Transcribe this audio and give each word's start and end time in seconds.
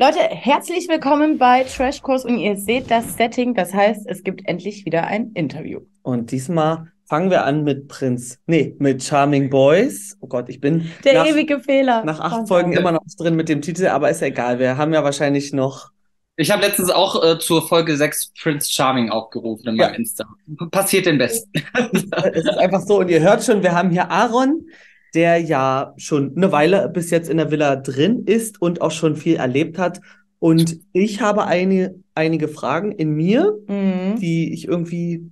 Leute, 0.00 0.20
herzlich 0.20 0.86
willkommen 0.88 1.38
bei 1.38 1.64
Trashkurs 1.64 2.24
und 2.24 2.38
ihr 2.38 2.56
seht 2.56 2.88
das 2.88 3.16
Setting, 3.16 3.54
das 3.54 3.74
heißt, 3.74 4.06
es 4.06 4.22
gibt 4.22 4.46
endlich 4.46 4.84
wieder 4.84 5.08
ein 5.08 5.32
Interview. 5.32 5.80
Und 6.02 6.30
diesmal 6.30 6.92
fangen 7.06 7.32
wir 7.32 7.42
an 7.42 7.64
mit 7.64 7.88
Prinz, 7.88 8.38
nee, 8.46 8.76
mit 8.78 9.02
Charming 9.02 9.50
Boys. 9.50 10.16
Oh 10.20 10.28
Gott, 10.28 10.48
ich 10.50 10.60
bin 10.60 10.88
der 11.04 11.14
nach, 11.14 11.26
ewige 11.26 11.58
Fehler. 11.58 12.04
Nach 12.04 12.20
acht 12.20 12.46
Folgen 12.46 12.74
immer 12.74 12.92
noch 12.92 13.02
drin 13.18 13.34
mit 13.34 13.48
dem 13.48 13.60
Titel, 13.60 13.88
aber 13.88 14.08
ist 14.08 14.22
egal, 14.22 14.60
wir 14.60 14.76
haben 14.76 14.94
ja 14.94 15.02
wahrscheinlich 15.02 15.52
noch. 15.52 15.90
Ich 16.36 16.52
habe 16.52 16.62
letztens 16.62 16.90
auch 16.90 17.20
äh, 17.24 17.40
zur 17.40 17.66
Folge 17.66 17.96
6 17.96 18.34
Prince 18.40 18.70
Charming 18.70 19.10
aufgerufen 19.10 19.66
in 19.66 19.74
meinem 19.74 19.94
ja. 19.94 19.96
Insta. 19.96 20.26
Passiert 20.70 21.06
den 21.06 21.18
Besten. 21.18 21.50
es 22.32 22.44
ist 22.44 22.56
einfach 22.56 22.82
so, 22.82 23.00
und 23.00 23.10
ihr 23.10 23.18
hört 23.18 23.42
schon, 23.42 23.64
wir 23.64 23.72
haben 23.72 23.90
hier 23.90 24.08
Aaron, 24.12 24.64
der 25.14 25.38
ja 25.38 25.94
schon 25.96 26.36
eine 26.36 26.52
Weile 26.52 26.88
bis 26.88 27.10
jetzt 27.10 27.30
in 27.30 27.36
der 27.36 27.50
Villa 27.50 27.76
drin 27.76 28.24
ist 28.26 28.60
und 28.60 28.80
auch 28.80 28.90
schon 28.90 29.16
viel 29.16 29.36
erlebt 29.36 29.78
hat. 29.78 30.00
Und 30.38 30.78
ich 30.92 31.20
habe 31.20 31.46
eine, 31.46 31.94
einige 32.14 32.48
Fragen 32.48 32.92
in 32.92 33.10
mir, 33.10 33.58
mhm. 33.66 34.16
die 34.20 34.52
ich 34.52 34.68
irgendwie, 34.68 35.30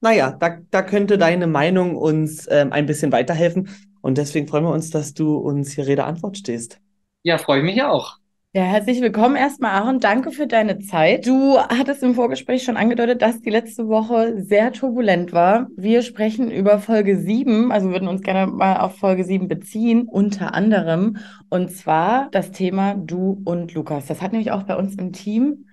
naja, 0.00 0.36
da, 0.38 0.58
da 0.70 0.82
könnte 0.82 1.18
deine 1.18 1.46
Meinung 1.46 1.96
uns 1.96 2.46
ähm, 2.50 2.72
ein 2.72 2.86
bisschen 2.86 3.12
weiterhelfen. 3.12 3.68
Und 4.00 4.18
deswegen 4.18 4.46
freuen 4.46 4.64
wir 4.64 4.72
uns, 4.72 4.90
dass 4.90 5.14
du 5.14 5.36
uns 5.36 5.72
hier 5.72 5.86
Rede 5.86 6.04
Antwort 6.04 6.38
stehst. 6.38 6.78
Ja, 7.24 7.36
freue 7.36 7.58
ich 7.58 7.64
mich 7.64 7.82
auch. 7.82 8.17
Ja, 8.54 8.62
herzlich 8.62 9.02
willkommen 9.02 9.36
erstmal, 9.36 9.72
Aaron. 9.72 10.00
Danke 10.00 10.30
für 10.30 10.46
deine 10.46 10.78
Zeit. 10.78 11.26
Du 11.26 11.58
hattest 11.58 12.02
im 12.02 12.14
Vorgespräch 12.14 12.62
schon 12.62 12.78
angedeutet, 12.78 13.20
dass 13.20 13.42
die 13.42 13.50
letzte 13.50 13.88
Woche 13.88 14.42
sehr 14.42 14.72
turbulent 14.72 15.34
war. 15.34 15.68
Wir 15.76 16.00
sprechen 16.00 16.50
über 16.50 16.78
Folge 16.78 17.18
7, 17.18 17.70
also 17.70 17.90
würden 17.90 18.08
uns 18.08 18.22
gerne 18.22 18.50
mal 18.50 18.78
auf 18.78 18.96
Folge 18.96 19.24
7 19.24 19.48
beziehen, 19.48 20.08
unter 20.08 20.54
anderem. 20.54 21.18
Und 21.50 21.72
zwar 21.72 22.30
das 22.30 22.50
Thema 22.50 22.94
du 22.94 23.42
und 23.44 23.74
Lukas. 23.74 24.06
Das 24.06 24.22
hat 24.22 24.32
nämlich 24.32 24.50
auch 24.50 24.62
bei 24.62 24.76
uns 24.76 24.94
im 24.94 25.12
Team 25.12 25.66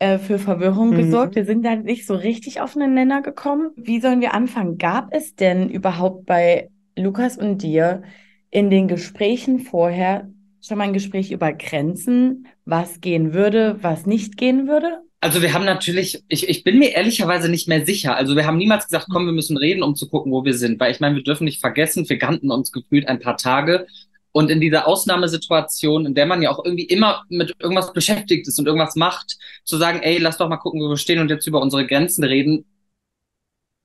äh, 0.00 0.18
für 0.18 0.40
Verwirrung 0.40 0.90
mhm. 0.90 0.96
gesorgt. 0.96 1.36
Wir 1.36 1.44
sind 1.44 1.64
da 1.64 1.76
nicht 1.76 2.08
so 2.08 2.16
richtig 2.16 2.60
auf 2.60 2.74
einen 2.74 2.92
Nenner 2.92 3.22
gekommen. 3.22 3.70
Wie 3.76 4.00
sollen 4.00 4.20
wir 4.20 4.34
anfangen? 4.34 4.78
Gab 4.78 5.14
es 5.14 5.36
denn 5.36 5.70
überhaupt 5.70 6.26
bei 6.26 6.70
Lukas 6.96 7.38
und 7.38 7.62
dir 7.62 8.02
in 8.50 8.68
den 8.68 8.88
Gesprächen 8.88 9.60
vorher 9.60 10.28
schon 10.66 10.78
mal 10.78 10.84
ein 10.84 10.92
Gespräch 10.92 11.30
über 11.30 11.52
Grenzen, 11.52 12.46
was 12.64 13.00
gehen 13.00 13.32
würde, 13.32 13.76
was 13.82 14.06
nicht 14.06 14.36
gehen 14.36 14.66
würde? 14.68 15.00
Also 15.20 15.42
wir 15.42 15.52
haben 15.54 15.64
natürlich, 15.64 16.22
ich, 16.28 16.48
ich 16.48 16.62
bin 16.62 16.78
mir 16.78 16.94
ehrlicherweise 16.94 17.48
nicht 17.48 17.68
mehr 17.68 17.86
sicher. 17.86 18.16
Also 18.16 18.36
wir 18.36 18.46
haben 18.46 18.58
niemals 18.58 18.84
gesagt, 18.84 19.06
komm, 19.10 19.26
wir 19.26 19.32
müssen 19.32 19.56
reden, 19.56 19.82
um 19.82 19.96
zu 19.96 20.08
gucken, 20.08 20.32
wo 20.32 20.44
wir 20.44 20.54
sind. 20.54 20.78
Weil 20.78 20.92
ich 20.92 21.00
meine, 21.00 21.16
wir 21.16 21.22
dürfen 21.22 21.44
nicht 21.44 21.60
vergessen, 21.60 22.08
wir 22.08 22.18
kannten 22.18 22.50
uns 22.50 22.70
gefühlt 22.70 23.08
ein 23.08 23.20
paar 23.20 23.36
Tage. 23.36 23.86
Und 24.32 24.50
in 24.50 24.60
dieser 24.60 24.86
Ausnahmesituation, 24.86 26.04
in 26.04 26.14
der 26.14 26.26
man 26.26 26.42
ja 26.42 26.50
auch 26.50 26.62
irgendwie 26.64 26.84
immer 26.84 27.24
mit 27.30 27.54
irgendwas 27.58 27.92
beschäftigt 27.92 28.46
ist 28.46 28.58
und 28.58 28.66
irgendwas 28.66 28.94
macht, 28.94 29.38
zu 29.64 29.78
sagen, 29.78 30.00
ey, 30.02 30.18
lass 30.18 30.36
doch 30.36 30.48
mal 30.48 30.58
gucken, 30.58 30.80
wo 30.80 30.90
wir 30.90 30.98
stehen 30.98 31.20
und 31.20 31.30
jetzt 31.30 31.46
über 31.46 31.62
unsere 31.62 31.86
Grenzen 31.86 32.22
reden, 32.22 32.66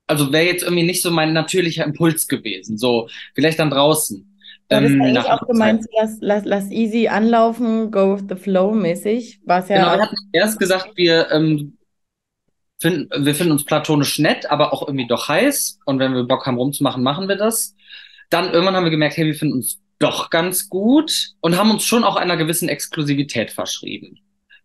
also 0.07 0.33
wäre 0.33 0.45
jetzt 0.45 0.63
irgendwie 0.63 0.83
nicht 0.83 1.01
so 1.01 1.09
mein 1.09 1.31
natürlicher 1.31 1.85
Impuls 1.85 2.27
gewesen. 2.27 2.77
So, 2.77 3.07
vielleicht 3.33 3.59
dann 3.59 3.69
draußen. 3.69 4.30
Du 4.71 4.77
ähm, 4.77 5.01
eigentlich 5.01 5.25
auch 5.25 5.45
gemeint, 5.47 5.85
lass, 5.99 6.17
lass, 6.21 6.45
lass 6.45 6.71
easy 6.71 7.09
anlaufen, 7.09 7.91
go 7.91 8.15
with 8.15 8.23
the 8.29 8.35
flow 8.35 8.71
mäßig. 8.71 9.41
War's 9.43 9.67
ja 9.67 9.77
genau, 9.77 9.97
wir 9.97 10.01
hatten 10.03 10.15
erst 10.31 10.59
gesagt, 10.59 10.91
wir, 10.95 11.29
ähm, 11.29 11.77
finden, 12.79 13.25
wir 13.25 13.35
finden 13.35 13.51
uns 13.51 13.65
platonisch 13.65 14.17
nett, 14.19 14.49
aber 14.49 14.73
auch 14.73 14.87
irgendwie 14.87 15.07
doch 15.07 15.27
heiß. 15.27 15.79
Und 15.85 15.99
wenn 15.99 16.13
wir 16.13 16.23
Bock 16.23 16.45
haben 16.45 16.57
rumzumachen, 16.57 17.03
machen 17.03 17.27
wir 17.27 17.35
das. 17.35 17.75
Dann 18.29 18.53
irgendwann 18.53 18.77
haben 18.77 18.85
wir 18.85 18.91
gemerkt, 18.91 19.17
hey, 19.17 19.25
wir 19.25 19.35
finden 19.35 19.55
uns 19.55 19.81
doch 19.99 20.29
ganz 20.29 20.69
gut 20.69 21.33
und 21.41 21.57
haben 21.57 21.69
uns 21.69 21.83
schon 21.83 22.05
auch 22.05 22.15
einer 22.15 22.37
gewissen 22.37 22.69
Exklusivität 22.69 23.51
verschrieben. 23.51 24.19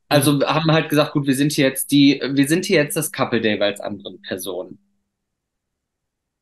Also 0.08 0.40
haben 0.46 0.70
halt 0.70 0.88
gesagt, 0.88 1.14
gut, 1.14 1.26
wir 1.26 1.34
sind 1.34 1.50
hier 1.50 1.66
jetzt 1.66 1.90
die, 1.90 2.22
wir 2.24 2.46
sind 2.46 2.64
hier 2.64 2.76
jetzt 2.76 2.96
das 2.96 3.10
Couple 3.10 3.40
Day 3.40 3.60
als 3.60 3.80
andere 3.80 4.14
Personen. 4.18 4.78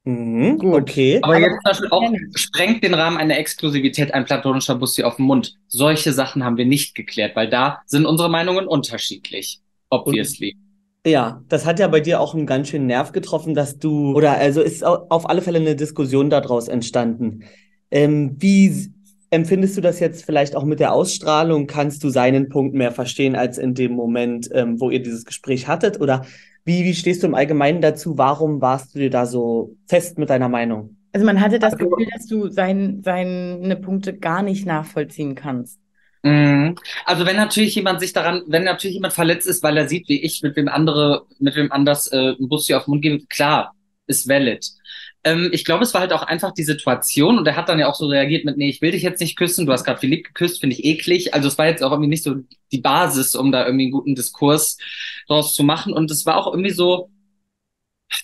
Mhm, 0.05 0.59
Gut. 0.59 0.83
Okay. 0.83 1.19
Aber, 1.23 1.37
Aber 1.37 1.41
jetzt 1.41 1.55
zum 1.55 1.63
Beispiel 1.65 1.89
auch 1.91 2.13
sprengt 2.35 2.85
den 2.85 2.95
Rahmen 2.95 3.17
einer 3.17 3.39
Exklusivität 3.39 4.13
ein 4.13 4.25
platonischer 4.27 4.75
Bussi 4.75 5.03
auf 5.03 5.17
den 5.17 5.25
Mund. 5.27 5.57
Solche 5.69 6.13
Sachen 6.13 6.45
haben 6.45 6.59
wir 6.59 6.67
nicht 6.67 6.95
geklärt, 6.95 7.35
weil 7.37 7.49
da 7.49 7.81
sind 7.87 8.05
unsere 8.05 8.29
Meinungen 8.29 8.67
unterschiedlich. 8.67 9.61
Obviously. 9.89 10.57
Und, 11.05 11.11
ja, 11.11 11.43
das 11.49 11.67
hat 11.67 11.79
ja 11.79 11.89
bei 11.89 12.01
dir 12.01 12.21
auch 12.21 12.35
einen 12.35 12.47
ganz 12.47 12.69
schönen 12.69 12.87
Nerv 12.87 13.13
getroffen, 13.13 13.55
dass 13.55 13.79
du, 13.79 14.15
oder 14.15 14.33
also 14.33 14.61
ist 14.61 14.85
auf 14.85 15.29
alle 15.29 15.43
Fälle 15.43 15.59
eine 15.59 15.77
Diskussion 15.77 16.31
daraus 16.31 16.69
entstanden. 16.69 17.45
Ähm, 17.91 18.37
wie 18.39 18.93
empfindest 19.31 19.77
du 19.77 19.81
das 19.81 20.01
jetzt 20.01 20.25
vielleicht 20.25 20.57
auch 20.57 20.65
mit 20.65 20.81
der 20.81 20.93
Ausstrahlung? 20.93 21.67
Kannst 21.67 22.05
du 22.05 22.09
seinen 22.09 22.49
Punkt 22.49 22.75
mehr 22.75 22.93
verstehen 22.93 23.37
als 23.37 23.59
in 23.59 23.75
dem 23.75 23.93
Moment, 23.93 24.49
ähm, 24.53 24.81
wo 24.81 24.91
ihr 24.91 25.03
dieses 25.03 25.25
Gespräch 25.25 25.67
hattet? 25.67 26.01
Oder 26.01 26.25
wie, 26.65 26.85
wie 26.85 26.95
stehst 26.95 27.23
du 27.23 27.27
im 27.27 27.35
Allgemeinen 27.35 27.81
dazu? 27.81 28.17
Warum 28.17 28.61
warst 28.61 28.95
du 28.95 28.99
dir 28.99 29.11
da 29.11 29.27
so 29.27 29.77
fest 29.87 30.19
mit 30.19 30.31
deiner 30.31 30.49
Meinung? 30.49 30.97
Also 31.13 31.27
man 31.27 31.41
hatte 31.41 31.59
das 31.59 31.75
also 31.75 31.89
Gefühl, 31.89 32.07
dass 32.13 32.27
du 32.27 32.49
sein, 32.49 33.03
seine 33.05 33.77
Punkte 33.77 34.17
gar 34.17 34.43
nicht 34.43 34.67
nachvollziehen 34.67 35.35
kannst. 35.35 35.79
Mhm. 36.23 36.77
Also 37.05 37.27
wenn 37.27 37.37
natürlich 37.37 37.75
jemand 37.75 38.01
sich 38.01 38.15
daran, 38.15 38.43
wenn 38.47 38.65
natürlich 38.65 38.95
jemand 38.95 39.13
verletzt 39.13 39.47
ist, 39.47 39.63
weil 39.63 39.77
er 39.77 39.89
sieht, 39.89 40.09
wie 40.09 40.23
ich 40.23 40.43
mit 40.43 40.57
wem 40.57 40.69
andere, 40.69 41.27
mit 41.39 41.55
wem 41.55 41.71
anders 41.71 42.11
äh, 42.11 42.35
ein 42.39 42.49
Bus 42.49 42.67
hier 42.67 42.79
auf 42.79 42.87
den 42.87 42.93
Mund 42.93 43.03
gebe, 43.03 43.27
klar, 43.27 43.75
ist 44.07 44.29
valid. 44.29 44.67
Ähm, 45.25 45.49
ich 45.53 45.65
glaube, 45.65 45.85
es 45.85 45.95
war 45.95 46.03
halt 46.03 46.13
auch 46.13 46.23
einfach 46.23 46.53
die 46.53 46.63
Situation 46.63 47.39
und 47.39 47.47
er 47.47 47.57
hat 47.57 47.69
dann 47.69 47.79
ja 47.79 47.89
auch 47.89 47.95
so 47.95 48.07
reagiert 48.07 48.45
mit, 48.45 48.57
nee, 48.59 48.69
ich 48.69 48.83
will 48.83 48.93
dich 48.93 49.03
jetzt 49.03 49.21
nicht 49.21 49.37
küssen, 49.37 49.67
du 49.67 49.73
hast 49.73 49.85
gerade 49.85 49.99
Philipp 49.99 50.27
geküsst, 50.27 50.61
finde 50.61 50.77
ich 50.77 50.85
eklig. 50.85 51.35
Also 51.35 51.49
es 51.49 51.59
war 51.59 51.67
jetzt 51.67 51.83
auch 51.83 51.91
irgendwie 51.91 52.11
nicht 52.11 52.23
so 52.23 52.37
die 52.73 52.81
Basis, 52.81 53.35
um 53.35 53.51
da 53.51 53.65
irgendwie 53.65 53.85
einen 53.85 53.93
guten 53.93 54.15
Diskurs 54.15 54.79
draus 55.27 55.55
zu 55.55 55.63
machen. 55.65 55.93
Und 55.93 56.11
es 56.11 56.27
war 56.27 56.37
auch 56.37 56.53
irgendwie 56.53 56.71
so 56.71 57.11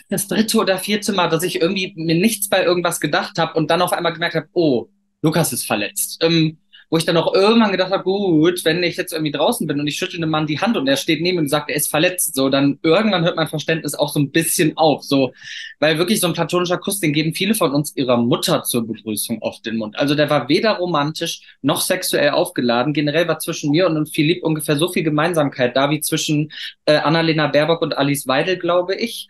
das 0.08 0.28
dritte 0.28 0.58
oder 0.58 0.78
vierte 0.78 1.12
Mal, 1.12 1.28
dass 1.28 1.42
ich 1.42 1.60
irgendwie 1.60 1.92
mir 1.96 2.14
nichts 2.14 2.48
bei 2.48 2.62
irgendwas 2.64 3.00
gedacht 3.00 3.38
habe 3.38 3.54
und 3.54 3.70
dann 3.70 3.82
auf 3.82 3.92
einmal 3.92 4.12
gemerkt 4.12 4.34
habe, 4.34 4.48
oh, 4.52 4.88
Lukas 5.22 5.52
ist 5.52 5.66
verletzt. 5.66 6.18
Ähm, 6.22 6.58
wo 6.90 6.96
ich 6.96 7.04
dann 7.04 7.16
auch 7.16 7.32
irgendwann 7.32 7.70
gedacht 7.70 7.92
habe, 7.92 8.02
gut, 8.02 8.64
wenn 8.64 8.82
ich 8.82 8.96
jetzt 8.96 9.12
irgendwie 9.12 9.30
draußen 9.30 9.66
bin 9.66 9.78
und 9.78 9.86
ich 9.86 9.96
schüttle 9.96 10.18
einem 10.18 10.30
Mann 10.30 10.48
die 10.48 10.58
Hand 10.58 10.76
und 10.76 10.88
er 10.88 10.96
steht 10.96 11.22
neben 11.22 11.36
mir 11.36 11.42
und 11.42 11.48
sagt, 11.48 11.70
er 11.70 11.76
ist 11.76 11.88
verletzt, 11.88 12.34
so, 12.34 12.48
dann 12.48 12.80
irgendwann 12.82 13.24
hört 13.24 13.36
mein 13.36 13.46
Verständnis 13.46 13.94
auch 13.94 14.12
so 14.12 14.18
ein 14.18 14.32
bisschen 14.32 14.76
auf, 14.76 15.04
so, 15.04 15.32
weil 15.78 15.98
wirklich 15.98 16.18
so 16.18 16.26
ein 16.26 16.32
platonischer 16.32 16.78
Kuss, 16.78 16.98
den 16.98 17.12
geben 17.12 17.32
viele 17.32 17.54
von 17.54 17.72
uns 17.72 17.96
ihrer 17.96 18.16
Mutter 18.16 18.64
zur 18.64 18.86
Begrüßung 18.86 19.40
oft 19.40 19.64
den 19.64 19.76
Mund. 19.76 19.96
Also 19.98 20.16
der 20.16 20.28
war 20.30 20.48
weder 20.48 20.78
romantisch 20.78 21.42
noch 21.62 21.80
sexuell 21.80 22.30
aufgeladen. 22.30 22.92
Generell 22.92 23.28
war 23.28 23.38
zwischen 23.38 23.70
mir 23.70 23.86
und 23.86 24.12
Philipp 24.12 24.42
ungefähr 24.42 24.76
so 24.76 24.88
viel 24.88 25.04
Gemeinsamkeit 25.04 25.76
da 25.76 25.90
wie 25.90 26.00
zwischen 26.00 26.50
äh, 26.86 26.96
Annalena 26.96 27.46
Baerbock 27.46 27.82
und 27.82 27.96
Alice 27.96 28.26
Weidel, 28.26 28.58
glaube 28.58 28.96
ich. 28.96 29.28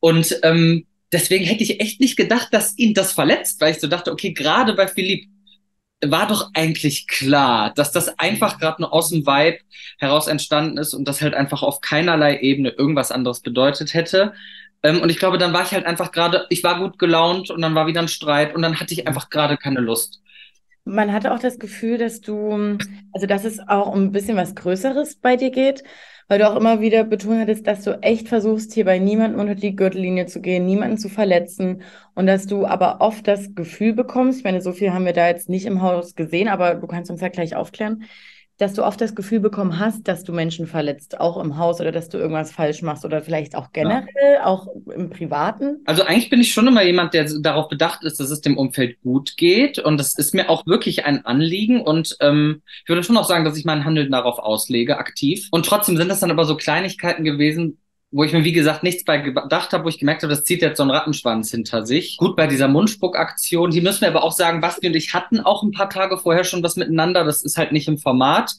Und 0.00 0.38
ähm, 0.42 0.86
deswegen 1.12 1.44
hätte 1.44 1.62
ich 1.62 1.80
echt 1.80 2.00
nicht 2.00 2.16
gedacht, 2.16 2.48
dass 2.50 2.76
ihn 2.76 2.94
das 2.94 3.12
verletzt, 3.12 3.60
weil 3.60 3.72
ich 3.72 3.80
so 3.80 3.86
dachte, 3.86 4.10
okay, 4.10 4.32
gerade 4.32 4.74
bei 4.74 4.88
Philipp 4.88 5.26
war 6.04 6.26
doch 6.26 6.50
eigentlich 6.54 7.08
klar, 7.08 7.72
dass 7.74 7.92
das 7.92 8.18
einfach 8.18 8.58
gerade 8.58 8.82
nur 8.82 8.92
aus 8.92 9.10
dem 9.10 9.26
Vibe 9.26 9.58
heraus 9.98 10.26
entstanden 10.26 10.76
ist 10.78 10.94
und 10.94 11.06
das 11.06 11.22
halt 11.22 11.34
einfach 11.34 11.62
auf 11.62 11.80
keinerlei 11.80 12.38
Ebene 12.40 12.70
irgendwas 12.70 13.10
anderes 13.10 13.40
bedeutet 13.40 13.94
hätte. 13.94 14.34
Ähm, 14.82 15.00
und 15.00 15.10
ich 15.10 15.18
glaube, 15.18 15.38
dann 15.38 15.52
war 15.52 15.62
ich 15.62 15.72
halt 15.72 15.86
einfach 15.86 16.12
gerade, 16.12 16.46
ich 16.50 16.62
war 16.62 16.78
gut 16.78 16.98
gelaunt 16.98 17.50
und 17.50 17.62
dann 17.62 17.74
war 17.74 17.86
wieder 17.86 18.00
ein 18.00 18.08
Streit 18.08 18.54
und 18.54 18.62
dann 18.62 18.78
hatte 18.78 18.92
ich 18.92 19.06
einfach 19.06 19.30
gerade 19.30 19.56
keine 19.56 19.80
Lust. 19.80 20.20
Man 20.86 21.12
hatte 21.12 21.34
auch 21.34 21.38
das 21.38 21.58
Gefühl, 21.58 21.98
dass 21.98 22.20
du, 22.20 22.78
also 23.12 23.26
dass 23.26 23.44
es 23.44 23.60
auch 23.68 23.92
um 23.92 24.04
ein 24.04 24.12
bisschen 24.12 24.36
was 24.36 24.54
Größeres 24.54 25.16
bei 25.16 25.36
dir 25.36 25.50
geht 25.50 25.84
weil 26.28 26.38
du 26.38 26.50
auch 26.50 26.56
immer 26.56 26.80
wieder 26.80 27.04
betont 27.04 27.40
hattest, 27.40 27.66
dass 27.66 27.84
du 27.84 28.02
echt 28.02 28.28
versuchst, 28.28 28.72
hier 28.74 28.84
bei 28.84 28.98
niemandem 28.98 29.40
unter 29.40 29.54
die 29.54 29.76
Gürtellinie 29.76 30.26
zu 30.26 30.40
gehen, 30.40 30.66
niemanden 30.66 30.98
zu 30.98 31.08
verletzen 31.08 31.82
und 32.14 32.26
dass 32.26 32.46
du 32.46 32.66
aber 32.66 33.00
oft 33.00 33.26
das 33.28 33.54
Gefühl 33.54 33.92
bekommst, 33.92 34.38
ich 34.38 34.44
meine, 34.44 34.60
so 34.60 34.72
viel 34.72 34.92
haben 34.92 35.04
wir 35.04 35.12
da 35.12 35.28
jetzt 35.28 35.48
nicht 35.48 35.66
im 35.66 35.82
Haus 35.82 36.14
gesehen, 36.14 36.48
aber 36.48 36.74
du 36.74 36.86
kannst 36.86 37.10
uns 37.10 37.20
ja 37.20 37.28
gleich 37.28 37.54
aufklären, 37.54 38.04
dass 38.58 38.72
du 38.72 38.84
oft 38.84 39.00
das 39.00 39.14
Gefühl 39.14 39.40
bekommen 39.40 39.78
hast, 39.78 40.08
dass 40.08 40.24
du 40.24 40.32
Menschen 40.32 40.66
verletzt, 40.66 41.20
auch 41.20 41.36
im 41.36 41.58
Haus 41.58 41.80
oder 41.80 41.92
dass 41.92 42.08
du 42.08 42.18
irgendwas 42.18 42.52
falsch 42.52 42.82
machst 42.82 43.04
oder 43.04 43.20
vielleicht 43.20 43.54
auch 43.54 43.72
generell, 43.72 44.06
ja. 44.34 44.46
auch 44.46 44.68
im 44.94 45.10
Privaten? 45.10 45.80
Also 45.84 46.04
eigentlich 46.04 46.30
bin 46.30 46.40
ich 46.40 46.52
schon 46.52 46.66
immer 46.66 46.82
jemand, 46.82 47.12
der 47.12 47.24
darauf 47.40 47.68
bedacht 47.68 48.02
ist, 48.04 48.18
dass 48.18 48.30
es 48.30 48.40
dem 48.40 48.56
Umfeld 48.56 49.00
gut 49.02 49.36
geht 49.36 49.78
und 49.78 49.98
das 49.98 50.14
ist 50.14 50.34
mir 50.34 50.48
auch 50.48 50.66
wirklich 50.66 51.04
ein 51.04 51.24
Anliegen 51.26 51.82
und 51.82 52.16
ähm, 52.20 52.62
ich 52.82 52.88
würde 52.88 53.02
schon 53.02 53.16
auch 53.16 53.28
sagen, 53.28 53.44
dass 53.44 53.58
ich 53.58 53.64
mein 53.64 53.84
Handeln 53.84 54.10
darauf 54.10 54.38
auslege, 54.38 54.98
aktiv. 54.98 55.48
Und 55.50 55.66
trotzdem 55.66 55.96
sind 55.96 56.08
das 56.08 56.20
dann 56.20 56.30
aber 56.30 56.44
so 56.44 56.56
Kleinigkeiten 56.56 57.24
gewesen, 57.24 57.78
wo 58.10 58.24
ich 58.24 58.32
mir, 58.32 58.44
wie 58.44 58.52
gesagt, 58.52 58.82
nichts 58.82 59.04
bei 59.04 59.18
gedacht 59.18 59.72
habe, 59.72 59.84
wo 59.84 59.88
ich 59.88 59.98
gemerkt 59.98 60.22
habe, 60.22 60.30
das 60.32 60.44
zieht 60.44 60.62
jetzt 60.62 60.76
so 60.76 60.82
einen 60.82 60.92
Rattenschwanz 60.92 61.50
hinter 61.50 61.84
sich. 61.84 62.16
Gut, 62.16 62.36
bei 62.36 62.46
dieser 62.46 62.68
Mundspuckaktion, 62.68 63.70
die 63.70 63.80
müssen 63.80 64.02
wir 64.02 64.08
aber 64.08 64.22
auch 64.22 64.32
sagen, 64.32 64.60
Basti 64.60 64.86
und 64.86 64.96
ich 64.96 65.12
hatten 65.12 65.40
auch 65.40 65.62
ein 65.62 65.72
paar 65.72 65.90
Tage 65.90 66.16
vorher 66.16 66.44
schon 66.44 66.62
was 66.62 66.76
miteinander, 66.76 67.24
das 67.24 67.42
ist 67.42 67.58
halt 67.58 67.72
nicht 67.72 67.88
im 67.88 67.98
Format. 67.98 68.54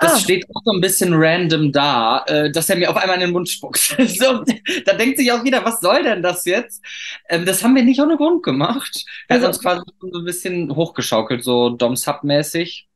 Das 0.00 0.14
ah. 0.14 0.18
steht 0.18 0.44
auch 0.54 0.62
so 0.64 0.72
ein 0.72 0.80
bisschen 0.80 1.12
random 1.12 1.72
da, 1.72 2.24
äh, 2.28 2.52
dass 2.52 2.70
er 2.70 2.76
mir 2.76 2.88
auf 2.88 2.96
einmal 2.96 3.16
in 3.16 3.22
den 3.22 3.32
Mund 3.32 3.48
spuckt. 3.48 3.78
so, 4.06 4.44
da 4.84 4.94
denkt 4.94 5.18
sich 5.18 5.32
auch 5.32 5.42
wieder, 5.42 5.64
was 5.64 5.80
soll 5.80 6.04
denn 6.04 6.22
das 6.22 6.44
jetzt? 6.44 6.84
Ähm, 7.28 7.44
das 7.44 7.64
haben 7.64 7.74
wir 7.74 7.82
nicht 7.82 8.00
ohne 8.00 8.16
Grund 8.16 8.44
gemacht. 8.44 9.04
Er 9.26 9.36
also, 9.36 9.48
hat 9.48 9.54
uns 9.54 9.62
quasi 9.62 9.82
so 10.00 10.18
ein 10.18 10.24
bisschen 10.24 10.74
hochgeschaukelt, 10.76 11.42
so 11.42 11.70
Dom-Sub-mäßig. 11.70 12.87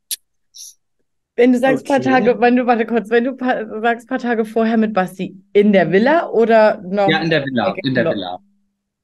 Wenn 1.36 1.52
du 1.52 1.58
sagst 1.58 1.86
paar 1.86 1.96
Okay. 1.96 2.10
Tage, 2.10 2.40
wenn 2.40 2.56
du, 2.56 2.66
warte 2.66 2.84
kurz, 2.86 3.08
wenn 3.10 3.24
du 3.24 3.34
pa 3.36 3.64
sagst 3.80 4.08
paar 4.08 4.18
Tage 4.18 4.44
vorher 4.44 4.76
mit 4.76 4.92
Basti 4.92 5.34
in 5.52 5.72
der 5.72 5.90
Villa 5.90 6.28
oder 6.28 6.82
noch? 6.82 7.08
Ja, 7.08 7.18
in 7.20 7.30
der 7.30 7.44
Villa, 7.44 7.74
in 7.82 7.94
der 7.94 8.04
Villa. 8.10 8.38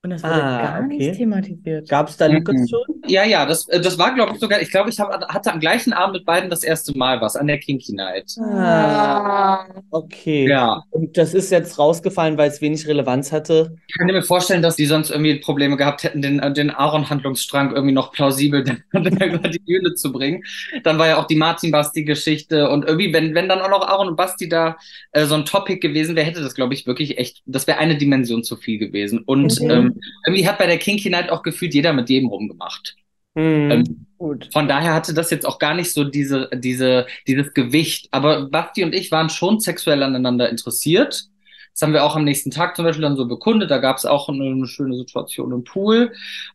Und 0.09 0.23
das 0.23 0.23
wurde 0.23 0.43
Ah, 0.43 0.63
gar 0.63 0.85
okay. 0.85 0.97
nicht 0.97 1.15
thematisiert. 1.19 1.89
Gab 1.89 2.09
es 2.09 2.17
da 2.17 2.29
Mhm. 2.29 2.37
Lukas 2.37 2.71
schon? 2.71 2.81
Ja, 3.07 3.25
ja, 3.25 3.45
das, 3.45 3.69
äh, 3.69 3.79
das 3.81 3.99
war, 3.99 4.15
glaube 4.15 4.33
ich, 4.33 4.41
sogar, 4.41 4.61
ich 4.63 4.71
glaube, 4.71 4.89
ich 4.89 4.99
hab, 4.99 5.11
hatte 5.29 5.53
am 5.53 5.61
gleichen 5.61 5.93
Abend 5.93 6.15
mit 6.17 6.25
beiden 6.25 6.49
das 6.49 6.63
erste 6.63 6.97
Mal 6.97 7.21
was, 7.21 7.37
an 7.37 7.47
der 7.47 7.59
Kinky 7.59 7.93
Night. 7.95 8.33
Ah, 8.41 9.67
okay. 9.91 10.49
Ja. 10.49 10.83
Und 10.91 11.17
das 11.19 11.35
ist 11.35 11.51
jetzt 11.51 11.79
rausgefallen, 11.79 12.39
weil 12.39 12.49
es 12.49 12.61
wenig 12.63 12.87
Relevanz 12.87 13.33
hatte. 13.33 13.77
Ich 13.87 13.99
kann 13.99 14.07
mir 14.07 14.23
vorstellen, 14.23 14.63
dass 14.63 14.77
die 14.77 14.87
sonst 14.87 15.11
irgendwie 15.11 15.37
Probleme 15.41 15.77
gehabt 15.77 16.05
hätten, 16.05 16.23
den, 16.23 16.39
äh, 16.41 16.53
den 16.53 16.71
Aaron-Handlungsstrang 16.71 17.73
irgendwie 17.75 17.95
noch 17.95 18.13
plausibel 18.13 18.65
über 18.93 19.49
die 19.49 19.59
Bühne 19.61 19.95
zu 19.95 20.11
bringen. 20.13 20.43
Dann 20.85 20.99
war 20.99 21.07
ja 21.09 21.19
auch 21.19 21.27
die 21.27 21.37
Martin-Basti-Geschichte 21.37 22.69
und 22.71 22.85
irgendwie, 22.87 23.13
wenn, 23.13 23.35
wenn 23.35 23.49
dann 23.49 23.61
auch 23.61 23.71
noch 23.71 23.87
Aaron 23.87 24.09
und 24.09 24.17
Basti 24.17 24.49
da 24.49 24.77
äh, 25.13 25.27
so 25.27 25.35
ein 25.35 25.45
Topic 25.45 25.81
gewesen 25.81 26.17
wäre, 26.17 26.27
hätte 26.27 26.41
das, 26.43 26.55
glaube 26.55 26.75
ich, 26.75 26.87
wirklich 26.87 27.19
echt, 27.19 27.43
das 27.47 27.67
wäre 27.67 27.79
eine 27.79 27.97
Dimension 27.99 28.43
zu 28.45 28.57
viel 28.57 28.79
gewesen. 28.79 29.21
Und 29.25 29.61
Mhm. 29.61 29.71
ähm, 29.71 29.98
irgendwie 30.27 30.49
hat 30.49 30.59
bei 30.59 30.67
der 30.67 30.79
Kinky 30.79 31.11
Night 31.11 31.31
auch 31.31 31.43
gefühlt 31.43 31.75
jeder 31.75 31.93
mit 31.93 32.09
jedem 32.09 32.29
rumgemacht. 32.29 32.97
Hm. 33.37 33.71
Ähm, 33.71 34.07
Gut. 34.19 34.49
Von 34.53 34.67
daher 34.67 34.95
hatte 34.95 35.15
das 35.15 35.31
jetzt 35.31 35.47
auch 35.47 35.61
gar 35.61 35.75
nicht 35.75 35.93
so 35.93 36.03
diese, 36.03 36.51
diese, 36.53 37.07
dieses 37.29 37.55
Gewicht. 37.55 38.09
Aber 38.11 38.49
Basti 38.49 38.83
und 38.83 38.95
ich 38.95 39.13
waren 39.13 39.31
schon 39.31 39.61
sexuell 39.61 40.03
aneinander 40.03 40.51
interessiert. 40.51 41.29
Das 41.73 41.83
haben 41.83 41.93
wir 41.93 42.03
auch 42.03 42.17
am 42.17 42.25
nächsten 42.25 42.51
Tag 42.51 42.75
zum 42.75 42.85
Beispiel 42.85 43.03
dann 43.03 43.17
so 43.17 43.29
bekundet. 43.29 43.71
Da 43.71 43.79
gab 43.79 43.99
es 43.99 44.05
auch 44.05 44.29
eine, 44.29 44.67
schöne 44.67 44.97
Situation 44.97 45.53
im 45.53 45.63
Pool. 45.63 46.13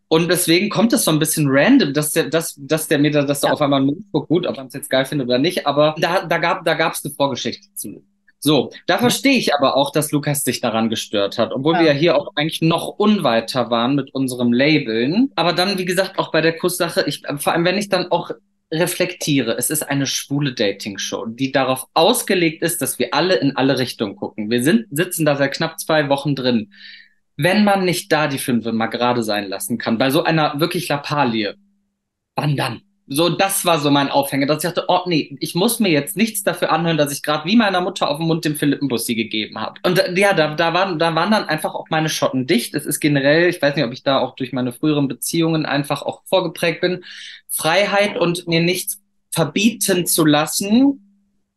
Und 0.09 0.29
deswegen 0.29 0.69
kommt 0.69 0.91
es 0.91 1.05
so 1.05 1.11
ein 1.11 1.19
bisschen 1.19 1.45
random, 1.47 1.93
dass 1.93 2.11
der, 2.11 2.25
dass, 2.29 2.55
dass 2.57 2.89
der 2.89 2.99
mir 2.99 3.11
da, 3.11 3.23
dass 3.23 3.39
da 3.39 3.47
Ja. 3.47 3.53
auf 3.53 3.61
einmal 3.61 3.81
ein 3.81 4.05
guckt. 4.11 4.27
Gut, 4.27 4.45
ob 4.45 4.57
man 4.57 4.67
es 4.67 4.73
jetzt 4.73 4.89
geil 4.89 5.05
findet 5.05 5.29
oder 5.29 5.39
nicht. 5.39 5.65
Aber 5.65 5.95
da, 5.97 6.25
da 6.25 6.37
gab, 6.39 6.65
da 6.65 6.73
gab 6.73 6.93
es 6.93 7.05
eine 7.05 7.13
Vorgeschichte 7.13 7.73
zu. 7.75 8.03
So, 8.45 8.71
da 8.87 8.97
verstehe 8.97 9.37
ich 9.37 9.55
aber 9.55 9.77
auch, 9.77 9.89
dass 9.93 10.11
Lukas 10.11 10.43
sich 10.43 10.59
daran 10.59 10.89
gestört 10.89 11.37
hat, 11.37 11.53
obwohl 11.53 11.75
Ja. 11.75 11.79
wir 11.79 11.87
ja 11.87 11.93
hier 11.93 12.17
auch 12.17 12.27
eigentlich 12.35 12.61
noch 12.61 12.89
unweiter 12.89 13.69
waren 13.69 13.95
mit 13.95 14.13
unserem 14.13 14.51
Labeln. 14.51 15.31
Aber 15.35 15.53
dann, 15.53 15.77
wie 15.77 15.85
gesagt, 15.85 16.19
auch 16.19 16.29
bei 16.29 16.41
der 16.41 16.57
Kusssache, 16.57 17.05
ich, 17.07 17.21
vor 17.37 17.53
allem 17.53 17.63
wenn 17.63 17.77
ich 17.77 17.87
dann 17.87 18.11
auch 18.11 18.31
reflektiere, 18.69 19.55
es 19.57 19.69
ist 19.69 19.83
eine 19.83 20.05
schwule 20.05 20.53
Dating-Show, 20.53 21.27
die 21.27 21.53
darauf 21.53 21.85
ausgelegt 21.93 22.63
ist, 22.63 22.81
dass 22.81 22.99
wir 22.99 23.13
alle 23.13 23.35
in 23.35 23.55
alle 23.55 23.79
Richtungen 23.79 24.17
gucken. 24.17 24.49
Wir 24.49 24.61
sind, 24.61 24.87
sitzen 24.91 25.23
da 25.23 25.37
seit 25.37 25.53
knapp 25.53 25.79
zwei 25.79 26.09
Wochen 26.09 26.35
drin. 26.35 26.73
Wenn 27.37 27.63
man 27.63 27.85
nicht 27.85 28.11
da 28.11 28.27
die 28.27 28.39
Fünfe 28.39 28.73
mal 28.73 28.87
gerade 28.87 29.23
sein 29.23 29.47
lassen 29.47 29.77
kann, 29.77 29.97
bei 29.97 30.09
so 30.09 30.23
einer 30.23 30.59
wirklich 30.59 30.89
Lappalie, 30.89 31.55
wann 32.35 32.57
dann? 32.57 32.81
So, 33.07 33.27
das 33.27 33.65
war 33.65 33.79
so 33.79 33.91
mein 33.91 34.09
Aufhänger, 34.09 34.45
dass 34.45 34.63
ich 34.63 34.69
dachte, 34.69 34.85
oh 34.87 35.01
nee, 35.05 35.35
ich 35.41 35.55
muss 35.55 35.79
mir 35.79 35.89
jetzt 35.89 36.15
nichts 36.15 36.43
dafür 36.43 36.71
anhören, 36.71 36.97
dass 36.97 37.11
ich 37.11 37.21
gerade 37.21 37.45
wie 37.45 37.57
meiner 37.57 37.81
Mutter 37.81 38.09
auf 38.09 38.17
den 38.17 38.27
Mund 38.27 38.45
dem 38.45 38.55
Philippenbussi 38.55 39.15
gegeben 39.15 39.59
habe. 39.59 39.79
Und 39.83 39.99
äh, 39.99 40.17
ja, 40.17 40.33
da, 40.33 40.55
da, 40.55 40.73
waren, 40.73 40.99
da 40.99 41.13
waren 41.13 41.31
dann 41.31 41.49
einfach 41.49 41.75
auch 41.75 41.89
meine 41.89 42.07
Schotten 42.07 42.47
dicht. 42.47 42.73
Es 42.75 42.85
ist 42.85 43.01
generell, 43.01 43.49
ich 43.49 43.61
weiß 43.61 43.75
nicht, 43.75 43.83
ob 43.83 43.91
ich 43.91 44.03
da 44.03 44.19
auch 44.19 44.35
durch 44.35 44.53
meine 44.53 44.71
früheren 44.71 45.09
Beziehungen 45.09 45.65
einfach 45.65 46.01
auch 46.01 46.23
vorgeprägt 46.25 46.79
bin, 46.79 47.03
Freiheit 47.49 48.17
und 48.17 48.47
mir 48.47 48.61
nichts 48.61 49.01
verbieten 49.31 50.05
zu 50.05 50.25
lassen, 50.25 51.03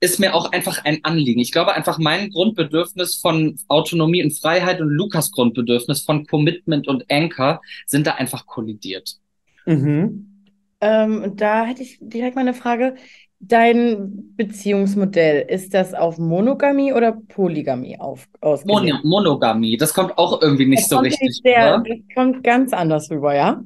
ist 0.01 0.19
mir 0.19 0.35
auch 0.35 0.53
einfach 0.53 0.85
ein 0.85 1.05
Anliegen. 1.05 1.41
Ich 1.41 1.53
glaube 1.53 1.75
einfach, 1.75 1.99
mein 1.99 2.31
Grundbedürfnis 2.31 3.17
von 3.17 3.59
Autonomie 3.69 4.23
und 4.23 4.33
Freiheit 4.33 4.81
und 4.81 4.89
Lukas 4.89 5.31
Grundbedürfnis 5.31 6.03
von 6.03 6.27
Commitment 6.27 6.89
und 6.89 7.05
Anchor 7.11 7.63
sind 7.87 8.07
da 8.07 8.15
einfach 8.15 8.47
kollidiert. 8.47 9.17
Mhm. 9.65 10.36
Ähm, 10.81 11.23
und 11.23 11.41
da 11.41 11.65
hätte 11.65 11.83
ich 11.83 11.99
direkt 12.01 12.35
mal 12.37 12.43
eine 12.43 12.55
Frage. 12.55 12.97
Dein 13.39 14.35
Beziehungsmodell, 14.37 15.47
ist 15.49 15.75
das 15.75 15.95
auf 15.95 16.19
Monogamie 16.19 16.93
oder 16.93 17.13
Polygamie 17.13 17.99
auf, 18.01 18.29
ausgelegt? 18.41 18.93
Mon 18.93 19.01
Monogamie, 19.05 19.77
das 19.79 19.95
kommt 19.95 20.19
auch 20.19 20.43
irgendwie 20.43 20.67
nicht 20.67 20.83
Das 20.83 20.89
so 20.89 20.99
richtig 20.99 21.43
sehr, 21.43 21.79
rüber. 21.79 21.85
das 21.85 21.99
kommt 22.15 22.45
ganz 22.45 22.73
anders 22.73 23.11
rüber, 23.11 23.35
ja? 23.35 23.63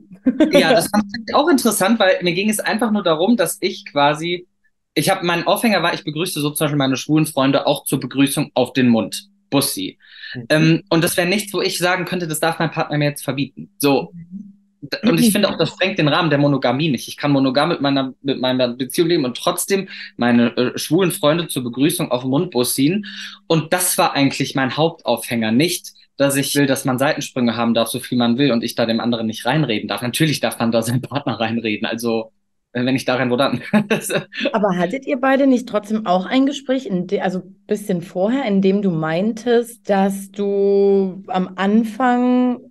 Ja, 0.52 0.72
das 0.74 0.88
fand 0.88 1.04
ich 1.28 1.34
auch 1.34 1.48
interessant, 1.48 1.98
weil 2.00 2.18
mir 2.22 2.32
ging 2.34 2.50
es 2.50 2.58
einfach 2.60 2.90
nur 2.90 3.02
darum, 3.04 3.36
dass 3.36 3.58
ich 3.60 3.84
quasi, 3.86 4.48
ich 4.94 5.08
habe, 5.08 5.24
mein 5.24 5.46
Aufhänger 5.46 5.82
war, 5.82 5.94
ich 5.94 6.02
begrüße 6.04 6.40
so 6.40 6.50
zum 6.50 6.64
Beispiel 6.64 6.78
meine 6.78 6.96
schwulen 6.96 7.26
Freunde 7.26 7.66
auch 7.66 7.84
zur 7.84 8.00
Begrüßung 8.00 8.50
auf 8.54 8.72
den 8.72 8.88
Mund. 8.88 9.28
Bussi. 9.50 9.98
Mhm. 10.34 10.46
Ähm, 10.48 10.82
und 10.90 11.02
das 11.04 11.16
wäre 11.16 11.28
nichts, 11.28 11.52
wo 11.52 11.60
ich 11.60 11.78
sagen 11.78 12.04
könnte, 12.04 12.28
das 12.28 12.40
darf 12.40 12.58
mein 12.58 12.70
Partner 12.70 12.98
mir 12.98 13.06
jetzt 13.10 13.24
verbieten. 13.24 13.70
So. 13.78 14.12
D- 14.12 14.59
Und 15.02 15.20
ich 15.20 15.32
finde 15.32 15.48
auch, 15.48 15.58
das 15.58 15.70
sprengt 15.70 15.98
den 15.98 16.08
Rahmen 16.08 16.30
der 16.30 16.38
Monogamie 16.38 16.88
nicht. 16.88 17.06
Ich 17.08 17.16
kann 17.16 17.32
monogam 17.32 17.68
mit 17.68 17.80
meiner, 17.80 18.14
mit 18.22 18.40
meiner 18.40 18.68
Beziehung 18.68 19.08
leben 19.08 19.24
und 19.24 19.36
trotzdem 19.36 19.88
meine 20.16 20.56
äh, 20.56 20.78
schwulen 20.78 21.10
Freunde 21.10 21.48
zur 21.48 21.64
Begrüßung 21.64 22.10
auf 22.10 22.22
den 22.22 22.30
Mundbus 22.30 22.74
ziehen. 22.74 23.06
Und 23.46 23.72
das 23.72 23.98
war 23.98 24.14
eigentlich 24.14 24.54
mein 24.54 24.76
Hauptaufhänger. 24.76 25.52
Nicht, 25.52 25.92
dass 26.16 26.36
ich 26.36 26.54
will, 26.54 26.66
dass 26.66 26.84
man 26.84 26.98
Seitensprünge 26.98 27.56
haben 27.56 27.74
darf, 27.74 27.88
so 27.88 27.98
viel 27.98 28.18
man 28.18 28.38
will 28.38 28.52
und 28.52 28.64
ich 28.64 28.74
da 28.74 28.86
dem 28.86 29.00
anderen 29.00 29.26
nicht 29.26 29.44
reinreden 29.44 29.88
darf. 29.88 30.02
Natürlich 30.02 30.40
darf 30.40 30.58
man 30.58 30.72
da 30.72 30.82
seinen 30.82 31.02
Partner 31.02 31.38
reinreden. 31.38 31.86
Also, 31.86 32.32
äh, 32.72 32.84
wenn 32.84 32.96
ich 32.96 33.04
da 33.04 33.16
rein, 33.16 33.30
wo 33.30 33.36
dann? 33.36 33.60
Aber 34.52 34.76
hattet 34.76 35.06
ihr 35.06 35.20
beide 35.20 35.46
nicht 35.46 35.68
trotzdem 35.68 36.06
auch 36.06 36.24
ein 36.26 36.46
Gespräch, 36.46 36.88
de, 36.90 37.20
also 37.20 37.40
ein 37.40 37.64
bisschen 37.66 38.02
vorher, 38.02 38.44
in 38.44 38.62
dem 38.62 38.82
du 38.82 38.90
meintest, 38.90 39.88
dass 39.90 40.30
du 40.30 41.22
am 41.26 41.52
Anfang 41.56 42.69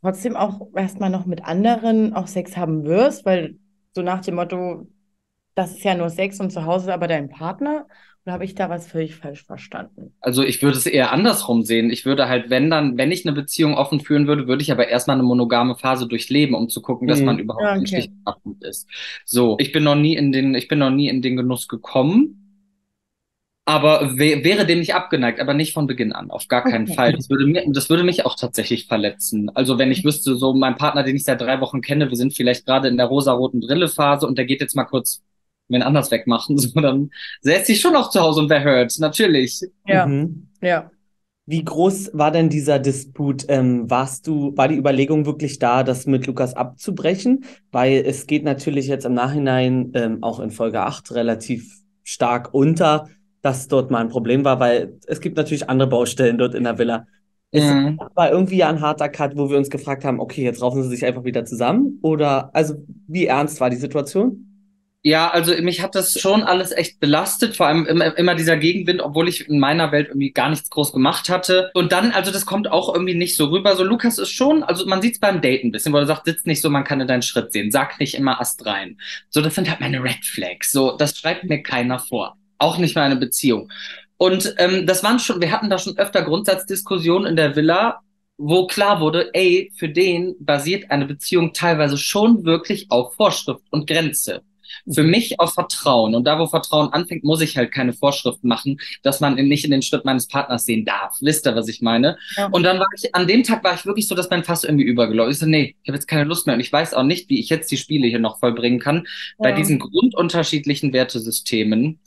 trotzdem 0.00 0.36
auch 0.36 0.68
erstmal 0.76 1.10
noch 1.10 1.26
mit 1.26 1.44
anderen 1.44 2.14
auch 2.14 2.26
Sex 2.26 2.56
haben 2.56 2.84
wirst, 2.84 3.24
weil 3.26 3.58
so 3.94 4.02
nach 4.02 4.20
dem 4.22 4.36
Motto, 4.36 4.88
das 5.54 5.72
ist 5.72 5.84
ja 5.84 5.94
nur 5.96 6.10
Sex 6.10 6.40
und 6.40 6.50
zu 6.52 6.64
Hause 6.66 6.86
ist 6.88 6.92
aber 6.94 7.08
dein 7.08 7.30
Partner? 7.30 7.86
Oder 8.24 8.34
habe 8.34 8.44
ich 8.46 8.54
da 8.54 8.70
was 8.70 8.88
völlig 8.88 9.16
falsch 9.16 9.44
verstanden? 9.44 10.14
Also 10.20 10.42
ich 10.42 10.62
würde 10.62 10.76
es 10.76 10.86
eher 10.86 11.12
andersrum 11.12 11.62
sehen. 11.62 11.90
Ich 11.90 12.04
würde 12.04 12.28
halt, 12.28 12.50
wenn 12.50 12.70
dann, 12.70 12.98
wenn 12.98 13.12
ich 13.12 13.24
eine 13.24 13.34
Beziehung 13.34 13.74
offen 13.76 14.00
führen 14.00 14.26
würde, 14.26 14.48
würde 14.48 14.62
ich 14.62 14.72
aber 14.72 14.88
erstmal 14.88 15.14
eine 15.16 15.22
monogame 15.22 15.76
Phase 15.76 16.08
durchleben, 16.08 16.54
um 16.56 16.68
zu 16.68 16.82
gucken, 16.82 17.06
dass 17.06 17.22
Mhm. 17.22 17.24
man 17.24 17.38
überhaupt 17.38 17.70
Ja, 17.70 17.76
okay. 17.78 17.78
menschlich 17.78 18.10
bewaffnet 18.24 18.62
ist. 18.64 18.88
So, 19.24 19.56
ich 19.60 19.70
bin 19.72 19.84
noch 19.84 19.94
nie 19.94 20.16
in 20.16 20.32
den, 20.32 20.54
ich 20.56 20.66
bin 20.68 20.80
noch 20.80 20.90
nie 20.90 21.08
in 21.08 21.22
den 21.22 21.36
Genuss 21.36 21.68
gekommen. 21.68 22.47
Aber 23.68 24.16
wär, 24.16 24.44
wäre 24.44 24.64
dem 24.64 24.78
nicht 24.80 24.94
abgeneigt, 24.94 25.40
aber 25.40 25.52
nicht 25.52 25.74
von 25.74 25.86
Beginn 25.86 26.12
an, 26.12 26.30
auf 26.30 26.48
gar 26.48 26.64
keinen 26.64 26.86
Okay. 26.86 26.94
Fall. 26.96 27.12
Das 27.12 27.28
würde 27.28 27.44
mir, 27.46 27.64
das 27.70 27.90
würde 27.90 28.02
mich 28.02 28.24
auch 28.24 28.34
tatsächlich 28.34 28.86
verletzen. 28.86 29.50
Also 29.54 29.78
wenn 29.78 29.90
ich 29.92 30.04
wüsste, 30.04 30.36
so 30.36 30.54
mein 30.54 30.76
Partner, 30.76 31.02
den 31.04 31.16
ich 31.16 31.24
seit 31.24 31.40
drei 31.42 31.60
Wochen 31.60 31.82
kenne, 31.82 32.08
wir 32.08 32.16
sind 32.16 32.34
vielleicht 32.34 32.64
gerade 32.64 32.88
in 32.88 32.96
der 32.96 33.06
rosaroten 33.06 33.60
Brille-Phase 33.60 34.26
und 34.26 34.38
der 34.38 34.46
geht 34.46 34.62
jetzt 34.62 34.74
mal 34.74 34.84
kurz 34.84 35.22
wen 35.68 35.82
anders 35.82 36.10
wegmachen, 36.10 36.56
so 36.58 36.80
dann 36.80 37.10
säße 37.42 37.72
ich 37.72 37.80
schon 37.80 37.92
noch 37.92 38.08
zu 38.08 38.20
Hause 38.20 38.40
und 38.40 38.48
wer 38.50 38.62
hört, 38.64 38.98
natürlich. 38.98 39.60
Ja, 39.86 40.06
Mhm. 40.06 40.48
ja. 40.62 40.90
Wie 41.46 41.64
groß 41.64 42.10
war 42.12 42.30
denn 42.30 42.50
dieser 42.50 42.78
Disput? 42.78 43.46
Ähm, 43.48 43.88
warst 43.88 44.26
du, 44.26 44.54
war 44.56 44.68
die 44.68 44.76
Überlegung 44.76 45.24
wirklich 45.24 45.58
da, 45.58 45.82
das 45.82 46.06
mit 46.06 46.26
Lukas 46.26 46.54
abzubrechen? 46.54 47.44
Weil 47.72 48.02
es 48.06 48.26
geht 48.26 48.44
natürlich 48.44 48.86
jetzt 48.86 49.06
im 49.06 49.14
Nachhinein, 49.14 49.90
ähm, 49.94 50.22
auch 50.22 50.40
in 50.40 50.50
Folge 50.50 50.82
8 50.82 51.10
relativ 51.12 51.72
stark 52.04 52.52
unter, 52.52 53.08
dass 53.42 53.68
dort 53.68 53.90
mal 53.90 54.00
ein 54.00 54.08
Problem 54.08 54.44
war, 54.44 54.60
weil 54.60 54.98
es 55.06 55.20
gibt 55.20 55.36
natürlich 55.36 55.68
andere 55.68 55.88
Baustellen 55.88 56.38
dort 56.38 56.54
in 56.54 56.64
der 56.64 56.78
Villa. 56.78 57.06
Es 57.50 57.64
war 58.14 58.30
irgendwie 58.30 58.58
ja 58.58 58.68
ein 58.68 58.82
harter 58.82 59.08
Cut, 59.08 59.36
wo 59.36 59.48
wir 59.48 59.56
uns 59.56 59.70
gefragt 59.70 60.04
haben, 60.04 60.20
okay, 60.20 60.42
jetzt 60.42 60.60
raufen 60.60 60.82
sie 60.82 60.90
sich 60.90 61.06
einfach 61.06 61.24
wieder 61.24 61.46
zusammen? 61.46 61.98
Oder, 62.02 62.50
also, 62.54 62.74
wie 63.06 63.24
ernst 63.24 63.60
war 63.60 63.70
die 63.70 63.76
Situation? 63.76 64.44
Ja, 65.02 65.30
also 65.30 65.54
mich 65.62 65.80
hat 65.80 65.94
das 65.94 66.20
schon 66.20 66.42
alles 66.42 66.72
echt 66.72 66.98
belastet, 66.98 67.56
vor 67.56 67.66
allem 67.66 67.86
immer, 67.86 68.18
immer 68.18 68.34
dieser 68.34 68.56
Gegenwind, 68.56 69.00
obwohl 69.00 69.28
ich 69.28 69.48
in 69.48 69.60
meiner 69.60 69.92
Welt 69.92 70.08
irgendwie 70.08 70.32
gar 70.32 70.50
nichts 70.50 70.68
groß 70.68 70.92
gemacht 70.92 71.30
hatte. 71.30 71.70
Und 71.72 71.92
dann, 71.92 72.10
also 72.10 72.32
das 72.32 72.44
kommt 72.44 72.70
auch 72.70 72.92
irgendwie 72.92 73.14
nicht 73.14 73.36
so 73.36 73.46
rüber. 73.46 73.76
So 73.76 73.84
Lukas 73.84 74.18
ist 74.18 74.30
schon, 74.32 74.64
also 74.64 74.84
man 74.86 75.00
sieht 75.00 75.14
es 75.14 75.20
beim 75.20 75.40
Date 75.40 75.64
ein 75.64 75.70
bisschen, 75.70 75.92
wo 75.92 75.98
er 75.98 76.06
sagt, 76.06 76.26
sitzt 76.26 76.46
nicht 76.46 76.60
so, 76.60 76.68
man 76.68 76.84
kann 76.84 77.00
in 77.00 77.06
deinen 77.06 77.22
Schritt 77.22 77.52
sehen, 77.52 77.70
sag 77.70 77.98
nicht 78.00 78.16
immer 78.16 78.40
Ast 78.40 78.66
rein. 78.66 78.98
So, 79.30 79.40
das 79.40 79.54
sind 79.54 79.70
halt 79.70 79.80
meine 79.80 80.02
Red 80.02 80.24
Flags. 80.24 80.72
So, 80.72 80.96
das 80.96 81.16
schreibt 81.16 81.44
mir 81.44 81.62
keiner 81.62 82.00
vor. 82.00 82.36
Auch 82.58 82.78
nicht 82.78 82.94
mal 82.96 83.02
eine 83.02 83.16
Beziehung. 83.16 83.70
Und 84.16 84.54
ähm, 84.58 84.86
das 84.86 85.04
waren 85.04 85.18
schon, 85.20 85.40
wir 85.40 85.52
hatten 85.52 85.70
da 85.70 85.78
schon 85.78 85.96
öfter 85.96 86.22
Grundsatzdiskussionen 86.22 87.26
in 87.26 87.36
der 87.36 87.54
Villa, 87.54 88.00
wo 88.36 88.66
klar 88.66 89.00
wurde, 89.00 89.30
ey, 89.32 89.72
für 89.76 89.88
den 89.88 90.34
basiert 90.40 90.90
eine 90.90 91.06
Beziehung 91.06 91.52
teilweise 91.52 91.98
schon 91.98 92.44
wirklich 92.44 92.86
auf 92.90 93.14
Vorschrift 93.14 93.62
und 93.70 93.88
Grenze. 93.88 94.42
Für 94.92 95.02
mich 95.02 95.40
auf 95.40 95.54
Vertrauen. 95.54 96.14
Und 96.14 96.24
da, 96.24 96.38
wo 96.38 96.46
Vertrauen 96.46 96.92
anfängt, 96.92 97.24
muss 97.24 97.40
ich 97.40 97.56
halt 97.56 97.72
keine 97.72 97.94
Vorschriften 97.94 98.48
machen, 98.48 98.78
dass 99.02 99.20
man 99.20 99.34
nicht 99.34 99.64
in 99.64 99.70
den 99.70 99.82
Schritt 99.82 100.04
meines 100.04 100.28
Partners 100.28 100.64
sehen 100.66 100.84
darf. 100.84 101.16
Wisst 101.20 101.46
ihr, 101.46 101.56
was 101.56 101.68
ich 101.68 101.80
meine? 101.80 102.18
Ja. 102.36 102.46
Und 102.48 102.64
dann 102.64 102.78
war 102.78 102.86
ich, 102.96 103.14
an 103.14 103.26
dem 103.26 103.42
Tag 103.44 103.64
war 103.64 103.74
ich 103.74 103.86
wirklich 103.86 104.06
so, 104.06 104.14
dass 104.14 104.28
mein 104.30 104.44
Fass 104.44 104.64
irgendwie 104.64 104.84
übergelaufen 104.84 105.30
ist. 105.32 105.40
So, 105.40 105.46
nee, 105.46 105.74
ich 105.82 105.88
habe 105.88 105.96
jetzt 105.96 106.06
keine 106.06 106.24
Lust 106.24 106.46
mehr. 106.46 106.54
Und 106.54 106.60
ich 106.60 106.72
weiß 106.72 106.92
auch 106.94 107.02
nicht, 107.02 107.28
wie 107.30 107.40
ich 107.40 107.48
jetzt 107.48 107.70
die 107.70 107.76
Spiele 107.78 108.06
hier 108.08 108.18
noch 108.18 108.38
vollbringen 108.40 108.78
kann. 108.78 109.06
Bei 109.38 109.50
Ja. 109.50 109.56
diesen 109.56 109.78
grundunterschiedlichen 109.78 110.92
Wertesystemen. 110.92 112.00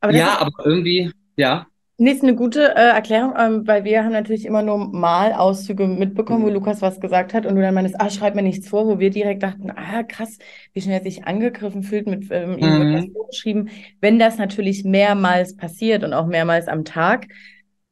Aber 0.00 0.14
ja, 0.16 0.38
ist, 0.38 0.40
aber 0.40 0.66
irgendwie, 0.66 1.12
ja. 1.36 1.66
Nee, 2.02 2.12
ist 2.12 2.22
eine 2.22 2.34
gute 2.34 2.74
äh, 2.76 2.80
Erklärung, 2.94 3.34
ähm, 3.38 3.66
weil 3.66 3.84
wir 3.84 4.02
haben 4.02 4.12
natürlich 4.12 4.46
immer 4.46 4.62
nur 4.62 4.78
mal 4.78 5.34
Auszüge 5.34 5.86
mitbekommen, 5.86 6.42
wo 6.42 6.48
Mhm. 6.48 6.50
Lukas 6.50 6.80
was 6.80 6.98
gesagt 6.98 7.34
hat 7.34 7.44
und 7.44 7.56
du 7.56 7.60
dann 7.60 7.74
meinst, 7.74 7.94
ah, 8.00 8.08
schreib 8.08 8.34
mir 8.34 8.40
nichts 8.42 8.68
vor, 8.70 8.86
wo 8.86 8.98
wir 8.98 9.10
direkt 9.10 9.42
dachten, 9.42 9.70
ah, 9.70 10.02
krass, 10.02 10.38
wie 10.72 10.80
schnell 10.80 10.98
er 11.00 11.02
sich 11.04 11.24
angegriffen 11.26 11.82
fühlt, 11.82 12.06
mit 12.06 12.24
ähm, 12.30 12.56
ihm 12.58 12.78
wird 12.78 12.90
was 12.90 13.04
Mhm. 13.04 13.12
vorgeschrieben. 13.12 13.68
Wenn 14.00 14.18
das 14.18 14.38
natürlich 14.38 14.82
mehrmals 14.84 15.56
passiert 15.56 16.02
und 16.02 16.14
auch 16.14 16.26
mehrmals 16.26 16.68
am 16.68 16.86
Tag, 16.86 17.26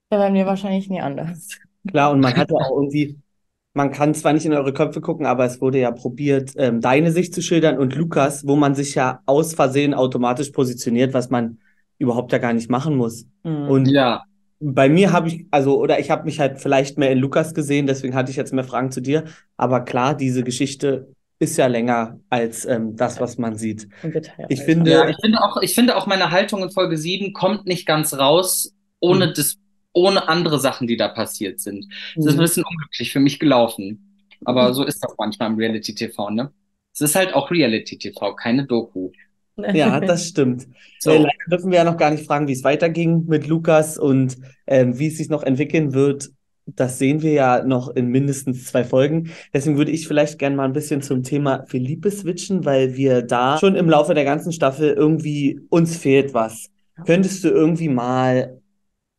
dann 0.09 0.21
wären 0.21 0.35
wir 0.35 0.47
wahrscheinlich 0.47 0.89
nie 0.89 1.03
anders. 1.03 1.59
Klar, 1.91 2.11
und 2.13 2.21
man 2.21 2.37
hat 2.37 2.51
ja 2.51 2.57
auch 2.59 2.77
irgendwie, 2.77 3.19
man 3.75 3.93
kann 3.93 4.15
zwar 4.15 4.33
nicht 4.33 4.47
in 4.47 4.53
eure 4.55 4.73
Köpfe 4.75 5.01
gucken, 5.01 5.27
aber 5.27 5.45
es 5.47 5.61
wurde 5.61 5.81
ja 5.81 5.91
probiert, 5.91 6.53
ähm, 6.57 6.81
deine 6.81 7.13
Sicht 7.13 7.35
zu 7.35 7.43
schildern 7.43 7.79
und 7.79 7.95
Lukas, 7.97 8.47
wo 8.47 8.57
man 8.57 8.75
sich 8.75 8.95
ja 8.95 9.23
aus 9.27 9.55
Versehen 9.55 9.95
automatisch 9.95 10.51
positioniert, 10.51 11.15
was 11.15 11.31
man 11.31 11.61
überhaupt 11.99 12.33
ja 12.33 12.39
gar 12.39 12.53
nicht 12.53 12.71
machen 12.71 12.97
muss. 12.97 13.27
Mhm. 13.43 13.69
Und 13.69 13.89
Ja, 13.89 14.23
bei 14.61 14.89
mir 14.89 15.13
habe 15.13 15.29
ich, 15.29 15.47
also, 15.51 15.79
oder 15.81 15.99
ich 16.01 16.11
habe 16.11 16.25
mich 16.25 16.41
halt 16.41 16.59
vielleicht 16.61 16.99
mehr 16.99 17.11
in 17.13 17.19
Lukas 17.19 17.55
gesehen, 17.55 17.87
deswegen 17.87 18.15
hatte 18.15 18.31
ich 18.31 18.37
jetzt 18.37 18.53
mehr 18.53 18.65
Fragen 18.65 18.91
zu 18.91 19.01
dir. 19.01 19.25
Aber 19.57 19.81
klar, 19.85 20.17
diese 20.17 20.43
Geschichte 20.43 21.09
ist 21.39 21.57
ja 21.57 21.69
länger 21.69 22.19
als 22.29 22.65
ähm, 22.65 22.97
das, 22.97 23.21
was 23.21 23.39
man 23.39 23.57
sieht. 23.57 23.89
Ich 24.49 24.61
finde, 24.63 24.91
ja, 24.91 25.09
ich 25.09 25.17
finde 25.21 25.41
auch, 25.41 25.63
ich 25.63 25.75
finde 25.75 25.97
auch 25.97 26.07
meine 26.07 26.31
Haltung 26.33 26.63
in 26.63 26.71
Folge 26.71 26.97
7 26.99 27.33
kommt 27.33 27.67
nicht 27.67 27.87
ganz 27.87 28.15
raus, 28.15 28.75
ohne 29.01 29.29
Mhm. 29.29 29.33
das, 29.37 29.57
ohne 29.93 30.29
andere 30.29 30.59
Sachen, 30.59 30.89
die 30.89 30.97
da 30.97 31.07
passiert 31.09 31.61
sind. 31.61 31.87
Es 32.17 32.25
ist 32.25 32.33
ein 32.33 32.37
Mhm. 32.37 32.41
bisschen 32.41 32.65
unglücklich 32.65 33.13
für 33.13 33.21
mich 33.21 33.39
gelaufen. 33.39 34.05
Aber 34.45 34.73
so 34.75 34.85
ist 34.85 35.03
das 35.03 35.15
manchmal 35.19 35.51
im 35.51 35.57
Reality-TV, 35.57 36.31
ne? 36.31 36.53
Es 36.93 37.01
ist 37.01 37.15
halt 37.15 37.35
auch 37.35 37.51
Reality-TV, 37.51 38.35
keine 38.35 38.67
Doku. 38.67 39.11
Ja, 39.75 40.01
das 40.01 40.29
stimmt. 40.29 40.69
So. 41.01 41.11
Äh, 41.11 41.19
leider 41.19 41.51
dürfen 41.51 41.71
wir 41.71 41.79
ja 41.79 41.85
noch 41.85 41.97
gar 41.97 42.11
nicht 42.11 42.27
fragen, 42.27 42.47
wie 42.49 42.53
es 42.53 42.65
weiterging 42.65 43.27
mit 43.27 43.47
Lukas 43.47 43.99
und 43.99 44.37
ähm, 44.67 44.99
wie 44.99 45.09
es 45.09 45.19
sich 45.19 45.29
noch 45.29 45.43
entwickeln 45.43 45.95
wird. 45.95 46.31
Das 46.67 46.99
sehen 46.99 47.23
wir 47.23 47.33
ja 47.33 47.65
noch 47.65 47.89
in 47.89 48.09
mindestens 48.09 48.67
zwei 48.67 48.85
Folgen. 48.85 49.31
Deswegen 49.55 49.79
würde 49.79 49.91
ich 49.91 50.07
vielleicht 50.07 50.39
gerne 50.39 50.55
mal 50.55 50.65
ein 50.65 50.75
bisschen 50.75 51.01
zum 51.01 51.23
Thema 51.23 51.65
Philippe 51.67 52.11
switchen, 52.11 52.65
weil 52.65 52.95
wir 52.97 53.23
da 53.23 53.59
schon 53.59 53.75
im 53.75 53.89
Laufe 53.89 54.13
der 54.15 54.25
ganzen 54.25 54.53
Staffel 54.53 54.93
irgendwie 54.93 55.61
uns 55.71 55.97
fehlt 55.97 56.35
was. 56.35 56.69
Könntest 57.07 57.43
du 57.43 57.49
irgendwie 57.49 57.89
mal 57.89 58.61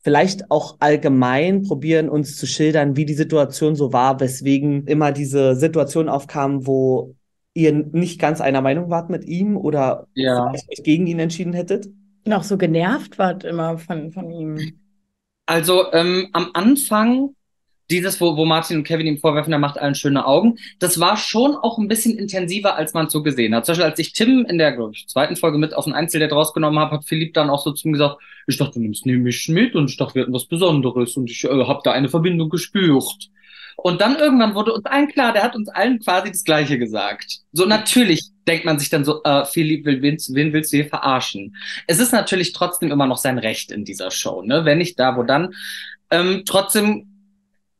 vielleicht 0.02 0.52
auch 0.52 0.78
allgemein 0.80 1.64
probieren, 1.64 2.08
uns 2.08 2.38
zu 2.38 2.46
schildern, 2.46 2.96
wie 2.96 3.06
die 3.06 3.14
Situation 3.14 3.76
so 3.76 3.92
war, 3.94 4.20
weswegen 4.20 4.86
immer 4.86 5.12
diese 5.12 5.56
Situation 5.56 6.08
aufkam, 6.08 6.68
wo 6.68 7.16
ihr 7.54 7.72
nicht 7.74 8.20
ganz 8.20 8.42
einer 8.42 8.62
Meinung 8.62 8.90
wart 8.90 9.10
mit 9.10 9.26
ihm 9.26 9.58
oder 9.58 10.08
Ja. 10.14 10.52
euch 10.52 10.84
gegen 10.84 11.08
ihn 11.08 11.20
entschieden 11.20 11.54
hättet? 11.54 11.88
Und 12.26 12.34
auch 12.34 12.44
so 12.44 12.58
genervt 12.58 13.18
wart 13.18 13.44
immer 13.44 13.78
von, 13.78 14.12
von 14.12 14.30
ihm. 14.32 14.74
Also 15.46 15.92
ähm, 15.94 16.30
am 16.34 16.52
Anfang 16.54 17.36
dieses, 17.90 18.22
wo, 18.22 18.38
wo 18.38 18.46
Martin 18.46 18.78
und 18.78 18.84
Kevin 18.84 19.08
ihm 19.08 19.18
vorwerfen, 19.18 19.52
er 19.52 19.60
macht 19.60 19.80
allen 19.80 19.96
schöne 19.96 20.26
Augen, 20.26 20.58
das 20.78 21.00
war 21.00 21.18
schon 21.18 21.56
auch 21.56 21.80
ein 21.80 21.88
bisschen 21.88 22.18
intensiver, 22.20 22.76
als 22.76 22.94
man 22.94 23.10
so 23.10 23.24
gesehen 23.24 23.56
hat. 23.56 23.66
Zum 23.66 23.74
Beispiel, 23.74 23.90
als 23.90 24.00
ich 24.00 24.14
Tim 24.14 24.46
in 24.48 24.60
der 24.60 24.74
glaub 24.74 24.94
ich, 24.94 25.08
zweiten 25.08 25.36
Folge 25.36 25.58
mit 25.58 25.74
auf 25.74 25.88
ein 25.88 25.94
Einzeldate 25.94 26.36
rausgenommen 26.36 26.80
habe, 26.80 26.98
hat 26.98 27.06
Philipp 27.06 27.34
dann 27.34 27.50
auch 27.50 27.64
so 27.64 27.72
zu 27.72 27.88
ihm 27.88 27.94
gesagt, 27.94 28.18
ich 28.46 28.58
dachte, 28.58 28.74
du 28.74 28.82
nimmst 28.82 29.06
nämlich 29.08 29.48
mit 29.50 29.76
und 29.76 29.90
ich 29.90 29.98
dachte, 29.98 30.16
wir 30.16 30.22
hatten 30.24 30.34
was 30.34 30.46
Besonderes 30.46 31.18
und 31.18 31.30
ich 31.32 31.44
äh, 31.46 31.50
habe 31.66 31.82
da 31.84 31.92
eine 31.92 32.10
Verbindung 32.10 32.50
gespürt. 32.50 33.30
Und 33.84 34.02
dann 34.02 34.18
irgendwann 34.18 34.56
wurde 34.56 34.74
uns 34.74 34.86
allen 34.86 35.08
klar, 35.08 35.34
der 35.34 35.44
hat 35.44 35.56
uns 35.56 35.70
allen 35.70 36.00
quasi 36.00 36.32
das 36.32 36.44
Gleiche 36.44 36.78
gesagt. 36.78 37.40
So 37.52 37.66
natürlich 37.66 38.30
denkt 38.48 38.66
man 38.66 38.80
sich 38.80 38.90
dann 38.90 39.06
so, 39.06 39.24
äh, 39.24 39.46
Philipp, 39.46 39.86
wen, 39.86 40.02
wen 40.02 40.54
willst 40.54 40.74
du 40.74 40.78
hier 40.78 40.88
verarschen? 40.88 41.56
Es 41.88 42.00
ist 42.00 42.12
natürlich 42.12 42.54
trotzdem 42.54 42.92
immer 42.92 43.08
noch 43.08 43.18
sein 43.18 43.38
Recht 43.38 43.72
in 43.72 43.86
dieser 43.86 44.12
Show, 44.12 44.42
ne? 44.42 44.66
Wenn 44.66 44.80
nicht 44.80 45.00
da, 45.00 45.16
wo 45.18 45.24
dann. 45.24 45.54
Ähm, 46.12 46.44
trotzdem 46.46 47.06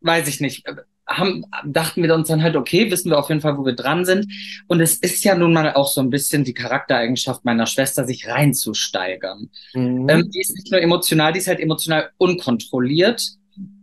weiß 0.02 0.28
ich 0.28 0.40
nicht, 0.40 0.64
haben, 1.10 1.46
dachten 1.66 2.04
wir 2.04 2.14
uns 2.14 2.28
dann 2.28 2.44
halt, 2.44 2.56
okay, 2.56 2.92
wissen 2.92 3.10
wir 3.10 3.18
auf 3.18 3.30
jeden 3.30 3.42
Fall, 3.42 3.58
wo 3.58 3.66
wir 3.66 3.74
dran 3.74 4.06
sind. 4.06 4.28
Und 4.68 4.80
es 4.80 4.96
ist 4.96 5.24
ja 5.24 5.36
nun 5.36 5.54
mal 5.54 5.74
auch 5.74 5.88
so 5.88 6.02
ein 6.02 6.10
bisschen 6.10 6.44
die 6.44 6.54
Charaktereigenschaft 6.54 7.44
meiner 7.46 7.66
Schwester, 7.66 8.06
sich 8.06 8.28
reinzusteigern. 8.28 9.50
Mhm. 9.74 10.08
Ähm, 10.08 10.30
die 10.30 10.40
ist 10.40 10.54
nicht 10.56 10.72
nur 10.72 10.82
emotional, 10.82 11.34
die 11.34 11.40
ist 11.40 11.48
halt 11.48 11.60
emotional 11.60 12.12
unkontrolliert. 12.18 13.39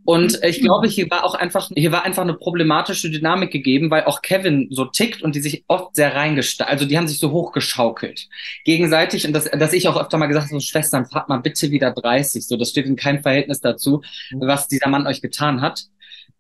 Und 0.07 0.43
äh, 0.43 0.49
ich 0.49 0.61
glaube, 0.61 0.87
hier 0.87 1.11
war 1.11 1.25
auch 1.25 1.35
einfach, 1.35 1.69
hier 1.75 1.91
war 1.91 2.05
einfach 2.05 2.23
eine 2.23 2.35
problematische 2.35 3.11
Dynamik 3.11 3.51
gegeben, 3.51 3.91
weil 3.91 4.05
auch 4.05 4.23
Kevin 4.23 4.69
so 4.71 4.85
tickt 4.85 5.21
und 5.21 5.35
die 5.35 5.41
sich 5.41 5.65
oft 5.67 5.97
sehr 5.97 6.15
reingesteigert, 6.15 6.73
also 6.73 6.87
die 6.87 6.97
haben 6.97 7.09
sich 7.09 7.19
so 7.19 7.33
hochgeschaukelt. 7.33 8.29
Gegenseitig, 8.65 9.27
und 9.27 9.33
das, 9.33 9.51
dass 9.51 9.73
ich 9.73 9.89
auch 9.89 10.01
öfter 10.01 10.17
mal 10.17 10.27
gesagt 10.27 10.47
habe, 10.47 10.61
so, 10.61 10.67
Schwestern, 10.67 11.07
fahrt 11.07 11.29
mal 11.29 11.39
bitte 11.39 11.73
wieder 11.73 11.91
30. 11.91 12.47
So, 12.47 12.57
das 12.57 12.71
steht 12.71 12.87
in 12.87 12.95
keinem 12.95 13.21
Verhältnis 13.21 13.61
dazu, 13.61 14.03
was 14.39 14.69
dieser 14.69 14.89
Mann 14.89 15.09
euch 15.09 15.21
getan 15.21 15.61
hat. 15.61 15.87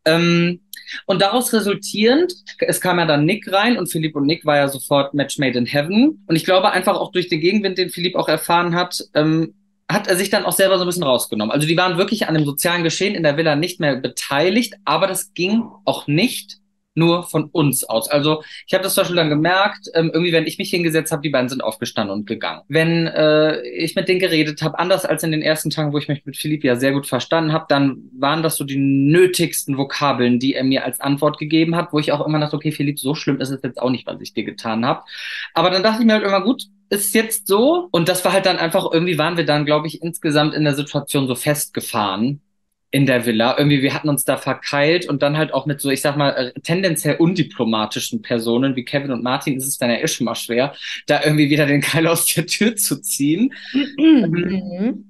Ähm, 0.05 0.61
und 1.07 1.21
daraus 1.21 1.53
resultierend, 1.53 2.33
es 2.61 2.81
kam 2.81 3.01
ja 3.01 3.07
dann 3.07 3.25
Nick 3.25 3.53
rein 3.53 3.77
und 3.77 3.91
Philipp 3.91 4.15
und 4.15 4.27
Nick 4.27 4.47
war 4.47 4.57
ja 4.57 4.69
sofort 4.69 5.13
Match 5.13 5.39
made 5.39 5.59
in 5.59 5.67
heaven. 5.67 6.25
Und 6.29 6.37
ich 6.37 6.45
glaube 6.45 6.71
einfach 6.71 6.97
auch 6.97 7.11
durch 7.11 7.29
den 7.29 7.41
Gegenwind, 7.41 7.79
den 7.79 7.91
Philipp 7.91 8.15
auch 8.15 8.29
erfahren 8.29 8.77
hat, 8.77 9.03
ähm, 9.15 9.55
hat 9.89 10.09
er 10.09 10.17
sich 10.17 10.31
dann 10.31 10.45
auch 10.45 10.53
selber 10.53 10.79
so 10.79 10.85
ein 10.85 10.87
bisschen 10.87 11.05
rausgenommen. 11.05 11.53
Also 11.53 11.67
die 11.67 11.77
waren 11.77 11.99
wirklich 11.99 12.27
an 12.29 12.35
dem 12.35 12.45
sozialen 12.45 12.83
Geschehen 12.83 13.15
in 13.15 13.23
der 13.23 13.37
Villa 13.37 13.57
nicht 13.57 13.81
mehr 13.81 13.97
beteiligt, 13.97 14.75
aber 14.85 15.07
das 15.07 15.33
ging 15.35 15.65
auch 15.85 16.07
nicht 16.07 16.59
nur 16.97 17.25
von 17.25 17.45
uns 17.53 17.85
aus. 17.85 18.11
Also 18.11 18.43
ich 18.67 18.75
habe 18.75 18.83
das 18.83 18.95
zum 18.95 19.03
Beispiel 19.03 19.17
dann 19.17 19.29
gemerkt, 19.29 19.89
ähm, 19.95 20.11
irgendwie, 20.13 20.33
wenn 20.33 20.47
ich 20.47 20.59
mich 20.59 20.71
hingesetzt 20.71 21.13
habe, 21.13 21.23
die 21.23 21.29
beiden 21.29 21.49
sind 21.49 21.63
aufgestanden 21.63 22.17
und 22.17 22.27
gegangen. 22.27 22.63
Wenn 22.69 23.07
äh, 23.07 23.61
ich 23.69 23.95
mit 23.95 24.09
denen 24.09 24.19
geredet 24.19 24.63
habe, 24.63 24.79
anders 24.79 25.05
als 25.05 25.23
in 25.23 25.31
den 25.31 25.43
ersten 25.43 25.71
Tagen, 25.71 25.93
wo 25.93 25.99
ich 25.99 26.09
mich 26.09 26.25
mit 26.25 26.37
Philipp 26.37 26.65
ja 26.65 26.77
sehr 26.77 26.93
gut 26.93 27.07
verstanden 27.07 27.53
habe, 27.53 27.67
dann 27.69 27.99
waren 28.19 28.43
das 28.43 28.57
so 28.57 28.65
die 28.65 28.79
nötigsten 28.79 29.77
Vokabeln, 29.77 30.39
die 30.41 30.55
er 30.55 30.65
mir 30.65 30.85
als 30.85 31.01
Antwort 31.01 31.39
gegeben 31.39 31.77
hat, 31.77 31.93
wo 31.93 31.99
ich 31.99 32.13
auch 32.13 32.27
immer 32.27 32.41
dachte, 32.41 32.57
okay, 32.57 32.73
Philipp, 32.73 32.99
so 32.99 33.15
schlimm 33.15 33.41
ist 33.41 33.51
es 33.51 33.61
jetzt 33.63 33.81
auch 33.81 33.91
nicht, 33.91 34.07
was 34.07 34.21
ich 34.21 34.33
dir 34.33 34.45
getan 34.45 34.87
habe. 34.87 35.03
Aber 35.53 35.71
dann 35.71 35.83
dachte 35.83 36.01
ich 36.01 36.07
mir 36.07 36.15
halt 36.15 36.25
immer, 36.25 36.41
gut, 36.41 36.65
ist 36.91 37.15
jetzt 37.15 37.47
so. 37.47 37.89
Und 37.91 38.09
das 38.09 38.25
war 38.25 38.33
halt 38.33 38.47
dann 38.47 38.59
einfach, 38.59 38.87
irgendwie 38.93 39.19
waren 39.19 39.37
wir 39.37 39.45
dann, 39.45 39.65
glaube 39.67 39.87
ich, 39.87 40.03
insgesamt 40.03 40.55
in 40.55 40.65
der 40.65 40.75
Situation 40.75 41.27
so 41.27 41.35
festgefahren 41.35 42.41
in 42.91 43.07
der 43.07 43.27
Villa. 43.27 43.57
Irgendwie, 43.59 43.83
wir 43.83 43.93
hatten 43.95 44.09
uns 44.09 44.25
da 44.25 44.37
verkeilt 44.37 45.09
und 45.09 45.23
dann 45.23 45.37
halt 45.37 45.53
auch 45.53 45.67
mit 45.67 45.81
so, 45.81 45.91
ich 45.91 46.01
sag 46.01 46.17
mal, 46.17 46.31
äh, 46.31 46.61
tendenziell 46.61 47.17
undiplomatischen 47.17 48.23
Personen 48.23 48.77
wie 48.77 48.85
Kevin 48.85 49.13
und 49.13 49.23
Martin 49.23 49.57
ist 49.57 49.67
es 49.67 49.79
dann 49.79 49.91
ja 49.91 49.97
eh 49.97 50.09
schon 50.09 50.25
mal 50.25 50.35
schwer, 50.35 50.75
da 51.07 51.23
irgendwie 51.23 51.51
wieder 51.51 51.67
den 51.67 51.81
Keil 51.81 52.07
aus 52.07 52.27
der 52.27 52.47
Tür 52.47 52.77
zu 52.77 53.01
ziehen. 53.03 53.53
Mhm. 53.73 55.05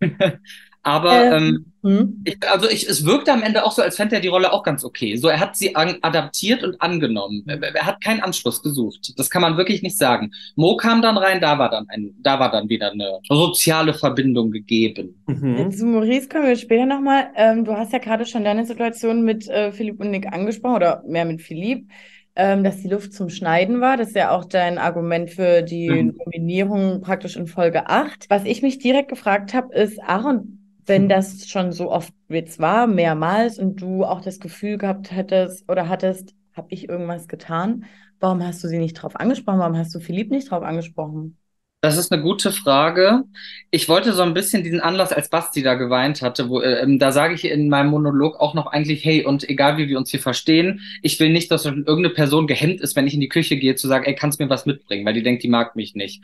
Aber 0.82 1.12
Ähm, 1.12 1.32
ähm, 1.32 1.71
Mhm. 1.82 2.22
ich, 2.24 2.38
also 2.48 2.68
ich, 2.68 2.88
es 2.88 3.04
wirkte 3.04 3.32
am 3.32 3.42
Ende 3.42 3.64
auch 3.64 3.72
so, 3.72 3.82
als 3.82 3.96
fände 3.96 4.14
er 4.14 4.20
die 4.20 4.28
Rolle 4.28 4.52
auch 4.52 4.62
ganz 4.62 4.84
okay. 4.84 5.16
So, 5.16 5.28
er 5.28 5.40
hat 5.40 5.56
sie 5.56 5.74
an, 5.74 5.96
adaptiert 6.02 6.62
und 6.62 6.80
angenommen. 6.80 7.42
Er, 7.46 7.60
er 7.62 7.86
hat 7.86 8.02
keinen 8.02 8.20
Anschluss 8.20 8.62
gesucht. 8.62 9.14
Das 9.18 9.30
kann 9.30 9.42
man 9.42 9.56
wirklich 9.56 9.82
nicht 9.82 9.98
sagen. 9.98 10.30
Mo 10.56 10.76
kam 10.76 11.02
dann 11.02 11.16
rein, 11.18 11.40
da 11.40 11.58
war 11.58 11.70
dann 11.70 11.86
ein, 11.88 12.14
da 12.22 12.38
war 12.38 12.50
dann 12.50 12.68
wieder 12.68 12.92
eine 12.92 13.18
soziale 13.28 13.94
Verbindung 13.94 14.50
gegeben. 14.52 15.20
Mhm. 15.26 15.72
Zu 15.72 15.86
Maurice 15.86 16.28
kommen 16.28 16.46
wir 16.46 16.56
später 16.56 16.86
nochmal. 16.86 17.28
Ähm, 17.36 17.64
du 17.64 17.72
hast 17.76 17.92
ja 17.92 17.98
gerade 17.98 18.26
schon 18.26 18.44
deine 18.44 18.64
Situation 18.64 19.22
mit 19.24 19.48
äh, 19.48 19.72
Philipp 19.72 19.98
und 20.00 20.10
Nick 20.10 20.26
angesprochen, 20.32 20.76
oder 20.76 21.02
mehr 21.06 21.24
mit 21.24 21.42
Philipp, 21.42 21.88
ähm, 22.36 22.64
dass 22.64 22.80
die 22.80 22.88
Luft 22.88 23.12
zum 23.12 23.28
Schneiden 23.28 23.80
war. 23.80 23.96
Das 23.96 24.08
ist 24.08 24.16
ja 24.16 24.30
auch 24.30 24.44
dein 24.44 24.78
Argument 24.78 25.30
für 25.30 25.62
die 25.62 25.88
Mhm. 25.90 26.16
Nominierung 26.24 27.00
praktisch 27.00 27.36
in 27.36 27.46
Folge 27.46 27.88
8. 27.88 28.26
Was 28.28 28.44
ich 28.44 28.62
mich 28.62 28.78
direkt 28.78 29.08
gefragt 29.08 29.52
habe, 29.52 29.74
ist, 29.74 30.00
Aaron, 30.00 30.61
wenn 30.86 31.08
das 31.08 31.48
schon 31.48 31.72
so 31.72 31.90
oft 31.90 32.12
jetzt 32.28 32.58
war, 32.60 32.86
mehrmals, 32.86 33.58
und 33.58 33.80
du 33.80 34.04
auch 34.04 34.20
das 34.20 34.40
Gefühl 34.40 34.78
gehabt 34.78 35.10
hättest 35.12 35.68
oder 35.70 35.88
hattest, 35.88 36.34
habe 36.54 36.68
ich 36.70 36.88
irgendwas 36.88 37.28
getan, 37.28 37.84
warum 38.20 38.42
hast 38.44 38.62
du 38.64 38.68
sie 38.68 38.78
nicht 38.78 38.94
drauf 38.94 39.16
angesprochen? 39.16 39.58
Warum 39.60 39.76
hast 39.76 39.94
du 39.94 40.00
Philipp 40.00 40.30
nicht 40.30 40.50
drauf 40.50 40.62
angesprochen? 40.62 41.38
Das 41.84 41.98
ist 41.98 42.12
eine 42.12 42.22
gute 42.22 42.52
Frage. 42.52 43.24
Ich 43.72 43.88
wollte 43.88 44.12
so 44.12 44.22
ein 44.22 44.34
bisschen 44.34 44.62
diesen 44.62 44.78
Anlass, 44.78 45.12
als 45.12 45.28
Basti 45.28 45.64
da 45.64 45.74
geweint 45.74 46.22
hatte, 46.22 46.48
wo, 46.48 46.60
äh, 46.60 46.80
ähm, 46.80 47.00
da 47.00 47.10
sage 47.10 47.34
ich 47.34 47.44
in 47.44 47.68
meinem 47.68 47.90
Monolog 47.90 48.38
auch 48.38 48.54
noch 48.54 48.68
eigentlich, 48.68 49.04
hey, 49.04 49.24
und 49.24 49.48
egal 49.50 49.78
wie 49.78 49.88
wir 49.88 49.98
uns 49.98 50.08
hier 50.08 50.20
verstehen, 50.20 50.80
ich 51.02 51.18
will 51.18 51.30
nicht, 51.30 51.50
dass 51.50 51.64
irgendeine 51.64 52.10
Person 52.10 52.46
gehemmt 52.46 52.80
ist, 52.80 52.94
wenn 52.94 53.08
ich 53.08 53.14
in 53.14 53.20
die 53.20 53.28
Küche 53.28 53.56
gehe, 53.56 53.74
zu 53.74 53.88
sagen, 53.88 54.04
ey, 54.04 54.14
kannst 54.14 54.38
mir 54.38 54.48
was 54.48 54.64
mitbringen, 54.64 55.04
weil 55.04 55.14
die 55.14 55.24
denkt, 55.24 55.42
die 55.42 55.48
mag 55.48 55.74
mich 55.74 55.96
nicht. 55.96 56.22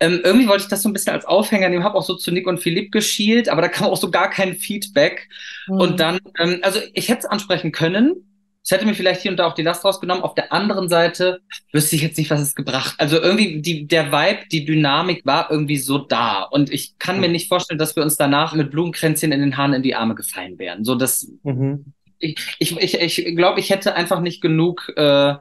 Ähm, 0.00 0.22
irgendwie 0.24 0.48
wollte 0.48 0.64
ich 0.64 0.70
das 0.70 0.82
so 0.82 0.88
ein 0.88 0.92
bisschen 0.92 1.12
als 1.12 1.24
Aufhänger 1.24 1.68
nehmen, 1.68 1.84
habe 1.84 1.94
auch 1.94 2.04
so 2.04 2.16
zu 2.16 2.32
Nick 2.32 2.48
und 2.48 2.58
Philipp 2.58 2.90
geschielt, 2.90 3.48
aber 3.48 3.62
da 3.62 3.68
kam 3.68 3.86
auch 3.86 3.96
so 3.96 4.10
gar 4.10 4.28
kein 4.28 4.56
Feedback. 4.56 5.28
Mhm. 5.68 5.74
Und 5.76 6.00
dann, 6.00 6.18
ähm, 6.36 6.58
also 6.62 6.80
ich 6.94 7.08
hätte 7.08 7.20
es 7.20 7.26
ansprechen 7.26 7.70
können. 7.70 8.26
Es 8.66 8.72
hätte 8.72 8.84
mir 8.84 8.94
vielleicht 8.94 9.22
hier 9.22 9.30
und 9.30 9.36
da 9.36 9.46
auch 9.46 9.54
die 9.54 9.62
Last 9.62 9.84
rausgenommen. 9.84 10.24
Auf 10.24 10.34
der 10.34 10.52
anderen 10.52 10.88
Seite 10.88 11.38
wüsste 11.72 11.94
ich 11.94 12.02
jetzt 12.02 12.18
nicht, 12.18 12.30
was 12.30 12.40
es 12.40 12.56
gebracht. 12.56 12.96
Also 12.98 13.22
irgendwie 13.22 13.62
die, 13.62 13.86
der 13.86 14.10
Vibe, 14.10 14.40
die 14.50 14.64
Dynamik 14.64 15.24
war 15.24 15.52
irgendwie 15.52 15.76
so 15.76 15.98
da. 15.98 16.42
Und 16.42 16.72
ich 16.72 16.98
kann 16.98 17.20
mir 17.20 17.28
nicht 17.28 17.46
vorstellen, 17.46 17.78
dass 17.78 17.94
wir 17.94 18.02
uns 18.02 18.16
danach 18.16 18.54
mit 18.56 18.72
Blumenkränzchen 18.72 19.30
in 19.30 19.38
den 19.38 19.56
Haaren 19.56 19.72
in 19.72 19.84
die 19.84 19.94
Arme 19.94 20.16
gefallen 20.16 20.58
wären. 20.58 20.82
So, 20.82 20.96
das, 20.96 21.30
Mhm. 21.44 21.92
ich, 22.18 22.36
ich, 22.58 22.76
ich, 22.82 23.24
ich 23.24 23.36
glaube, 23.36 23.60
ich 23.60 23.70
hätte 23.70 23.94
einfach 23.94 24.18
nicht 24.18 24.42
genug, 24.42 24.92
äh, 24.96 25.36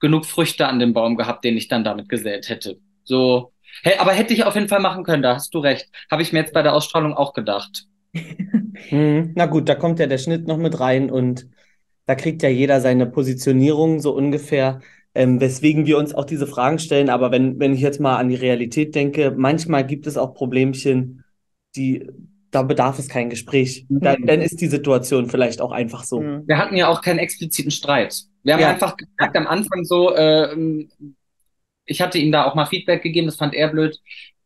genug 0.00 0.24
Früchte 0.24 0.66
an 0.66 0.78
dem 0.78 0.94
Baum 0.94 1.18
gehabt, 1.18 1.44
den 1.44 1.58
ich 1.58 1.68
dann 1.68 1.84
damit 1.84 2.08
gesät 2.08 2.48
hätte. 2.48 2.78
So, 3.04 3.52
hey, 3.82 3.98
aber 3.98 4.12
hätte 4.12 4.32
ich 4.32 4.44
auf 4.44 4.54
jeden 4.54 4.68
Fall 4.68 4.80
machen 4.80 5.04
können, 5.04 5.22
da 5.22 5.34
hast 5.34 5.52
du 5.52 5.58
recht. 5.58 5.90
Habe 6.10 6.22
ich 6.22 6.32
mir 6.32 6.38
jetzt 6.38 6.54
bei 6.54 6.62
der 6.62 6.72
Ausstrahlung 6.72 7.12
auch 7.12 7.34
gedacht. 7.34 7.84
Mhm. 8.90 9.32
Na 9.36 9.46
gut, 9.46 9.68
da 9.68 9.76
kommt 9.76 10.00
ja 10.00 10.06
der 10.06 10.18
Schnitt 10.18 10.48
noch 10.48 10.56
mit 10.58 10.80
rein 10.80 11.08
und 11.10 11.46
da 12.06 12.14
kriegt 12.14 12.42
ja 12.42 12.48
jeder 12.48 12.80
seine 12.80 13.06
Positionierung 13.06 14.00
so 14.00 14.14
ungefähr, 14.14 14.80
ähm, 15.14 15.40
weswegen 15.40 15.86
wir 15.86 15.98
uns 15.98 16.14
auch 16.14 16.24
diese 16.24 16.46
Fragen 16.46 16.78
stellen. 16.78 17.08
Aber 17.08 17.30
wenn, 17.30 17.58
wenn 17.60 17.74
ich 17.74 17.80
jetzt 17.80 18.00
mal 18.00 18.16
an 18.16 18.28
die 18.28 18.34
Realität 18.34 18.94
denke, 18.94 19.32
manchmal 19.36 19.86
gibt 19.86 20.06
es 20.06 20.16
auch 20.16 20.34
Problemchen, 20.34 21.24
die, 21.76 22.08
da 22.50 22.62
bedarf 22.62 22.98
es 22.98 23.08
kein 23.08 23.30
Gespräch. 23.30 23.86
Mhm. 23.88 24.00
Dann, 24.00 24.22
dann 24.26 24.40
ist 24.40 24.60
die 24.60 24.66
Situation 24.66 25.28
vielleicht 25.28 25.60
auch 25.60 25.72
einfach 25.72 26.04
so. 26.04 26.20
Mhm. 26.20 26.46
Wir 26.46 26.58
hatten 26.58 26.76
ja 26.76 26.88
auch 26.88 27.00
keinen 27.00 27.18
expliziten 27.18 27.70
Streit. 27.70 28.14
Wir 28.42 28.54
haben 28.54 28.60
Ja. 28.60 28.70
einfach 28.70 28.96
gesagt 28.96 29.36
am 29.36 29.46
Anfang 29.46 29.84
so, 29.84 30.14
äh, 30.14 30.86
ich 31.86 32.00
hatte 32.00 32.18
ihm 32.18 32.32
da 32.32 32.44
auch 32.44 32.54
mal 32.54 32.66
Feedback 32.66 33.02
gegeben, 33.02 33.26
das 33.26 33.36
fand 33.36 33.54
er 33.54 33.68
blöd. 33.68 33.98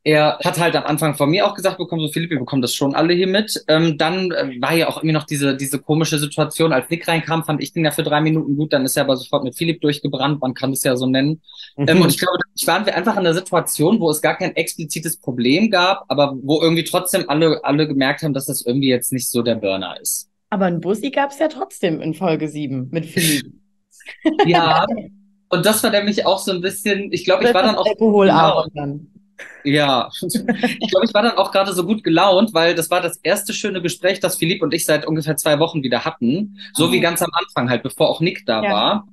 Er 0.08 0.38
hat 0.42 0.58
halt 0.58 0.74
am 0.74 0.84
Anfang 0.84 1.14
von 1.16 1.28
mir 1.28 1.46
auch 1.46 1.52
gesagt 1.52 1.76
bekommen, 1.76 2.00
so 2.00 2.10
Philipp, 2.10 2.30
wir 2.30 2.38
bekommen 2.38 2.62
das 2.62 2.72
schon 2.72 2.94
alle 2.94 3.12
hier 3.12 3.26
mit. 3.26 3.62
Ähm, 3.68 3.98
dann 3.98 4.30
äh, 4.32 4.58
war 4.58 4.74
ja 4.74 4.88
auch 4.88 4.96
irgendwie 4.96 5.12
noch 5.12 5.24
diese, 5.24 5.54
diese 5.54 5.80
komische 5.80 6.18
Situation, 6.18 6.72
als 6.72 6.88
Nick 6.88 7.06
reinkam, 7.06 7.44
fand 7.44 7.62
ich 7.62 7.74
den 7.74 7.84
ja 7.84 7.90
für 7.90 8.04
drei 8.04 8.22
Minuten 8.22 8.56
gut, 8.56 8.72
dann 8.72 8.86
ist 8.86 8.96
er 8.96 9.04
aber 9.04 9.18
sofort 9.18 9.44
mit 9.44 9.54
Philipp 9.54 9.82
durchgebrannt, 9.82 10.40
man 10.40 10.54
kann 10.54 10.72
es 10.72 10.82
ja 10.82 10.96
so 10.96 11.04
nennen. 11.04 11.42
Ähm, 11.76 12.00
und 12.00 12.08
ich 12.08 12.18
glaube, 12.18 12.38
ich 12.54 12.66
waren 12.66 12.86
wir 12.86 12.96
einfach 12.96 13.12
in 13.12 13.18
einer 13.18 13.34
Situation, 13.34 14.00
wo 14.00 14.08
es 14.08 14.22
gar 14.22 14.38
kein 14.38 14.56
explizites 14.56 15.18
Problem 15.18 15.70
gab, 15.70 16.06
aber 16.08 16.38
wo 16.42 16.62
irgendwie 16.62 16.84
trotzdem 16.84 17.28
alle, 17.28 17.62
alle 17.62 17.86
gemerkt 17.86 18.22
haben, 18.22 18.32
dass 18.32 18.46
das 18.46 18.64
irgendwie 18.64 18.88
jetzt 18.88 19.12
nicht 19.12 19.28
so 19.28 19.42
der 19.42 19.56
Burner 19.56 20.00
ist. 20.00 20.30
Aber 20.48 20.64
ein 20.64 20.80
Bussi 20.80 21.10
gab 21.10 21.32
es 21.32 21.38
ja 21.38 21.48
trotzdem 21.48 22.00
in 22.00 22.14
Folge 22.14 22.48
7 22.48 22.88
mit 22.90 23.04
Philipp. 23.04 23.52
Ja. 24.46 24.86
Und 25.50 25.66
das 25.66 25.82
war 25.82 25.90
nämlich 25.90 26.24
auch 26.24 26.38
so 26.38 26.52
ein 26.52 26.62
bisschen, 26.62 27.12
ich 27.12 27.24
glaube, 27.24 27.44
ich 27.44 27.54
war 27.54 27.62
dann 27.62 27.76
auch 27.76 27.86
Alkohol 27.86 28.26
gelaunt. 28.26 28.70
dann. 28.74 29.17
Ja, 29.64 30.09
ich 30.23 30.90
glaube, 30.90 31.07
ich 31.07 31.14
war 31.14 31.23
dann 31.23 31.37
auch 31.37 31.52
gerade 31.52 31.73
so 31.73 31.85
gut 31.85 32.02
gelaunt, 32.04 32.54
weil 32.54 32.75
das 32.75 32.90
war 32.90 33.00
das 33.00 33.18
erste 33.23 33.52
schöne 33.52 33.83
Gespräch, 33.83 34.21
das 34.21 34.37
Philipp 34.37 34.62
und 34.62 34.73
ich 34.73 34.85
seit 34.85 35.07
ungefähr 35.07 35.37
zwei 35.37 35.59
Wochen 35.59 35.83
wieder 35.83 36.04
hatten. 36.04 36.59
So 36.73 36.92
wie 36.92 37.00
ganz 37.00 37.23
am 37.23 37.30
Anfang 37.33 37.68
halt, 37.68 37.83
bevor 37.83 38.09
auch 38.09 38.21
Nick 38.21 38.47
da 38.47 38.62
Ja. 38.62 38.71
war. 38.71 39.09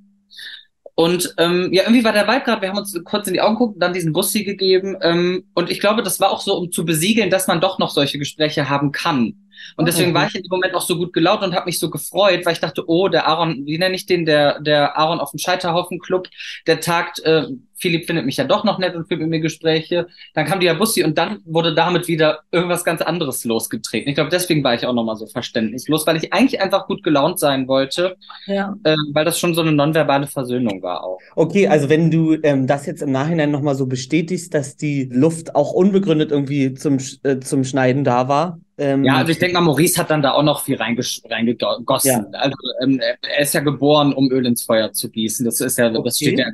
Und 0.98 1.36
ähm, 1.38 1.74
ja, 1.74 1.84
irgendwie 1.84 2.06
war 2.06 2.14
der 2.14 2.28
Vibe 2.28 2.46
gerade, 2.46 2.62
wir 2.62 2.70
haben 2.70 2.78
uns 2.78 2.98
kurz 3.04 3.28
in 3.28 3.34
die 3.34 3.42
Augen 3.42 3.56
geguckt, 3.56 3.82
dann 3.82 3.92
diesen 3.94 4.14
Bussi 4.14 4.46
gegeben. 4.46 4.96
Ähm, 5.02 5.44
und 5.54 5.70
ich 5.70 5.82
glaube, 5.82 6.04
das 6.04 6.22
war 6.22 6.32
auch 6.32 6.40
so, 6.40 6.56
um 6.56 6.72
zu 6.72 6.86
besiegeln, 6.86 7.30
dass 7.30 7.48
man 7.48 7.60
doch 7.60 7.80
noch 7.80 7.90
solche 7.90 8.18
Gespräche 8.18 8.70
haben 8.70 8.94
kann. 8.94 9.34
Und 9.78 9.88
deswegen 9.88 10.12
Mhm. 10.12 10.16
war 10.16 10.28
ich 10.28 10.36
in 10.36 10.44
dem 10.44 10.50
Moment 10.50 10.74
auch 10.76 10.82
so 10.82 10.98
gut 10.98 11.14
gelaunt 11.14 11.44
und 11.44 11.56
habe 11.56 11.66
mich 11.66 11.80
so 11.80 11.90
gefreut, 11.90 12.46
weil 12.46 12.54
ich 12.54 12.60
dachte, 12.60 12.84
oh, 12.88 13.08
der 13.08 13.28
Aaron, 13.28 13.66
wie 13.66 13.78
nenne 13.78 13.96
ich 13.96 14.06
den, 14.06 14.26
der, 14.26 14.60
der 14.62 14.98
Aaron 14.98 15.20
auf 15.20 15.32
dem 15.32 15.38
Scheiterhaufen 15.40 16.00
Club, 16.00 16.28
der 16.68 16.80
tagt, 16.80 17.20
äh, 17.24 17.46
Philipp 17.78 18.06
findet 18.08 18.26
mich 18.26 18.38
ja 18.38 18.46
doch 18.46 18.64
noch 18.64 18.80
nett 18.80 18.96
und 18.96 19.06
führt 19.08 19.20
mit 19.20 19.30
mir 19.30 19.42
Gespräche. 19.42 20.08
Dann 20.34 20.46
kam 20.46 20.62
die 20.62 20.74
Bussi 20.74 21.04
und 21.04 21.18
dann 21.18 21.40
wurde 21.44 21.76
damit 21.76 22.08
wieder 22.08 22.40
irgendwas 22.52 22.86
ganz 22.86 23.02
anderes 23.02 23.44
losgetreten. 23.44 24.08
Ich 24.10 24.16
glaube, 24.16 24.30
deswegen 24.30 24.64
war 24.64 24.74
ich 24.76 24.86
auch 24.86 24.94
nochmal 24.94 25.18
so 25.18 25.28
verständnislos, 25.28 26.08
weil 26.08 26.16
ich 26.18 26.32
eigentlich 26.32 26.62
einfach 26.62 26.88
gut 26.88 27.04
gelaunt 27.04 27.38
sein 27.38 27.68
wollte, 27.68 28.16
Ja. 28.46 28.76
äh, 28.86 28.96
weil 29.12 29.26
das 29.26 29.38
schon 29.40 29.54
so 29.56 29.62
eine 29.62 29.74
nonverbale 29.74 30.28
Versöhnung 30.28 30.82
war 30.82 31.04
auch. 31.04 31.20
Okay, 31.36 31.68
also 31.68 31.90
wenn 31.90 32.10
du 32.10 32.36
ähm, 32.44 32.66
das 32.66 32.86
jetzt 32.86 33.02
im 33.02 33.12
Nachhinein 33.12 33.52
nochmal 33.52 33.76
so 33.76 33.88
bestätigst, 33.88 34.54
dass 34.54 34.78
die 34.78 35.10
Luft 35.12 35.54
auch 35.56 35.74
unbegründet 35.74 36.32
irgendwie 36.32 36.74
zum, 36.76 36.98
äh, 37.24 37.40
zum 37.40 37.64
Schneiden 37.66 38.04
da 38.06 38.28
war. 38.30 38.58
Ähm, 38.78 39.04
Ja, 39.06 39.16
also 39.18 39.32
ich 39.32 39.40
denke 39.40 39.54
mal, 39.56 39.62
Maurice 39.62 39.98
hat 40.00 40.10
dann 40.10 40.22
da 40.22 40.32
auch 40.34 40.44
noch 40.44 40.64
viel 40.64 40.76
reingegossen. 40.78 42.12
Ja. 42.12 42.26
Also 42.40 42.56
ähm, 42.82 43.00
er 43.00 43.40
ist 43.40 43.54
ja 43.54 43.62
geboren, 43.62 44.14
um 44.14 44.32
Öl 44.32 44.46
ins 44.46 44.64
Feuer 44.64 44.92
zu 44.92 45.10
gießen. 45.10 45.46
Das 45.46 45.62
ist 45.62 45.78
ja, 45.78 45.90
das 45.90 46.00
Okay. 46.00 46.12
steht 46.12 46.40
ja, 46.40 46.46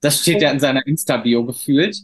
das 0.00 0.20
steht 0.20 0.42
ja 0.42 0.50
in 0.50 0.60
seiner 0.60 0.86
Insta-Bio 0.86 1.44
gefühlt. 1.44 1.96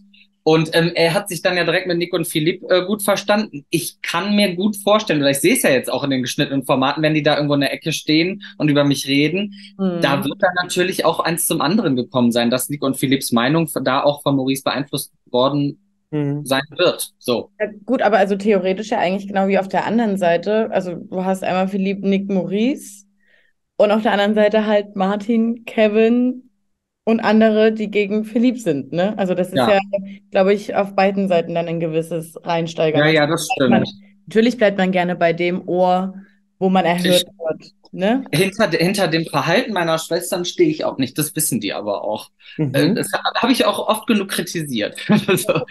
Und 0.44 0.70
ähm, 0.72 0.92
er 0.94 1.12
hat 1.12 1.28
sich 1.28 1.42
dann 1.42 1.58
ja 1.58 1.64
direkt 1.64 1.86
mit 1.88 1.98
Nick 1.98 2.14
und 2.14 2.26
Philipp 2.26 2.62
äh, 2.70 2.82
gut 2.86 3.02
verstanden. 3.02 3.66
Ich 3.68 4.00
kann 4.00 4.34
mir 4.34 4.54
gut 4.54 4.76
vorstellen, 4.78 5.20
oder 5.20 5.30
ich 5.30 5.40
sehe 5.40 5.52
es 5.54 5.62
ja 5.62 5.68
jetzt 5.70 5.92
auch 5.92 6.04
in 6.04 6.10
den 6.10 6.22
geschnittenen 6.22 6.64
Formaten, 6.64 7.02
wenn 7.02 7.12
die 7.12 7.22
da 7.22 7.34
irgendwo 7.36 7.52
in 7.54 7.60
der 7.60 7.72
Ecke 7.74 7.92
stehen 7.92 8.42
und 8.56 8.70
über 8.70 8.84
mich 8.84 9.06
reden, 9.06 9.52
Mhm. 9.76 10.00
da 10.00 10.24
wird 10.24 10.36
dann 10.40 10.54
natürlich 10.62 11.04
auch 11.04 11.20
eins 11.20 11.46
zum 11.46 11.60
anderen 11.60 11.96
gekommen 11.96 12.32
sein, 12.32 12.48
dass 12.48 12.70
Nick 12.70 12.82
und 12.82 12.96
Philipps 12.96 13.30
Meinung 13.32 13.68
da 13.84 14.02
auch 14.02 14.22
von 14.22 14.36
Maurice 14.36 14.62
beeinflusst 14.62 15.12
worden 15.26 15.80
Mhm. 16.10 16.44
sein 16.46 16.62
wird. 16.76 17.14
So. 17.18 17.50
Ja, 17.60 17.66
gut, 17.84 18.02
aber 18.02 18.18
also 18.18 18.36
theoretisch 18.36 18.90
ja 18.90 18.98
eigentlich 18.98 19.26
genau 19.28 19.48
wie 19.48 19.58
auf 19.58 19.68
der 19.68 19.84
anderen 19.84 20.16
Seite. 20.16 20.70
Also 20.70 20.94
du 20.94 21.24
hast 21.24 21.42
einmal 21.44 21.68
Philipp, 21.68 22.04
Nick, 22.04 22.28
Maurice 22.28 23.04
und 23.76 23.90
auf 23.90 24.02
der 24.02 24.12
anderen 24.12 24.34
Seite 24.34 24.66
halt 24.66 24.96
Martin, 24.96 25.64
Kevin 25.64 26.50
und 27.04 27.20
andere, 27.20 27.72
die 27.72 27.90
gegen 27.90 28.24
Philipp 28.24 28.58
sind, 28.60 28.92
ne? 28.92 29.16
Also 29.18 29.34
das 29.34 29.48
ist 29.52 29.56
Ja. 29.56 29.68
ja, 29.68 29.80
glaube 30.30 30.54
ich, 30.54 30.74
auf 30.76 30.94
beiden 30.94 31.28
Seiten 31.28 31.54
dann 31.54 31.68
ein 31.68 31.80
gewisses 31.80 32.36
Reinsteigern. 32.44 33.02
Ja, 33.02 33.08
ja, 33.08 33.26
das 33.26 33.48
Man, 33.66 33.82
stimmt. 33.82 33.88
natürlich 34.26 34.56
bleibt 34.58 34.78
man 34.78 34.92
gerne 34.92 35.16
bei 35.16 35.32
dem 35.32 35.66
Ohr, 35.68 36.14
wo 36.58 36.68
man 36.68 36.84
erhört 36.84 37.26
wird, 37.38 37.72
ne? 37.92 38.24
Hinter, 38.32 38.70
hinter 38.70 39.08
dem 39.08 39.24
Verhalten 39.26 39.72
meiner 39.72 39.98
Schwestern 39.98 40.44
stehe 40.44 40.68
ich 40.68 40.84
auch 40.84 40.98
nicht. 40.98 41.16
Das 41.18 41.34
wissen 41.34 41.60
die 41.60 41.72
aber 41.72 42.04
auch. 42.04 42.30
Äh, 42.72 42.90
Mhm. 42.90 42.94
Das 42.94 43.08
habe 43.36 43.52
ich 43.52 43.64
auch 43.64 43.78
oft 43.88 44.06
genug 44.06 44.28
kritisiert. 44.28 44.98
Also, 45.28 45.62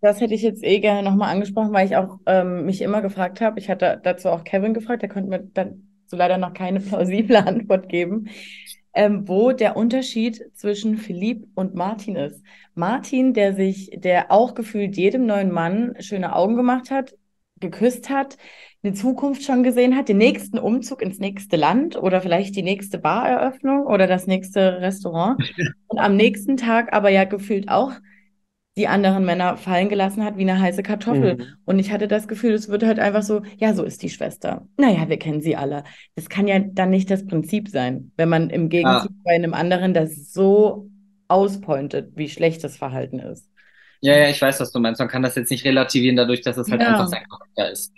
Das 0.00 0.20
hätte 0.20 0.34
ich 0.34 0.42
jetzt 0.42 0.62
eh 0.64 0.80
gerne 0.80 1.02
nochmal 1.08 1.30
angesprochen, 1.32 1.72
weil 1.72 1.86
ich 1.86 1.96
auch 1.96 2.18
ähm, 2.26 2.64
mich 2.66 2.80
immer 2.80 3.02
gefragt 3.02 3.40
habe. 3.40 3.58
Ich 3.58 3.68
hatte 3.68 4.00
dazu 4.02 4.28
auch 4.30 4.44
Kevin 4.44 4.72
gefragt, 4.74 5.02
der 5.02 5.08
konnte 5.10 5.28
mir 5.28 5.40
dann 5.52 5.88
so 6.06 6.16
leider 6.16 6.38
noch 6.38 6.54
keine 6.54 6.80
plausible 6.80 7.36
Antwort 7.36 7.88
geben, 7.88 8.28
ähm, 8.94 9.28
wo 9.28 9.52
der 9.52 9.76
Unterschied 9.76 10.42
zwischen 10.54 10.96
Philipp 10.96 11.46
und 11.54 11.74
Martin 11.74 12.16
ist. 12.16 12.42
Martin, 12.74 13.34
der 13.34 13.54
sich, 13.54 13.90
der 13.94 14.30
auch 14.32 14.54
gefühlt 14.54 14.96
jedem 14.96 15.26
neuen 15.26 15.52
Mann 15.52 15.94
schöne 16.00 16.34
Augen 16.34 16.56
gemacht 16.56 16.90
hat, 16.90 17.14
geküsst 17.60 18.08
hat, 18.08 18.38
eine 18.82 18.94
Zukunft 18.94 19.42
schon 19.44 19.62
gesehen 19.62 19.96
hat, 19.96 20.08
den 20.08 20.18
nächsten 20.18 20.58
Umzug 20.58 21.02
ins 21.02 21.18
nächste 21.18 21.56
Land 21.56 21.96
oder 21.96 22.20
vielleicht 22.20 22.56
die 22.56 22.62
nächste 22.62 22.98
Bareröffnung 22.98 23.86
oder 23.86 24.06
das 24.06 24.26
nächste 24.26 24.80
Restaurant. 24.80 25.40
Und 25.86 25.98
am 25.98 26.16
nächsten 26.16 26.56
Tag 26.56 26.92
aber 26.92 27.10
ja 27.10 27.24
gefühlt 27.24 27.68
auch 27.68 27.92
die 28.76 28.86
anderen 28.88 29.24
Männer 29.24 29.56
fallen 29.56 29.88
gelassen 29.88 30.24
hat 30.24 30.36
wie 30.38 30.42
eine 30.48 30.60
heiße 30.60 30.82
Kartoffel. 30.82 31.36
Mhm. 31.36 31.44
Und 31.64 31.78
ich 31.80 31.90
hatte 31.92 32.08
das 32.08 32.28
Gefühl, 32.28 32.52
es 32.54 32.68
wird 32.68 32.84
halt 32.84 32.98
einfach 33.00 33.22
so, 33.22 33.42
ja, 33.58 33.74
so 33.74 33.82
ist 33.84 34.02
die 34.02 34.08
Schwester. 34.10 34.66
Naja, 34.78 35.08
wir 35.08 35.18
kennen 35.18 35.40
sie 35.42 35.56
alle. 35.56 35.84
Das 36.14 36.28
kann 36.28 36.46
ja 36.48 36.60
dann 36.60 36.90
nicht 36.90 37.10
das 37.10 37.26
Prinzip 37.26 37.68
sein, 37.68 38.12
wenn 38.16 38.28
man 38.28 38.48
im 38.48 38.68
Gegenzug 38.68 39.10
bei 39.24 39.34
einem 39.34 39.54
anderen 39.54 39.92
das 39.92 40.32
so 40.32 40.88
auspointet, 41.28 42.12
wie 42.16 42.28
schlecht 42.28 42.62
das 42.64 42.76
Verhalten 42.76 43.18
ist. 43.18 43.50
ja, 44.00 44.16
ja, 44.16 44.28
ich 44.30 44.40
weiß, 44.40 44.60
was 44.60 44.72
du 44.72 44.78
meinst. 44.80 44.98
Man 45.00 45.08
kann 45.08 45.22
das 45.22 45.34
jetzt 45.34 45.50
nicht 45.50 45.64
relativieren 45.64 46.16
dadurch, 46.16 46.40
dass 46.42 46.56
es 46.56 46.70
halt 46.70 46.80
Ja. 46.80 46.88
einfach 46.88 47.06
sein 47.08 47.24
Charakter 47.28 47.70
ist. 47.70 47.92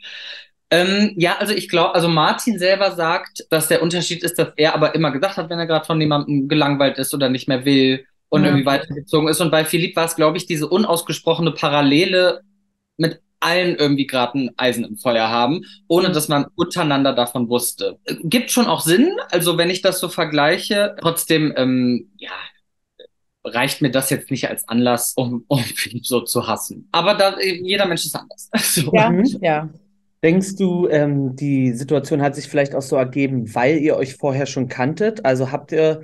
Ähm, 0.72 1.12
ja, 1.18 1.37
also 1.38 1.52
ich 1.52 1.68
glaube, 1.68 1.94
also 1.94 2.08
Martin 2.08 2.58
selber 2.58 2.92
sagt, 2.92 3.44
dass 3.50 3.68
der 3.68 3.82
Unterschied 3.82 4.22
ist, 4.24 4.38
dass 4.38 4.48
er 4.56 4.74
aber 4.74 4.94
immer 4.94 5.11
gesagt 5.12 5.37
hat, 5.37 5.50
wenn 5.50 5.58
er 5.58 5.66
gerade 5.66 5.85
von 5.85 6.00
jemandem 6.00 6.48
gelangweilt 6.48 6.98
ist 6.98 7.12
oder 7.14 7.28
nicht 7.28 7.46
mehr 7.46 7.64
will 7.66 8.06
und 8.30 8.42
Ja. 8.42 8.48
irgendwie 8.48 8.64
weitergezogen 8.66 9.28
ist. 9.28 9.40
Und 9.42 9.50
bei 9.50 9.66
Philipp 9.66 9.94
war 9.96 10.06
es, 10.06 10.16
glaube 10.16 10.38
ich, 10.38 10.46
diese 10.46 10.66
unausgesprochene 10.68 11.52
Parallele 11.52 12.40
mit 12.96 13.20
allen 13.40 13.76
irgendwie 13.76 14.06
gerade 14.06 14.38
ein 14.38 14.50
Eisen 14.56 14.85
im 14.85 14.96
Feuer 14.96 15.28
haben, 15.28 15.62
ohne 15.88 16.08
Mhm. 16.08 16.12
dass 16.14 16.28
man 16.28 16.46
untereinander 16.54 17.12
davon 17.12 17.48
wusste. 17.50 17.98
Äh, 18.04 18.14
Gibt 18.24 18.50
schon 18.50 18.66
auch 18.66 18.80
Sinn, 18.80 19.11
also 19.30 19.58
wenn 19.58 19.68
ich 19.68 19.82
das 19.82 20.00
so 20.00 20.08
vergleiche. 20.08 20.94
Trotzdem, 21.00 21.52
ähm, 21.56 22.12
ja, 22.18 22.30
reicht 23.44 23.82
mir 23.82 23.90
das 23.90 24.11
jetzt 24.11 24.30
nicht 24.30 24.48
als 24.48 24.68
Anlass, 24.68 25.12
um, 25.16 25.44
um 25.48 25.58
Philipp 25.58 26.06
so 26.06 26.20
zu 26.20 26.46
hassen. 26.46 26.88
Aber 26.92 27.14
da, 27.14 27.38
jeder 27.40 27.87
Mensch 27.87 28.06
ist 28.06 28.16
anders. 28.16 28.48
So. 28.58 28.92
Ja, 28.94 29.12
ja. 29.40 29.68
Denkst 30.22 30.56
du, 30.56 30.88
ähm, 30.88 31.35
die 31.35 31.72
Situation 31.72 32.22
hat 32.22 32.35
sich 32.37 32.48
vielleicht 32.48 32.74
auch 32.74 32.82
so 32.82 32.96
ergeben, 32.96 33.52
weil 33.54 33.78
ihr 33.78 33.96
euch 33.96 34.14
vorher 34.16 34.46
schon 34.46 34.68
kanntet? 34.68 35.24
Also 35.24 35.50
habt 35.50 35.72
ihr, 35.72 36.02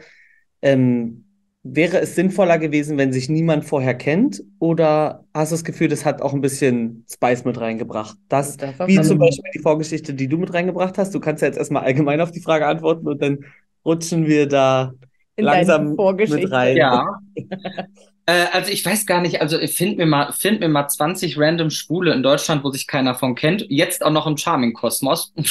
ähm, 0.60 1.24
wäre 1.62 2.00
es 2.00 2.14
sinnvoller 2.16 2.58
gewesen, 2.58 2.98
wenn 2.98 3.12
sich 3.12 3.28
niemand 3.28 3.64
vorher 3.64 3.94
kennt? 3.94 4.42
Oder 4.58 5.24
hast 5.34 5.52
du 5.52 5.54
das 5.54 5.64
Gefühl, 5.64 5.88
das 5.88 6.04
hat 6.04 6.20
auch 6.22 6.32
ein 6.34 6.40
bisschen 6.40 7.04
Spice 7.12 7.44
mit 7.44 7.60
reingebracht? 7.60 8.16
Das, 8.28 8.56
Das 8.56 8.74
wie 8.86 9.00
zum. 9.02 9.18
Beispiel 9.18 9.50
die 9.54 9.60
Vorgeschichte, 9.60 10.14
die 10.14 10.26
du 10.28 10.38
mit 10.38 10.52
reingebracht 10.52 10.98
hast. 10.98 11.14
Du 11.14 11.20
kannst 11.20 11.42
ja 11.42 11.48
jetzt 11.48 11.58
erstmal 11.58 11.84
allgemein 11.84 12.20
auf 12.20 12.32
die 12.32 12.40
Frage 12.40 12.66
antworten 12.66 13.06
und 13.06 13.22
dann 13.22 13.44
rutschen 13.84 14.26
wir 14.26 14.48
da 14.48 14.94
In 15.36 15.44
langsam 15.44 15.94
Vorgeschichte. 15.94 16.42
mit 16.42 16.52
rein. 16.52 16.76
Ja. 16.76 17.20
Äh, 18.28 18.48
also 18.52 18.70
ich 18.70 18.84
weiß 18.84 19.06
gar 19.06 19.22
nicht, 19.22 19.40
also 19.40 19.58
find 19.66 19.96
mir 19.96 20.04
mal, 20.04 20.32
find 20.32 20.60
mir 20.60 20.68
mal 20.68 20.86
20 20.86 21.38
random 21.38 21.70
Schwule 21.70 22.12
in 22.12 22.22
Deutschland, 22.22 22.62
wo 22.62 22.70
sich 22.70 22.86
keiner 22.86 23.14
von 23.14 23.34
kennt. 23.34 23.64
Jetzt 23.70 24.04
auch 24.04 24.10
noch 24.10 24.26
im 24.26 24.36
Charming-Kosmos. 24.36 25.32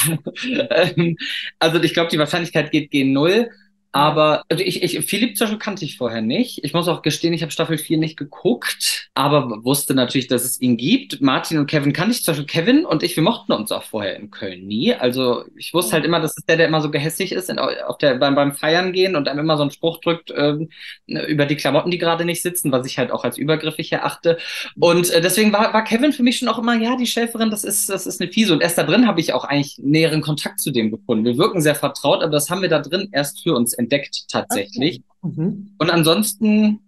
Ähm, 0.70 1.18
also 1.60 1.82
ich 1.82 1.94
glaube, 1.94 2.10
die 2.10 2.20
Wahrscheinlichkeit 2.20 2.72
geht 2.72 2.92
gegen 2.92 3.14
null. 3.14 3.50
Aber 3.92 4.44
also 4.50 4.64
ich, 4.64 4.84
ich, 4.84 5.06
Philipp 5.06 5.38
zum 5.38 5.46
Beispiel 5.46 5.60
kannte 5.60 5.86
ich 5.86 5.98
vorher 5.98 6.22
nicht. 6.22 6.64
Ich 6.64 6.74
muss 6.74 6.88
auch 6.88 7.02
gestehen, 7.02 7.34
ich 7.34 7.42
habe 7.42 7.52
Staffel 7.52 7.78
4 7.78 7.98
nicht 7.98 8.18
geguckt, 8.18 9.10
aber 9.14 9.64
wusste 9.64 9.94
natürlich, 9.94 10.28
dass 10.28 10.44
es 10.44 10.62
ihn 10.62 10.78
gibt. 10.78 11.22
Martin 11.22 11.58
und 11.58 11.68
Kevin 11.68 11.94
kannte 11.94 12.12
ich 12.12 12.24
zum 12.24 12.34
Beispiel. 12.34 12.46
Kevin 12.46 12.86
und 12.86 13.02
ich, 13.02 13.16
wir 13.16 13.24
mochten 13.24 13.54
uns 13.54 13.72
auch 13.72 13.84
vorher 13.84 14.16
in 14.16 14.30
Köln 14.30 14.68
nie. 14.68 14.94
Also 14.94 15.46
ich 15.56 15.74
wusste 15.74 15.94
halt 15.94 16.06
immer, 16.06 16.20
das 16.20 16.38
ist 16.38 16.48
der, 16.50 16.58
der 16.58 16.68
immer 16.68 16.82
so 16.82 16.92
gehässig 16.92 17.32
ist 17.32 17.50
in, 17.50 17.60
auf 17.60 17.98
der, 17.98 18.16
beim, 18.16 18.36
beim 18.36 18.54
Feiern 18.54 18.92
gehen 18.92 19.16
und 19.16 19.28
einem 19.28 19.40
immer 19.40 19.58
so 19.58 19.64
einen 19.64 19.72
Spruch 19.72 20.02
drückt 20.02 20.34
ähm, 20.36 20.70
über 21.06 21.46
die 21.46 21.56
Klamotten, 21.56 21.90
die 21.90 21.98
gerade 21.98 22.26
nicht 22.26 22.42
sitzen, 22.42 22.72
was 22.72 22.86
ich 22.86 22.98
halt 22.98 23.12
auch 23.12 23.24
als 23.24 23.38
übergriffig 23.38 23.92
erachte. 23.92 24.38
Und 24.78 25.10
äh, 25.10 25.22
deswegen 25.22 25.54
war, 25.54 25.74
war 25.74 25.84
Kevin 25.84 26.14
für 26.14 26.24
mich 26.24 26.38
schon 26.38 26.50
auch 26.50 26.60
immer, 26.60 26.76
ja, 26.76 26.98
die 26.98 27.08
Schäferin, 27.08 27.50
das 27.50 27.64
ist, 27.64 27.90
das 27.90 28.06
ist 28.06 28.22
eine 28.22 28.32
Fiese. 28.32 28.54
Und 28.54 28.62
erst 28.62 28.78
da 28.78 28.84
drin 28.84 29.08
habe 29.08 29.22
ich 29.22 29.34
auch 29.34 29.46
eigentlich 29.46 29.80
näheren 29.80 30.22
Kontakt 30.22 30.60
zu 30.60 30.72
dem 30.72 30.92
gefunden. 30.92 31.26
Wir 31.26 31.38
wirken 31.38 31.62
sehr 31.62 31.76
vertraut, 31.76 32.22
aber 32.22 32.32
das 32.32 32.50
haben 32.50 32.62
wir 32.62 32.70
da 32.70 32.80
drin 32.80 33.10
erst 33.12 33.42
für 33.42 33.56
uns 33.56 33.77
entdeckt 33.78 34.26
tatsächlich. 34.30 35.02
Okay. 35.22 35.34
Mhm. 35.36 35.76
Und 35.78 35.90
ansonsten, 35.90 36.80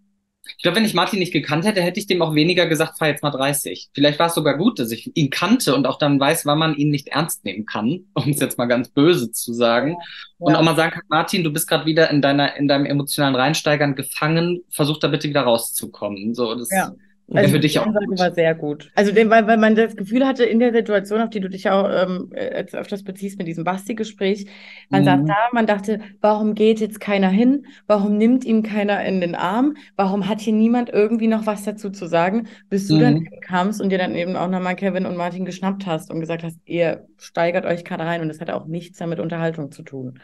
ich 0.58 0.64
glaube, 0.64 0.78
wenn 0.78 0.86
ich 0.86 0.94
Martin 0.94 1.20
nicht 1.20 1.34
gekannt 1.34 1.66
hätte, 1.66 1.82
hätte 1.82 2.00
ich 2.00 2.08
dem 2.08 2.22
auch 2.22 2.36
weniger 2.36 2.66
gesagt, 2.66 2.98
fahr 2.98 3.10
jetzt 3.10 3.24
mal 3.24 3.32
30. 3.32 3.90
Vielleicht 3.94 4.20
war 4.20 4.28
es 4.28 4.36
sogar 4.36 4.58
gut, 4.58 4.80
dass 4.80 4.92
ich 4.92 5.12
ihn 5.16 5.30
kannte 5.30 5.76
und 5.76 5.86
auch 5.86 5.98
dann 5.98 6.20
weiß, 6.20 6.46
wann 6.46 6.60
man 6.60 6.76
ihn 6.76 6.90
nicht 6.90 7.10
ernst 7.10 7.46
nehmen 7.46 7.66
kann, 7.66 8.06
um 8.14 8.30
es 8.30 8.40
jetzt 8.40 8.58
mal 8.58 8.66
ganz 8.66 8.90
böse 8.90 9.32
zu 9.32 9.54
sagen. 9.54 9.92
Ja. 9.92 9.98
Und 10.40 10.56
auch 10.56 10.64
mal 10.64 10.76
sagen 10.76 10.92
kann, 10.92 11.04
Martin, 11.10 11.44
du 11.44 11.52
bist 11.52 11.68
gerade 11.68 11.86
wieder 11.86 12.10
in 12.10 12.22
deiner, 12.22 12.56
in 12.56 12.68
deinem 12.68 12.86
emotionalen 12.86 13.36
Reinsteigern 13.36 13.96
gefangen, 13.96 14.62
versuch 14.70 15.00
da 15.00 15.08
bitte 15.08 15.30
wieder 15.30 15.42
rauszukommen. 15.42 16.34
So, 16.34 16.56
das, 16.56 16.70
ja. 16.72 16.94
Also 17.32 17.52
für 17.52 17.60
dich 17.60 17.80
auch. 17.80 17.86
Gut. 17.86 18.20
war 18.20 18.34
sehr 18.34 18.56
gut. 18.56 18.92
Also 18.96 19.16
weil, 19.16 19.48
weil 19.48 19.58
man 19.58 19.76
das 19.76 19.96
Gefühl 19.96 20.26
hatte, 20.26 20.44
in 20.44 20.60
der 20.60 20.74
Situation, 20.74 21.22
auf 21.22 21.30
die 21.30 21.40
du 21.40 21.50
dich 21.50 21.70
auch 21.70 21.88
ähm, 21.90 22.32
jetzt 22.36 22.76
öfters 22.76 23.04
beziehst 23.04 23.38
mit 23.38 23.48
diesem 23.48 23.64
Basti-Gespräch, 23.64 24.48
man 24.90 25.02
mhm. 25.02 25.06
saß 25.06 25.20
da, 25.28 25.36
man 25.52 25.68
dachte, 25.68 26.00
warum 26.22 26.56
geht 26.56 26.80
jetzt 26.80 27.00
keiner 27.00 27.30
hin? 27.30 27.66
Warum 27.88 28.18
nimmt 28.18 28.46
ihm 28.46 28.64
keiner 28.64 29.04
in 29.06 29.22
den 29.22 29.36
Arm? 29.36 29.76
Warum 29.96 30.28
hat 30.28 30.42
hier 30.42 30.54
niemand 30.54 30.90
irgendwie 30.90 31.28
noch 31.28 31.46
was 31.46 31.64
dazu 31.64 31.90
zu 31.90 32.08
sagen? 32.08 32.48
Bis 32.70 32.88
du 32.88 32.96
mhm. 32.96 33.02
dann 33.02 33.28
kamst 33.42 33.82
und 33.82 33.90
dir 33.90 34.00
dann 34.00 34.16
eben 34.16 34.36
auch 34.36 34.50
nochmal 34.50 34.76
Kevin 34.76 35.06
und 35.06 35.18
Martin 35.18 35.46
geschnappt 35.46 35.86
hast 35.86 36.12
und 36.12 36.20
gesagt 36.20 36.44
hast, 36.44 36.58
ihr 36.66 37.06
steigert 37.18 37.66
euch 37.66 37.84
gerade 37.84 38.06
rein 38.06 38.22
und 38.22 38.30
das 38.30 38.42
hat 38.42 38.50
auch 38.50 38.66
nichts 38.66 38.98
damit 38.98 39.20
Unterhaltung 39.20 39.72
zu 39.72 39.84
tun. 39.84 40.20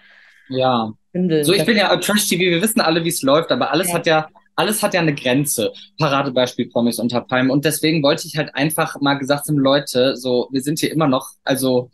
Ja. 0.48 0.92
So, 1.14 1.54
ich 1.54 1.66
bin 1.66 1.78
ja 1.78 1.96
Trash-TV, 1.96 2.40
wir 2.40 2.62
wissen 2.62 2.82
alle, 2.82 3.04
wie 3.04 3.10
es 3.10 3.22
läuft, 3.22 3.52
aber 3.52 3.72
alles 3.72 3.90
ja. 3.90 3.94
hat 3.96 4.06
ja 4.06 4.28
alles 4.56 4.82
hat 4.82 4.94
ja 4.94 5.02
eine 5.02 5.14
Grenze. 5.14 5.74
Paradebeispiel 5.98 6.70
Promis 6.70 7.00
unter 7.00 7.22
Palmen. 7.22 7.52
Und 7.52 7.66
deswegen 7.66 8.02
wollte 8.04 8.28
ich 8.28 8.38
halt 8.38 8.56
einfach 8.56 9.00
mal 9.02 9.16
gesagt 9.16 9.48
haben, 9.48 9.58
Leute, 9.58 10.16
so, 10.16 10.48
wir 10.52 10.62
sind 10.62 10.80
hier 10.80 10.92
immer 10.92 11.08
noch, 11.08 11.32
also 11.44 11.92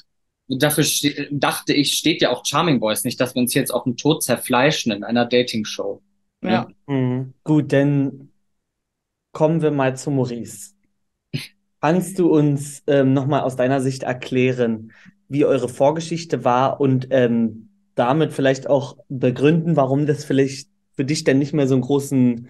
dafür 0.47 0.85
dachte 1.31 1.73
ich, 1.73 1.93
steht 1.93 2.21
ja 2.21 2.29
auch 2.29 2.45
Charming 2.45 2.79
Boys 2.79 3.03
nicht, 3.03 3.19
dass 3.19 3.35
wir 3.35 3.41
uns 3.41 3.53
jetzt 3.53 3.73
auf 3.73 3.83
den 3.83 3.97
Tod 3.97 4.23
zerfleischen 4.23 4.91
in 4.91 5.03
einer 5.03 5.25
Dating-Show. 5.25 6.01
Ja. 6.43 6.49
ja. 6.49 6.67
Mhm. 6.93 7.33
Gut, 7.43 7.71
dann 7.73 8.29
kommen 9.31 9.61
wir 9.61 9.71
mal 9.71 9.95
zu 9.95 10.11
Maurice. 10.11 10.73
Kannst 11.79 12.19
du 12.19 12.29
uns 12.29 12.83
ähm, 12.85 13.13
nochmal 13.13 13.41
aus 13.41 13.55
deiner 13.55 13.81
Sicht 13.81 14.03
erklären, 14.03 14.91
wie 15.29 15.45
eure 15.45 15.69
Vorgeschichte 15.69 16.43
war 16.43 16.79
und 16.79 17.07
ähm, 17.09 17.69
damit 17.95 18.33
vielleicht 18.33 18.67
auch 18.67 18.97
begründen, 19.09 19.75
warum 19.75 20.05
das 20.05 20.25
vielleicht 20.25 20.69
für 20.95 21.05
dich 21.05 21.23
denn 21.23 21.39
nicht 21.39 21.53
mehr 21.53 21.67
so 21.67 21.75
einen 21.75 21.83
großen, 21.83 22.49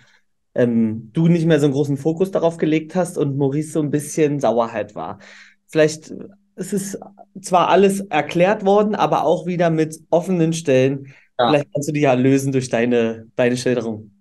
ähm, 0.55 1.09
du 1.13 1.27
nicht 1.27 1.45
mehr 1.45 1.59
so 1.59 1.65
einen 1.65 1.73
großen 1.73 1.97
Fokus 1.97 2.31
darauf 2.31 2.57
gelegt 2.57 2.95
hast 2.95 3.17
und 3.17 3.37
Maurice 3.37 3.71
so 3.71 3.81
ein 3.81 3.91
bisschen 3.91 4.39
Sauerheit 4.39 4.95
war. 4.95 5.19
Vielleicht 5.67 6.13
ist 6.55 6.73
es 6.73 6.99
zwar 7.41 7.69
alles 7.69 8.01
erklärt 8.01 8.65
worden, 8.65 8.95
aber 8.95 9.23
auch 9.23 9.45
wieder 9.45 9.69
mit 9.69 9.97
offenen 10.09 10.53
Stellen. 10.53 11.13
Ja. 11.39 11.49
Vielleicht 11.49 11.73
kannst 11.73 11.89
du 11.89 11.93
die 11.93 12.01
ja 12.01 12.13
lösen 12.13 12.51
durch 12.51 12.69
deine, 12.69 13.27
deine 13.35 13.57
Schilderung. 13.57 14.11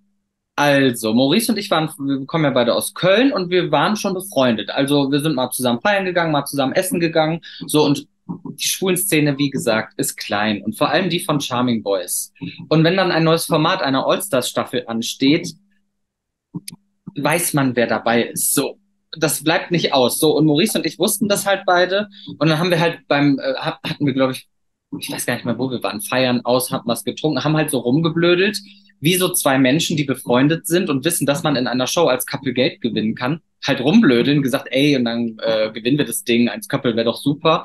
Also, 0.56 1.14
Maurice 1.14 1.52
und 1.52 1.58
ich 1.58 1.70
waren, 1.70 1.88
wir 1.98 2.26
kommen 2.26 2.44
ja 2.44 2.50
beide 2.50 2.74
aus 2.74 2.92
Köln 2.92 3.32
und 3.32 3.48
wir 3.48 3.70
waren 3.70 3.96
schon 3.96 4.12
befreundet. 4.12 4.68
Also, 4.70 5.10
wir 5.10 5.20
sind 5.20 5.34
mal 5.34 5.50
zusammen 5.50 5.80
feiern 5.80 6.04
gegangen, 6.04 6.32
mal 6.32 6.44
zusammen 6.44 6.74
essen 6.74 7.00
gegangen. 7.00 7.40
So, 7.66 7.84
und 7.84 8.06
die 8.54 8.68
Schwulenszene, 8.68 9.38
wie 9.38 9.50
gesagt, 9.50 9.94
ist 9.98 10.16
klein 10.16 10.62
und 10.62 10.76
vor 10.76 10.90
allem 10.90 11.08
die 11.10 11.20
von 11.20 11.40
Charming 11.40 11.82
Boys. 11.82 12.32
Und 12.68 12.84
wenn 12.84 12.96
dann 12.96 13.10
ein 13.10 13.24
neues 13.24 13.46
Format 13.46 13.82
einer 13.82 14.06
All-Stars-Staffel 14.06 14.84
ansteht, 14.86 15.54
weiß 17.16 17.54
man, 17.54 17.76
wer 17.76 17.86
dabei 17.86 18.24
ist. 18.24 18.54
So, 18.54 18.78
das 19.12 19.42
bleibt 19.42 19.70
nicht 19.70 19.92
aus. 19.92 20.18
So, 20.18 20.36
und 20.36 20.46
Maurice 20.46 20.78
und 20.78 20.86
ich 20.86 20.98
wussten 20.98 21.28
das 21.28 21.46
halt 21.46 21.62
beide. 21.66 22.08
Und 22.38 22.48
dann 22.48 22.58
haben 22.58 22.70
wir 22.70 22.80
halt 22.80 23.00
beim, 23.08 23.38
äh, 23.38 23.54
hatten 23.54 24.06
wir, 24.06 24.12
glaube 24.12 24.32
ich, 24.32 24.48
ich 24.98 25.10
weiß 25.10 25.26
gar 25.26 25.34
nicht 25.34 25.44
mehr, 25.44 25.58
wo 25.58 25.70
wir 25.70 25.82
waren, 25.82 26.00
feiern 26.00 26.40
aus, 26.44 26.70
hatten 26.70 26.88
was 26.88 27.04
getrunken, 27.04 27.44
haben 27.44 27.56
halt 27.56 27.70
so 27.70 27.78
rumgeblödelt, 27.78 28.58
wie 28.98 29.14
so 29.14 29.32
zwei 29.32 29.58
Menschen, 29.58 29.96
die 29.96 30.04
befreundet 30.04 30.66
sind 30.66 30.90
und 30.90 31.04
wissen, 31.04 31.26
dass 31.26 31.42
man 31.42 31.56
in 31.56 31.66
einer 31.66 31.86
Show 31.86 32.06
als 32.06 32.26
Couple 32.26 32.52
Geld 32.52 32.80
gewinnen 32.80 33.14
kann, 33.14 33.40
halt 33.64 33.80
rumblödeln, 33.80 34.42
gesagt, 34.42 34.68
ey, 34.70 34.96
und 34.96 35.04
dann 35.04 35.36
äh, 35.42 35.70
gewinnen 35.72 35.96
wir 35.96 36.04
das 36.04 36.24
Ding, 36.24 36.48
als 36.48 36.68
Couple 36.68 36.96
wäre 36.96 37.04
doch 37.04 37.16
super 37.16 37.64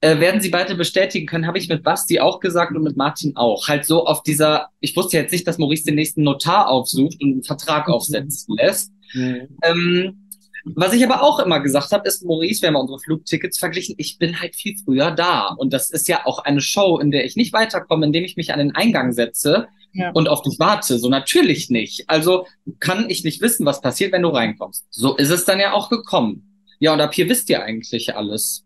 äh, 0.00 0.18
werden 0.18 0.40
sie 0.40 0.48
beide 0.48 0.74
bestätigen 0.74 1.26
können, 1.26 1.46
habe 1.46 1.58
ich 1.58 1.68
mit 1.68 1.82
Basti 1.82 2.20
auch 2.20 2.40
gesagt 2.40 2.74
und 2.74 2.82
mit 2.82 2.96
Martin 2.96 3.36
auch. 3.36 3.68
Halt 3.68 3.84
so 3.84 4.06
auf 4.06 4.22
dieser, 4.22 4.68
ich 4.80 4.96
wusste 4.96 5.18
jetzt 5.18 5.32
nicht, 5.32 5.46
dass 5.46 5.58
Maurice 5.58 5.84
den 5.84 5.94
nächsten 5.94 6.22
Notar 6.22 6.68
aufsucht 6.68 7.20
und 7.20 7.32
einen 7.32 7.42
Vertrag 7.42 7.88
mhm. 7.88 7.94
aufsetzen 7.94 8.56
lässt. 8.56 8.92
Mhm. 9.12 9.48
Ähm, 9.62 10.26
was 10.64 10.92
ich 10.92 11.04
aber 11.04 11.22
auch 11.22 11.38
immer 11.38 11.60
gesagt 11.60 11.92
habe, 11.92 12.06
ist, 12.06 12.24
Maurice, 12.24 12.62
wir 12.62 12.68
haben 12.68 12.76
unsere 12.76 12.98
Flugtickets 12.98 13.58
verglichen, 13.58 13.94
ich 13.98 14.18
bin 14.18 14.40
halt 14.40 14.54
viel 14.56 14.76
früher 14.84 15.10
da. 15.10 15.54
Und 15.56 15.72
das 15.72 15.90
ist 15.90 16.08
ja 16.08 16.26
auch 16.26 16.38
eine 16.38 16.60
Show, 16.60 16.98
in 16.98 17.10
der 17.10 17.24
ich 17.24 17.36
nicht 17.36 17.52
weiterkomme, 17.52 18.06
indem 18.06 18.24
ich 18.24 18.36
mich 18.36 18.52
an 18.52 18.58
den 18.58 18.74
Eingang 18.74 19.12
setze 19.12 19.68
ja. 19.92 20.10
und 20.12 20.28
auf 20.28 20.42
dich 20.42 20.58
warte. 20.58 20.98
So 20.98 21.08
natürlich 21.08 21.70
nicht. 21.70 22.08
Also 22.08 22.46
kann 22.78 23.08
ich 23.08 23.24
nicht 23.24 23.40
wissen, 23.40 23.66
was 23.66 23.80
passiert, 23.80 24.12
wenn 24.12 24.22
du 24.22 24.28
reinkommst. 24.28 24.86
So 24.90 25.16
ist 25.16 25.30
es 25.30 25.44
dann 25.44 25.60
ja 25.60 25.72
auch 25.72 25.88
gekommen. 25.88 26.46
Ja, 26.78 26.92
und 26.92 27.00
ab 27.00 27.14
hier 27.14 27.28
wisst 27.28 27.50
ihr 27.50 27.62
eigentlich 27.62 28.14
alles. 28.14 28.64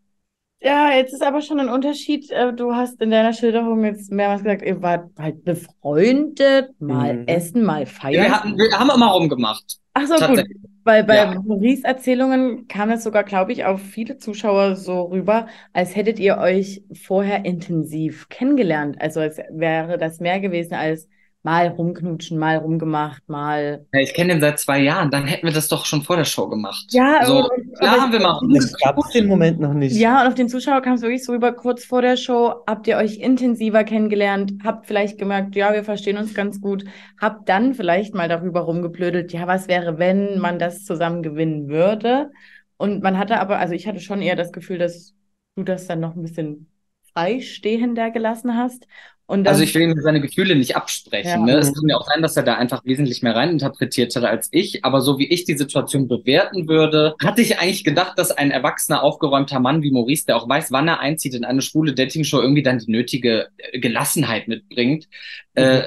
Ja, 0.65 0.93
jetzt 0.95 1.13
ist 1.13 1.23
aber 1.23 1.43
schon 1.43 1.61
ein 1.61 1.69
Unterschied. 1.69 2.31
Äh, 2.31 2.55
du 2.55 2.75
hast 2.75 2.99
in 3.03 3.11
deiner 3.11 3.35
Schilderung 3.35 3.85
jetzt 3.85 4.11
mehrmals 4.11 4.43
gesagt, 4.43 4.63
ihr 4.63 4.81
wart 4.81 5.11
halt 5.19 5.45
befreundet, 5.45 6.71
mal 6.81 7.19
mhm. 7.19 7.27
essen, 7.27 7.65
mal 7.65 7.85
feiern. 7.85 8.25
Wir, 8.25 8.35
hatten, 8.35 8.57
wir 8.57 8.79
haben 8.79 8.91
immer 8.91 9.09
rumgemacht. 9.09 9.79
Ach 9.93 10.07
so, 10.07 10.15
gut. 10.27 10.43
Weil 10.83 11.05
bei 11.05 11.17
ja. 11.17 11.41
Maurice 11.41 11.85
Erzählungen 11.85 12.67
kam 12.67 12.91
es 12.91 13.05
sogar, 13.05 13.25
glaube 13.25 13.53
ich, 13.53 13.67
auf 13.67 13.81
viele 13.81 14.17
Zuschauer 14.17 14.77
so 14.77 15.03
rüber, 15.03 15.49
als 15.75 15.95
hättet 15.97 16.19
ihr 16.19 16.39
euch 16.39 16.83
vorher 16.95 17.45
intensiv 17.45 18.31
kennengelernt. 18.31 18.97
Also 19.01 19.21
als 19.21 19.39
wäre 19.51 19.99
das 19.99 20.21
mehr 20.21 20.41
gewesen 20.41 20.75
als 20.75 21.09
mal 21.45 21.69
rumknutschen, 21.69 22.39
mal 22.39 22.57
rumgemacht, 22.57 23.29
mal. 23.29 23.87
Ja, 23.93 24.01
ich 24.01 24.15
kenne 24.15 24.33
den 24.33 24.41
seit 24.41 24.59
zwei 24.59 24.81
Jahren, 24.81 25.11
dann 25.11 25.27
hätten 25.27 25.47
wir 25.47 25.53
das 25.53 25.69
doch 25.69 25.85
schon 25.85 26.03
vor 26.03 26.17
der 26.17 26.25
Show 26.25 26.49
gemacht. 26.49 26.87
Ja, 26.91 27.25
so, 27.27 27.47
klar 27.79 28.01
haben 28.01 28.13
wir 28.13 28.21
mal. 28.21 28.41
Das 28.55 28.73
gab 28.73 28.97
es 28.99 29.11
den 29.11 29.27
Moment 29.27 29.61
noch 29.61 29.75
nicht. 29.75 29.95
Ja, 29.95 30.23
und 30.23 30.29
auf 30.29 30.35
den 30.35 30.49
Zuschauer 30.49 30.81
kam 30.81 30.95
es 30.95 31.03
wirklich 31.03 31.23
so 31.23 31.35
über 31.35 31.53
kurz 31.53 31.85
vor 31.85 32.01
der 32.01 32.17
Show. 32.17 32.55
Habt 32.67 32.87
ihr 32.89 32.97
euch 32.97 33.19
intensiver 33.19 33.85
kennengelernt? 33.85 34.55
Habt 34.65 34.87
vielleicht 34.87 35.19
gemerkt, 35.19 35.55
ja, 35.55 35.75
wir 35.75 35.85
verstehen 35.85 36.17
uns 36.17 36.35
ganz 36.35 36.63
gut. 36.63 36.87
Habt 37.21 37.47
dann 37.51 37.75
vielleicht 37.75 38.15
mal 38.15 38.29
darüber 38.29 38.61
rumgeblödelt, 38.61 39.35
ja, 39.35 39.47
was 39.47 39.69
wäre, 39.69 39.99
wenn 39.99 40.39
man 40.39 40.59
das 40.59 40.85
zusammen 40.85 41.23
gewinnen 41.23 41.69
würde? 41.69 42.31
Und 42.79 43.03
man 43.03 43.19
hatte 43.19 43.39
aber, 43.39 43.59
also 43.59 43.75
ich 43.75 43.87
hatte 43.87 44.01
schon 44.01 44.23
eher 44.23 44.35
das 44.35 44.51
Gefühl, 44.51 44.79
dass 44.79 45.15
du 45.57 45.63
das 45.63 45.87
dann 45.87 46.01
noch 46.01 46.17
ein 46.17 46.23
bisschen 46.23 46.71
freistehender 47.13 48.11
gelassen 48.11 48.57
hast 48.57 48.87
also 49.27 49.63
ich 49.63 49.75
will 49.75 49.83
ihm 49.83 50.01
seine 50.01 50.21
Gefühle 50.21 50.55
nicht 50.55 50.77
absprechen. 50.77 51.47
Ja. 51.47 51.55
Ne? 51.55 51.59
Es 51.59 51.73
kann 51.73 51.89
ja 51.89 51.97
auch 51.97 52.07
sein, 52.07 52.21
dass 52.21 52.37
er 52.37 52.43
da 52.43 52.57
einfach 52.57 52.85
wesentlich 52.85 53.23
mehr 53.23 53.35
reininterpretiert 53.35 54.15
hat 54.17 54.25
als 54.25 54.49
ich. 54.53 54.85
Aber 54.85 55.01
so 55.01 55.19
wie 55.19 55.27
ich 55.27 55.45
die 55.45 55.57
Situation 55.57 56.09
bewerten 56.09 56.69
würde, 56.69 57.15
hatte 57.23 57.41
ich 57.41 57.59
eigentlich 57.59 57.85
gedacht, 57.85 58.19
dass 58.19 58.31
ein 58.31 58.51
erwachsener, 58.51 59.03
aufgeräumter 59.03 59.61
Mann 59.61 59.83
wie 59.83 59.91
Maurice, 59.91 60.27
der 60.27 60.37
auch 60.37 60.49
weiß, 60.49 60.73
wann 60.73 60.89
er 60.89 61.01
einzieht 61.01 61.35
in 61.35 61.45
eine 61.45 61.63
schwule 61.63 61.95
Dating-Show, 61.95 62.41
irgendwie 62.41 62.63
dann 62.63 62.79
die 62.79 62.91
nötige 62.91 63.49
äh, 63.57 63.79
Gelassenheit 63.79 64.47
mitbringt. 64.47 65.09
Mhm. 65.57 65.63
Äh, 65.63 65.83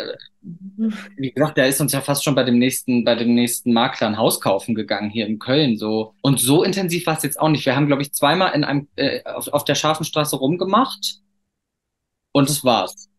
wie 1.18 1.32
gesagt, 1.32 1.58
der 1.58 1.68
ist 1.68 1.82
uns 1.82 1.92
ja 1.92 2.02
fast 2.02 2.24
schon 2.24 2.36
bei 2.36 2.44
dem 2.44 2.58
nächsten, 2.58 3.04
bei 3.04 3.16
dem 3.16 3.36
nächsten 3.36 3.74
Makler 3.74 4.08
ein 4.08 4.18
Haus 4.18 4.40
kaufen 4.40 4.76
gegangen 4.76 5.10
hier 5.10 5.28
in 5.28 5.40
Köln. 5.40 5.78
So 5.78 6.14
und 6.22 6.40
so 6.40 6.64
intensiv 6.64 7.06
war 7.06 7.18
es 7.18 7.24
jetzt 7.24 7.40
auch 7.40 7.50
nicht. 7.50 7.66
Wir 7.66 7.76
haben, 7.76 7.88
glaube 7.88 8.02
ich, 8.02 8.14
zweimal 8.14 8.54
in 8.56 8.64
einem 8.64 8.88
äh, 8.96 9.24
auf, 9.26 9.48
auf 9.50 9.66
der 9.66 9.76
scharfen 9.76 10.06
Straße 10.06 10.36
rumgemacht 10.38 11.20
und 12.32 12.50
das 12.50 12.64
war's. 12.64 13.10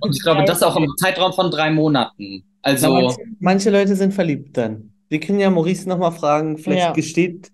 Und 0.00 0.10
ich 0.14 0.22
glaube, 0.22 0.44
das 0.44 0.62
auch 0.62 0.76
im 0.76 0.92
Zeitraum 0.96 1.32
von 1.32 1.50
drei 1.50 1.70
Monaten. 1.70 2.44
Also. 2.62 2.92
Manche, 2.92 3.16
manche, 3.40 3.70
Leute 3.70 3.96
sind 3.96 4.14
verliebt 4.14 4.56
dann. 4.56 4.92
Wir 5.08 5.20
können 5.20 5.40
ja 5.40 5.50
Maurice 5.50 5.88
nochmal 5.88 6.12
fragen, 6.12 6.58
vielleicht 6.58 6.80
ja. 6.80 6.92
gesteht, 6.92 7.52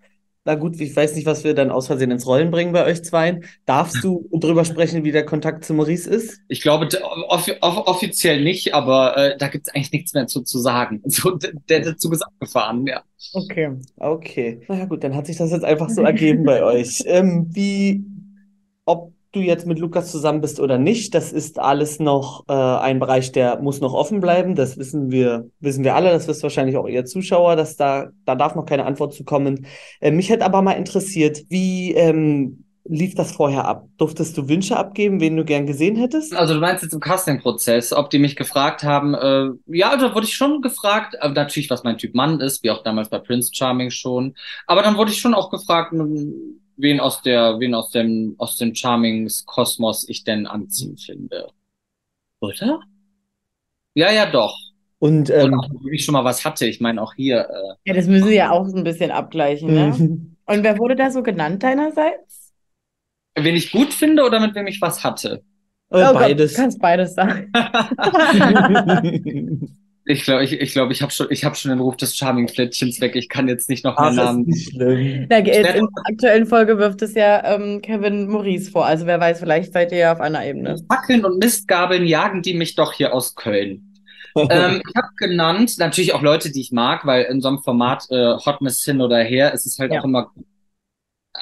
na 0.48 0.54
gut, 0.54 0.80
ich 0.80 0.96
weiß 0.96 1.14
nicht, 1.14 1.26
was 1.26 1.44
wir 1.44 1.52
dann 1.52 1.70
aus 1.70 1.88
Versehen 1.88 2.10
ins 2.10 2.26
Rollen 2.26 2.50
bringen 2.50 2.72
bei 2.72 2.86
euch 2.86 3.04
zweien. 3.04 3.44
Darfst 3.66 4.02
du 4.02 4.26
drüber 4.32 4.64
sprechen, 4.64 5.04
wie 5.04 5.12
der 5.12 5.26
Kontakt 5.26 5.62
zu 5.62 5.74
Maurice 5.74 6.08
ist? 6.08 6.40
Ich 6.48 6.62
glaube, 6.62 6.88
off 7.28 7.50
off 7.60 7.86
offiziell 7.86 8.42
nicht, 8.42 8.72
aber 8.72 9.14
äh, 9.18 9.36
da 9.36 9.48
gibt 9.48 9.66
es 9.66 9.74
eigentlich 9.74 9.92
nichts 9.92 10.14
mehr 10.14 10.26
zu, 10.26 10.40
zu 10.40 10.58
sagen. 10.58 11.02
So, 11.08 11.32
der, 11.32 11.80
der 11.80 11.98
Zug 11.98 12.14
ist 12.14 12.22
abgefahren, 12.22 12.86
ja. 12.86 13.02
Okay. 13.34 13.72
Okay. 13.98 14.62
Na 14.68 14.78
ja, 14.78 14.84
gut, 14.86 15.04
dann 15.04 15.14
hat 15.14 15.26
sich 15.26 15.36
das 15.36 15.50
jetzt 15.50 15.64
einfach 15.64 15.90
so 15.90 16.00
ergeben 16.00 16.44
bei 16.44 16.62
euch. 16.62 17.02
Ähm, 17.04 17.48
wie, 17.50 18.06
ob 18.86 19.12
du 19.32 19.40
jetzt 19.40 19.66
mit 19.66 19.78
Lukas 19.78 20.10
zusammen 20.10 20.40
bist 20.40 20.60
oder 20.60 20.78
nicht, 20.78 21.14
das 21.14 21.32
ist 21.32 21.58
alles 21.58 21.98
noch 22.00 22.44
äh, 22.48 22.52
ein 22.52 22.98
Bereich, 22.98 23.32
der 23.32 23.60
muss 23.60 23.80
noch 23.80 23.92
offen 23.92 24.20
bleiben. 24.20 24.54
Das 24.54 24.78
wissen 24.78 25.10
wir, 25.10 25.50
wissen 25.60 25.84
wir 25.84 25.94
alle, 25.94 26.10
das 26.10 26.28
wisst 26.28 26.42
wahrscheinlich 26.42 26.76
auch 26.76 26.88
ihr 26.88 27.04
Zuschauer, 27.04 27.56
dass 27.56 27.76
da, 27.76 28.08
da 28.24 28.34
darf 28.34 28.54
noch 28.54 28.64
keine 28.64 28.86
Antwort 28.86 29.14
zu 29.14 29.24
kommen. 29.24 29.66
Äh, 30.00 30.12
mich 30.12 30.30
hätte 30.30 30.44
aber 30.44 30.62
mal 30.62 30.72
interessiert, 30.72 31.42
wie 31.48 31.92
ähm, 31.92 32.64
lief 32.88 33.14
das 33.14 33.32
vorher 33.32 33.66
ab? 33.66 33.86
Durftest 33.98 34.36
du 34.38 34.48
Wünsche 34.48 34.76
abgeben, 34.76 35.20
wen 35.20 35.36
du 35.36 35.44
gern 35.44 35.66
gesehen 35.66 35.96
hättest? 35.96 36.34
Also 36.34 36.54
du 36.54 36.60
meinst 36.60 36.82
jetzt 36.82 36.94
im 36.94 37.00
Casting-Prozess, 37.00 37.92
ob 37.92 38.10
die 38.10 38.18
mich 38.18 38.34
gefragt 38.34 38.82
haben, 38.82 39.14
äh, 39.14 39.50
ja, 39.66 39.96
da 39.96 40.14
wurde 40.14 40.26
ich 40.26 40.34
schon 40.34 40.62
gefragt, 40.62 41.20
aber 41.20 41.34
natürlich, 41.34 41.70
was 41.70 41.84
mein 41.84 41.98
Typ 41.98 42.14
Mann 42.14 42.40
ist, 42.40 42.62
wie 42.62 42.70
auch 42.70 42.82
damals 42.82 43.10
bei 43.10 43.18
Prince 43.18 43.50
Charming 43.52 43.90
schon. 43.90 44.34
Aber 44.66 44.82
dann 44.82 44.96
wurde 44.96 45.10
ich 45.10 45.20
schon 45.20 45.34
auch 45.34 45.50
gefragt, 45.50 45.92
wen 46.78 47.00
aus 47.00 47.22
der, 47.22 47.58
wen 47.60 47.74
aus 47.74 47.90
dem, 47.90 48.34
aus 48.38 48.56
dem 48.56 48.74
Charmings-Kosmos 48.74 50.08
ich 50.08 50.24
denn 50.24 50.46
anziehend 50.46 51.00
finde. 51.00 51.48
Oder? 52.40 52.80
Ja, 53.94 54.12
ja, 54.12 54.30
doch. 54.30 54.56
Und 55.00 55.30
ähm, 55.30 55.52
ähm, 55.52 55.60
ob 55.60 55.92
ich 55.92 56.04
schon 56.04 56.12
mal 56.12 56.24
was 56.24 56.44
hatte. 56.44 56.66
Ich 56.66 56.80
meine 56.80 57.02
auch 57.02 57.14
hier. 57.14 57.48
Äh, 57.48 57.88
Ja, 57.88 57.94
das 57.94 58.06
müssen 58.06 58.28
sie 58.28 58.36
ja 58.36 58.50
auch 58.50 58.66
so 58.66 58.76
ein 58.76 58.84
bisschen 58.84 59.10
abgleichen, 59.10 59.72
ne? 59.72 59.94
Und 60.46 60.62
wer 60.62 60.78
wurde 60.78 60.96
da 60.96 61.10
so 61.10 61.22
genannt 61.22 61.62
deinerseits? 61.62 62.52
wen 63.36 63.54
ich 63.54 63.70
gut 63.70 63.92
finde 63.94 64.24
oder 64.24 64.40
mit 64.40 64.54
wem 64.54 64.66
ich 64.66 64.80
was 64.80 65.04
hatte. 65.04 65.42
äh, 65.90 65.90
Oh 65.90 66.12
Gott, 66.12 66.14
beides. 66.14 66.54
Du 66.54 66.62
kannst 66.62 66.80
beides 66.80 67.14
sagen. 67.14 67.52
Ich 70.10 70.24
glaube, 70.24 70.42
ich, 70.42 70.52
ich, 70.54 70.72
glaub, 70.72 70.90
ich 70.90 71.02
habe 71.02 71.12
schon, 71.12 71.26
ich 71.28 71.44
hab 71.44 71.54
schon 71.54 71.70
den 71.70 71.80
Ruf 71.80 71.94
des 71.96 72.16
Charming-Flittchens 72.16 72.98
weg. 73.02 73.14
Ich 73.14 73.28
kann 73.28 73.46
jetzt 73.46 73.68
nicht 73.68 73.84
noch 73.84 73.98
mehr 73.98 74.06
Ach, 74.06 74.10
ist 74.10 74.16
Namen. 74.16 74.44
nicht 74.46 74.72
in 74.72 75.28
der 75.28 75.82
aktuellen 76.10 76.46
Folge 76.46 76.78
wirft 76.78 77.02
es 77.02 77.14
ja 77.14 77.44
ähm, 77.44 77.82
Kevin 77.82 78.26
Maurice 78.26 78.70
vor. 78.70 78.86
Also 78.86 79.04
wer 79.04 79.20
weiß, 79.20 79.40
vielleicht 79.40 79.74
seid 79.74 79.92
ihr 79.92 79.98
ja 79.98 80.12
auf 80.14 80.20
einer 80.20 80.46
Ebene. 80.46 80.76
Fackeln 80.90 81.26
und 81.26 81.38
Mistgabeln 81.38 82.06
jagen 82.06 82.40
die 82.40 82.54
mich 82.54 82.74
doch 82.74 82.94
hier 82.94 83.12
aus 83.12 83.34
Köln. 83.34 83.94
ähm, 84.34 84.80
ich 84.88 84.96
habe 84.96 85.08
genannt, 85.18 85.74
natürlich 85.78 86.14
auch 86.14 86.22
Leute, 86.22 86.50
die 86.50 86.62
ich 86.62 86.72
mag, 86.72 87.04
weil 87.04 87.24
in 87.24 87.42
so 87.42 87.48
einem 87.48 87.58
Format 87.58 88.04
äh, 88.10 88.34
Hotness 88.36 88.82
hin 88.82 89.02
oder 89.02 89.18
her 89.18 89.52
ist 89.52 89.66
es 89.66 89.78
halt 89.78 89.92
Ja. 89.92 90.00
auch 90.00 90.04
immer 90.04 90.32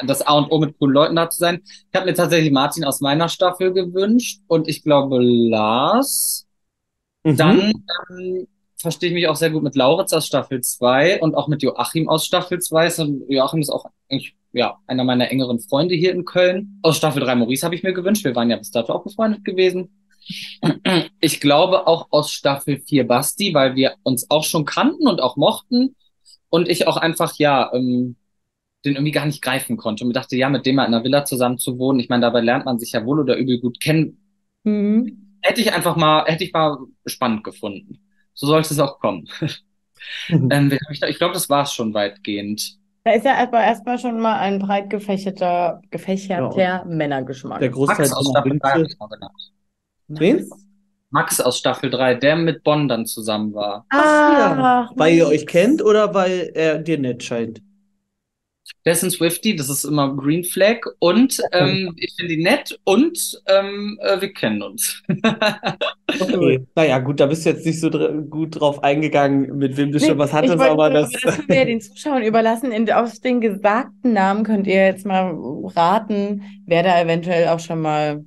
das 0.04 0.26
A 0.26 0.34
und 0.34 0.50
O 0.50 0.58
mit 0.58 0.76
coolen 0.78 0.92
Leuten 0.94 1.16
da 1.16 1.30
zu 1.30 1.38
sein. 1.38 1.62
Ich 1.64 1.94
habe 1.94 2.06
mir 2.06 2.14
tatsächlich 2.14 2.52
Martin 2.52 2.84
aus 2.84 3.00
meiner 3.00 3.28
Staffel 3.28 3.72
gewünscht 3.72 4.40
und 4.48 4.68
ich 4.68 4.82
glaube 4.82 5.18
Lars. 5.20 6.46
Mhm. 7.24 7.36
Dann 7.36 7.72
ähm, 8.10 8.46
verstehe 8.76 9.08
ich 9.10 9.14
mich 9.14 9.28
auch 9.28 9.36
sehr 9.36 9.50
gut 9.50 9.62
mit 9.62 9.74
Lauritz 9.76 10.12
aus 10.12 10.26
Staffel 10.26 10.60
2 10.60 11.20
und 11.20 11.34
auch 11.34 11.48
mit 11.48 11.62
Joachim 11.62 12.08
aus 12.08 12.26
Staffel 12.26 12.60
2. 12.60 12.90
So, 12.90 13.04
Joachim 13.28 13.60
ist 13.60 13.70
auch 13.70 13.86
eigentlich 14.10 14.36
ja, 14.52 14.78
einer 14.86 15.04
meiner 15.04 15.30
engeren 15.30 15.60
Freunde 15.60 15.94
hier 15.94 16.12
in 16.12 16.24
Köln. 16.24 16.78
Aus 16.82 16.96
Staffel 16.96 17.22
3 17.22 17.34
Maurice 17.34 17.64
habe 17.64 17.74
ich 17.74 17.82
mir 17.82 17.92
gewünscht. 17.92 18.24
Wir 18.24 18.34
waren 18.34 18.50
ja 18.50 18.56
bis 18.56 18.70
dato 18.70 18.92
auch 18.92 19.04
befreundet 19.04 19.44
gewesen. 19.44 19.90
Ich 21.20 21.40
glaube 21.40 21.86
auch 21.86 22.08
aus 22.10 22.32
Staffel 22.32 22.80
4 22.80 23.06
Basti, 23.06 23.54
weil 23.54 23.76
wir 23.76 23.94
uns 24.02 24.30
auch 24.30 24.44
schon 24.44 24.64
kannten 24.64 25.06
und 25.06 25.20
auch 25.20 25.36
mochten. 25.36 25.94
Und 26.48 26.68
ich 26.68 26.86
auch 26.86 26.96
einfach, 26.96 27.34
ja, 27.36 27.70
ähm, 27.72 28.16
den 28.84 28.94
irgendwie 28.94 29.12
gar 29.12 29.26
nicht 29.26 29.42
greifen 29.42 29.76
konnte. 29.76 30.04
Und 30.04 30.08
mir 30.08 30.14
dachte, 30.14 30.36
ja, 30.36 30.48
mit 30.48 30.64
dem 30.66 30.76
mal 30.76 30.86
in 30.86 30.94
einer 30.94 31.04
Villa 31.04 31.24
zusammen 31.24 31.58
zu 31.58 31.78
wohnen, 31.78 32.00
ich 32.00 32.08
meine, 32.08 32.22
dabei 32.22 32.40
lernt 32.40 32.64
man 32.64 32.78
sich 32.78 32.92
ja 32.92 33.04
wohl 33.04 33.20
oder 33.20 33.36
übel 33.36 33.60
gut 33.60 33.80
kennen, 33.80 34.18
Mhm. 34.64 35.38
hätte 35.42 35.60
ich 35.60 35.72
einfach 35.72 35.94
mal, 35.94 36.24
hätte 36.24 36.42
ich 36.42 36.52
mal 36.52 36.78
spannend 37.06 37.44
gefunden. 37.44 38.00
So 38.36 38.46
sollte 38.46 38.72
es 38.72 38.78
auch 38.78 39.00
kommen. 39.00 39.28
ähm, 40.28 40.48
wen 40.70 40.78
hab 40.78 41.08
ich 41.08 41.18
glaube, 41.18 41.34
das 41.34 41.48
war 41.50 41.64
es 41.64 41.72
schon 41.72 41.92
weitgehend. 41.94 42.76
Da 43.02 43.12
ist 43.12 43.24
ja 43.24 43.36
aber 43.36 43.60
erstmal 43.62 43.98
schon 43.98 44.20
mal 44.20 44.38
ein 44.38 44.58
breit 44.58 44.90
gefächerter, 44.90 45.80
gefächerter 45.90 46.84
Männergeschmack. 46.84 47.60
Der 47.60 47.70
Großteil 47.70 48.08
Max 48.08 48.12
aus 48.12 48.28
Staffel 48.30 48.58
3 48.58 48.68
hab 48.68 48.76
Wünsche. 48.78 48.92
ich 48.92 48.98
mal 48.98 49.08
genannt. 49.08 49.52
Wen? 50.08 50.50
Max 51.10 51.40
aus 51.40 51.58
Staffel 51.58 51.90
3, 51.90 52.14
der 52.16 52.36
mit 52.36 52.62
Bonn 52.62 52.88
dann 52.88 53.06
zusammen 53.06 53.54
war. 53.54 53.86
Ah, 53.90 54.90
Weil 54.96 55.14
ihr 55.14 55.26
euch 55.28 55.46
kennt 55.46 55.82
oder 55.82 56.14
weil 56.14 56.50
er 56.54 56.78
dir 56.78 56.98
nett 56.98 57.22
scheint? 57.22 57.62
Der 58.84 58.92
ist 58.92 59.02
ein 59.02 59.10
Swifty, 59.10 59.56
das 59.56 59.68
ist 59.68 59.84
immer 59.84 60.14
Green 60.16 60.44
Flag 60.44 60.78
und 60.98 61.40
ähm, 61.52 61.94
ich 61.96 62.14
finde 62.16 62.34
ihn 62.34 62.42
nett 62.42 62.78
und 62.84 63.40
ähm, 63.46 63.98
äh, 64.02 64.20
wir 64.20 64.32
kennen 64.32 64.62
uns. 64.62 65.02
Okay. 66.08 66.66
Naja, 66.74 66.98
gut, 66.98 67.20
da 67.20 67.26
bist 67.26 67.44
du 67.44 67.50
jetzt 67.50 67.66
nicht 67.66 67.80
so 67.80 67.90
dr 67.90 68.12
gut 68.22 68.60
drauf 68.60 68.82
eingegangen, 68.82 69.56
mit 69.56 69.76
wem 69.76 69.92
du 69.92 69.98
schon 69.98 70.18
was 70.18 70.32
hattest, 70.32 70.58
wollte 70.58 70.70
aber 70.70 70.90
das. 70.90 71.10
das 71.10 71.36
können 71.36 71.48
wir 71.48 71.56
ja 71.56 71.64
den 71.64 71.80
Zuschauern 71.80 72.22
überlassen. 72.22 72.72
In, 72.72 72.90
aus 72.90 73.20
den 73.20 73.40
gesagten 73.40 74.12
Namen 74.12 74.44
könnt 74.44 74.66
ihr 74.66 74.86
jetzt 74.86 75.06
mal 75.06 75.34
raten, 75.74 76.42
wer 76.66 76.82
da 76.82 77.00
eventuell 77.00 77.48
auch 77.48 77.60
schon 77.60 77.80
mal 77.80 78.24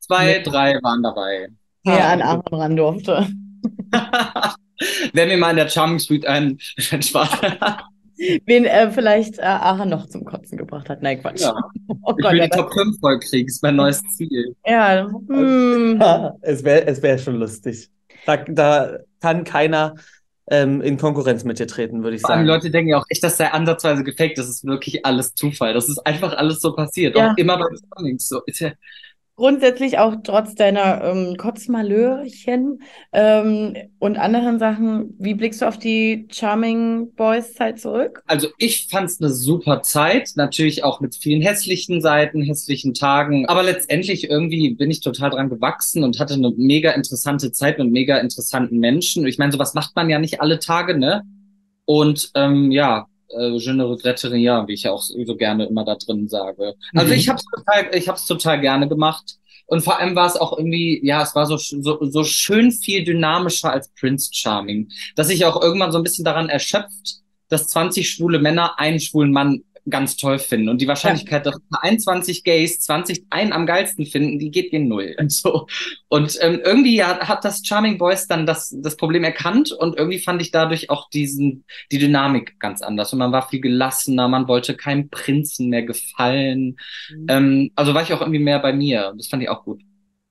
Zwei, 0.00 0.38
drei 0.38 0.74
waren 0.82 1.02
dabei. 1.02 1.48
Ah, 1.86 2.12
an 2.12 2.22
Aaron 2.22 2.60
ran 2.60 2.76
durfte. 2.76 3.26
Wer 5.12 5.26
mir 5.26 5.36
mal 5.36 5.50
in 5.50 5.56
der 5.56 5.68
Charming 5.68 5.98
Suite 5.98 6.26
ein 6.26 6.58
Spaß. 6.78 7.30
Wen 8.46 8.64
äh, 8.64 8.90
vielleicht 8.90 9.38
äh, 9.38 9.42
Aaron 9.42 9.88
noch 9.88 10.06
zum 10.08 10.24
Kotzen 10.24 10.58
gebracht 10.58 10.88
hat. 10.88 11.02
Nein, 11.02 11.20
Quatsch. 11.20 11.40
Ja. 11.40 11.54
Oh 12.02 12.14
Ich 12.16 12.22
Gott, 12.22 12.32
will 12.32 12.38
ja, 12.38 12.46
die 12.46 12.56
Top 12.56 12.72
5 12.72 12.98
voll 13.00 13.18
kriegen, 13.20 13.48
ist 13.48 13.62
mein 13.62 13.76
neues 13.76 14.02
Ziel. 14.16 14.54
ja, 14.64 15.06
hm. 15.28 16.02
es 16.40 16.64
wäre 16.64 16.86
es 16.86 17.02
wär 17.02 17.18
schon 17.18 17.36
lustig. 17.36 17.90
Da, 18.24 18.36
da 18.36 18.98
kann 19.20 19.44
keiner 19.44 19.94
ähm, 20.50 20.80
in 20.80 20.96
Konkurrenz 20.96 21.44
mit 21.44 21.58
dir 21.58 21.66
treten, 21.66 22.02
würde 22.02 22.16
ich 22.16 22.22
Vor 22.22 22.30
allem 22.30 22.46
sagen. 22.46 22.48
Leute 22.48 22.70
denken 22.70 22.90
ja 22.90 22.98
auch 22.98 23.04
echt, 23.10 23.22
das 23.22 23.36
sei 23.36 23.48
ansatzweise 23.50 24.04
gefaked. 24.04 24.38
Das 24.38 24.48
ist 24.48 24.64
wirklich 24.64 25.04
alles 25.04 25.34
Zufall. 25.34 25.74
Das 25.74 25.88
ist 25.88 25.98
einfach 26.06 26.34
alles 26.36 26.60
so 26.60 26.74
passiert. 26.74 27.16
Ja. 27.16 27.32
Auch 27.32 27.36
immer 27.36 27.58
bei 27.58 27.66
Charmings 27.94 28.28
so. 28.28 28.42
Ist 28.46 28.60
ja, 28.60 28.72
Grundsätzlich 29.38 29.98
auch 29.98 30.16
trotz 30.24 30.56
deiner 30.56 31.04
ähm, 31.04 31.36
Kotzmalörchen 31.36 32.82
ähm, 33.12 33.76
und 34.00 34.16
anderen 34.16 34.58
Sachen, 34.58 35.14
wie 35.16 35.34
blickst 35.34 35.62
du 35.62 35.66
auf 35.66 35.78
die 35.78 36.26
Charming 36.28 37.12
Boys 37.14 37.54
Zeit 37.54 37.78
zurück? 37.78 38.20
Also 38.26 38.48
ich 38.58 38.88
fand's 38.90 39.20
eine 39.20 39.30
super 39.30 39.82
Zeit, 39.82 40.32
natürlich 40.34 40.82
auch 40.82 41.00
mit 41.00 41.14
vielen 41.14 41.40
hässlichen 41.40 42.00
Seiten, 42.00 42.42
hässlichen 42.42 42.94
Tagen, 42.94 43.46
aber 43.46 43.62
letztendlich 43.62 44.28
irgendwie 44.28 44.74
bin 44.74 44.90
ich 44.90 45.02
total 45.02 45.30
dran 45.30 45.50
gewachsen 45.50 46.02
und 46.02 46.18
hatte 46.18 46.34
eine 46.34 46.52
mega 46.56 46.90
interessante 46.90 47.52
Zeit 47.52 47.78
mit 47.78 47.92
mega 47.92 48.18
interessanten 48.18 48.78
Menschen. 48.80 49.24
Ich 49.24 49.38
meine, 49.38 49.52
sowas 49.52 49.72
macht 49.72 49.94
man 49.94 50.10
ja 50.10 50.18
nicht 50.18 50.40
alle 50.40 50.58
Tage, 50.58 50.98
ne? 50.98 51.22
Und 51.84 52.32
ähm, 52.34 52.72
ja, 52.72 53.06
äh, 53.30 53.50
je 53.56 53.72
ne 53.72 53.84
regrette 53.88 54.30
rien, 54.30 54.66
wie 54.68 54.74
ich 54.74 54.82
ja 54.84 54.92
auch 54.92 55.02
so 55.02 55.36
gerne 55.36 55.66
immer 55.66 55.84
da 55.84 55.96
drin 55.96 56.28
sage. 56.28 56.74
Also 56.94 57.12
Mhm. 57.12 57.18
ich 57.18 57.28
hab's 57.28 57.44
total, 57.44 57.94
ich 57.94 58.08
hab's 58.08 58.26
total 58.26 58.60
gerne 58.60 58.88
gemacht. 58.88 59.36
Und 59.66 59.82
vor 59.82 59.98
allem 59.98 60.16
war 60.16 60.26
es 60.26 60.36
auch 60.36 60.56
irgendwie, 60.56 61.00
ja, 61.04 61.22
es 61.22 61.34
war 61.34 61.44
so, 61.46 61.58
so, 61.58 61.98
so 62.00 62.24
schön 62.24 62.72
viel 62.72 63.04
dynamischer 63.04 63.70
als 63.70 63.90
Prince 64.00 64.30
Charming, 64.32 64.88
dass 65.14 65.28
ich 65.28 65.44
auch 65.44 65.60
irgendwann 65.62 65.92
so 65.92 65.98
ein 65.98 66.04
bisschen 66.04 66.24
daran 66.24 66.48
erschöpft, 66.48 67.16
dass 67.50 67.68
20 67.68 68.08
schwule 68.08 68.38
Männer 68.38 68.78
einen 68.78 68.98
schwulen 69.00 69.32
Mann 69.32 69.64
ganz 69.90 70.16
toll 70.16 70.38
finden. 70.38 70.68
Und 70.68 70.80
die 70.80 70.88
Wahrscheinlichkeit, 70.88 71.46
dass 71.46 71.60
21 71.70 72.44
Gays 72.44 72.80
20 72.80 73.26
einen 73.30 73.52
am 73.52 73.66
geilsten 73.66 74.06
finden, 74.06 74.38
die 74.38 74.50
geht 74.50 74.70
gegen 74.70 74.88
null. 74.88 75.14
Und 75.18 75.32
so. 75.32 75.66
Und 76.08 76.38
ähm, 76.40 76.60
irgendwie 76.64 76.96
ja, 76.96 77.18
hat 77.20 77.44
das 77.44 77.62
Charming 77.64 77.98
Boys 77.98 78.26
dann 78.26 78.46
das, 78.46 78.74
das 78.80 78.96
Problem 78.96 79.24
erkannt 79.24 79.72
und 79.72 79.96
irgendwie 79.96 80.18
fand 80.18 80.40
ich 80.42 80.50
dadurch 80.50 80.90
auch 80.90 81.08
diesen, 81.10 81.64
die 81.92 81.98
Dynamik 81.98 82.58
ganz 82.58 82.82
anders. 82.82 83.12
Und 83.12 83.18
man 83.18 83.32
war 83.32 83.48
viel 83.48 83.60
gelassener, 83.60 84.28
man 84.28 84.48
wollte 84.48 84.74
keinem 84.74 85.08
Prinzen 85.08 85.68
mehr 85.68 85.82
gefallen. 85.82 86.76
Ähm, 87.28 87.70
also 87.74 87.94
war 87.94 88.02
ich 88.02 88.12
auch 88.12 88.20
irgendwie 88.20 88.40
mehr 88.40 88.58
bei 88.58 88.72
mir. 88.72 89.12
Das 89.16 89.28
fand 89.28 89.42
ich 89.42 89.48
auch 89.48 89.64
gut. 89.64 89.82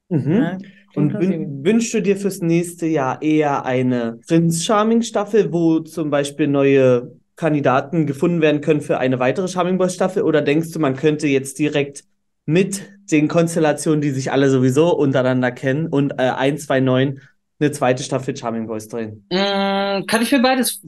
Mhm. 0.09 0.33
Ja, 0.33 0.57
Und 0.95 1.13
wünschst 1.13 1.93
du 1.93 2.01
dir 2.01 2.17
fürs 2.17 2.41
nächste 2.41 2.85
Jahr 2.85 3.21
eher 3.21 3.65
eine 3.65 4.19
Prinz 4.27 4.63
Charming 4.63 5.01
Staffel, 5.01 5.51
wo 5.51 5.79
zum 5.79 6.09
Beispiel 6.09 6.47
neue 6.47 7.16
Kandidaten 7.38 8.06
gefunden 8.06 8.41
werden 8.41 8.62
können 8.62 8.82
für 8.82 8.97
eine 8.97 9.19
weitere 9.19 9.47
Charming 9.47 9.78
Boys 9.78 9.93
Staffel? 9.93 10.23
Oder 10.23 10.41
denkst 10.41 10.71
du, 10.71 10.80
man 10.80 10.97
könnte 10.97 11.28
jetzt 11.28 11.58
direkt 11.60 12.04
mit 12.45 12.82
den 13.12 13.28
Konstellationen, 13.30 14.02
die 14.02 14.10
sich 14.10 14.32
alle 14.32 14.50
sowieso 14.50 14.93
untereinander 14.93 15.52
kennen 15.52 15.88
und 15.88 16.13
äh, 16.13 16.32
1, 16.32 16.65
2, 16.65 16.80
9 16.82 17.21
eine 17.60 17.71
zweite 17.71 18.04
Staffel 18.04 18.36
Charming 18.36 18.67
Boys 18.67 18.88
drehen? 18.88 19.26
Mm, 19.32 20.06
kann 20.06 20.21
ich 20.21 20.32
mir 20.32 20.41
beides 20.41 20.82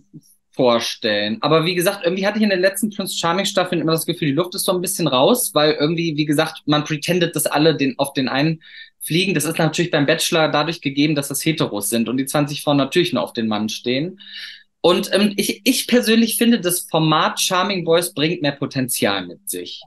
vorstellen. 0.52 1.38
Aber 1.42 1.66
wie 1.66 1.76
gesagt, 1.76 2.02
irgendwie 2.04 2.28
hatte 2.28 2.38
ich 2.38 2.44
in 2.44 2.50
den 2.50 2.60
letzten 2.60 2.90
Prince 2.90 3.18
Charming 3.18 3.46
Staffeln 3.46 3.82
immer 3.82 3.94
das 3.94 4.06
Gefühl, 4.06 4.30
die 4.30 4.34
Luft 4.34 4.56
ist 4.56 4.66
so 4.66 4.74
ein 4.74 4.82
bisschen 4.82 5.08
raus, 5.08 5.52
weil 5.54 5.74
irgendwie, 5.80 6.18
wie 6.18 6.26
gesagt, 6.26 6.64
man 6.66 6.84
pretendet, 6.84 7.36
dass 7.36 7.46
alle 7.46 7.78
den, 7.78 7.98
auf 7.98 8.14
den 8.14 8.28
einen 8.28 8.62
fliegen. 9.00 9.34
Das 9.34 9.46
ist 9.46 9.58
natürlich 9.58 9.92
beim 9.92 10.06
Bachelor 10.06 10.50
dadurch 10.50 10.82
gegeben, 10.82 11.16
dass 11.16 11.30
das 11.30 11.44
Heteros 11.46 11.90
sind 11.90 12.10
und 12.10 12.18
die 12.18 12.26
20 12.26 12.62
Frauen 12.62 12.78
natürlich 12.78 13.14
nur 13.14 13.24
auf 13.24 13.34
den 13.34 13.48
Mann 13.48 13.70
stehen. 13.70 14.20
Und 14.82 15.10
ähm, 15.13 15.34
ich, 15.36 15.62
ich 15.65 15.88
persönlich 15.88 16.38
finde, 16.38 16.60
das 16.60 16.88
Format 16.89 17.39
Charming 17.39 17.84
Boys 17.84 18.13
bringt 18.13 18.42
mehr 18.42 18.54
Potenzial 18.54 19.26
mit 19.28 19.50
sich. 19.50 19.82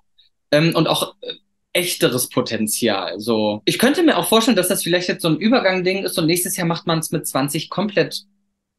Ähm, 0.50 0.74
und 0.74 0.86
auch 0.86 1.14
äh, 1.22 1.34
echteres 1.72 2.28
Potenzial. 2.28 3.18
So, 3.18 3.62
ich 3.64 3.78
könnte 3.78 4.02
mir 4.02 4.18
auch 4.18 4.28
vorstellen, 4.28 4.56
dass 4.56 4.68
das 4.68 4.82
vielleicht 4.82 5.08
jetzt 5.08 5.22
so 5.22 5.28
ein 5.28 5.38
Übergang-Ding 5.38 6.04
ist 6.04 6.18
und 6.18 6.26
nächstes 6.26 6.56
Jahr 6.56 6.66
macht 6.66 6.86
man 6.86 6.98
es 6.98 7.10
mit 7.10 7.26
20 7.26 7.70
komplett 7.70 8.24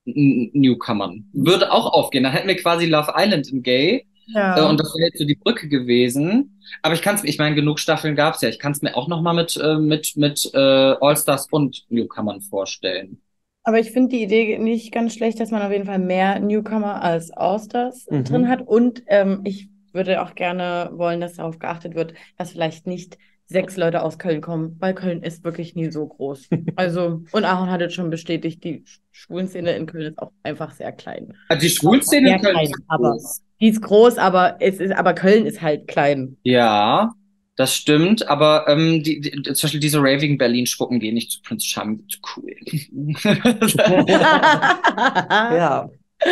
Newcomern. 0.05 1.29
Würde 1.33 1.71
auch 1.71 1.91
aufgehen. 1.93 2.23
Dann 2.23 2.33
hätten 2.33 2.47
wir 2.47 2.57
quasi 2.57 2.85
Love 2.85 3.13
Island 3.15 3.47
in 3.47 3.63
Gay 3.63 4.05
Ja. 4.27 4.57
Äh, 4.57 4.69
und 4.69 4.79
das 4.79 4.93
wäre 4.95 5.07
jetzt 5.07 5.19
so 5.19 5.25
die 5.25 5.35
Brücke 5.35 5.67
gewesen. 5.67 6.61
Aber 6.81 6.93
ich 6.93 7.01
kann 7.01 7.15
es, 7.15 7.23
ich 7.23 7.37
meine, 7.37 7.55
genug 7.55 7.79
Staffeln 7.79 8.15
gab 8.15 8.35
es 8.35 8.41
ja. 8.41 8.49
Ich 8.49 8.59
kann 8.59 8.73
es 8.73 8.81
mir 8.81 8.95
auch 8.95 9.07
nochmal 9.07 9.33
mit, 9.33 9.55
äh, 9.57 9.77
mit, 9.77 10.15
mit 10.15 10.49
äh, 10.53 10.57
All-Stars 10.57 11.47
und 11.51 11.85
Newcomern 11.89 12.41
vorstellen. 12.41 13.21
Aber 13.63 13.79
ich 13.79 13.91
finde 13.91 14.09
die 14.09 14.23
Idee 14.23 14.57
nicht 14.57 14.91
ganz 14.91 15.13
schlecht, 15.13 15.39
dass 15.39 15.51
man 15.51 15.61
auf 15.61 15.71
jeden 15.71 15.85
Fall 15.85 15.99
mehr 15.99 16.39
Newcomer 16.39 17.01
als 17.01 17.31
Allstars 17.31 18.07
Mhm. 18.09 18.23
drin 18.25 18.47
hat. 18.49 18.61
Und 18.61 19.03
ähm, 19.07 19.41
ich 19.45 19.69
würde 19.93 20.21
auch 20.21 20.35
gerne 20.35 20.89
wollen, 20.93 21.21
dass 21.21 21.35
darauf 21.35 21.59
geachtet 21.59 21.95
wird, 21.95 22.13
dass 22.37 22.51
vielleicht 22.51 22.87
nicht 22.87 23.17
sechs 23.45 23.77
Leute 23.77 24.01
aus 24.01 24.17
Köln 24.17 24.41
kommen, 24.41 24.77
weil 24.79 24.93
Köln 24.95 25.21
ist 25.21 25.43
wirklich 25.43 25.75
nie 25.75 25.91
so 25.91 26.07
groß. 26.07 26.49
Also, 26.75 27.21
und 27.31 27.45
Aaron 27.45 27.69
hat 27.69 27.81
jetzt 27.81 27.93
schon 27.93 28.09
bestätigt, 28.09 28.63
die 28.63 28.83
Schwulenszene 29.11 29.71
in 29.73 29.85
Köln 29.85 30.07
ist 30.13 30.19
auch 30.19 30.31
einfach 30.43 30.71
sehr 30.73 30.91
klein. 30.91 31.33
Also 31.49 31.61
die 31.61 31.69
Schwulszene 31.69 32.29
Ja, 32.29 32.35
in 32.37 32.41
Köln 32.41 32.53
klein, 32.55 32.65
ist 32.65 32.81
aber- 32.87 33.11
groß. 33.11 33.41
Die 33.61 33.67
ist 33.69 33.81
groß, 33.81 34.17
aber 34.17 34.57
es 34.59 34.79
ist, 34.79 34.91
aber 34.93 35.13
Köln 35.13 35.45
ist 35.45 35.61
halt 35.61 35.87
klein. 35.87 36.35
Ja, 36.43 37.11
das 37.55 37.75
stimmt, 37.75 38.27
aber 38.27 38.67
ähm, 38.67 39.03
die, 39.03 39.21
die, 39.21 39.31
zum 39.53 39.67
Beispiel 39.67 39.79
diese 39.79 39.99
Raving 39.99 40.37
Berlin 40.37 40.65
Schwuppen 40.65 40.99
gehen 40.99 41.13
nicht 41.13 41.31
zu 41.31 41.41
Prince 41.41 41.67
Charming, 41.67 42.03
zu 42.09 42.19
cool. 42.35 42.55
Ja. 44.97 45.89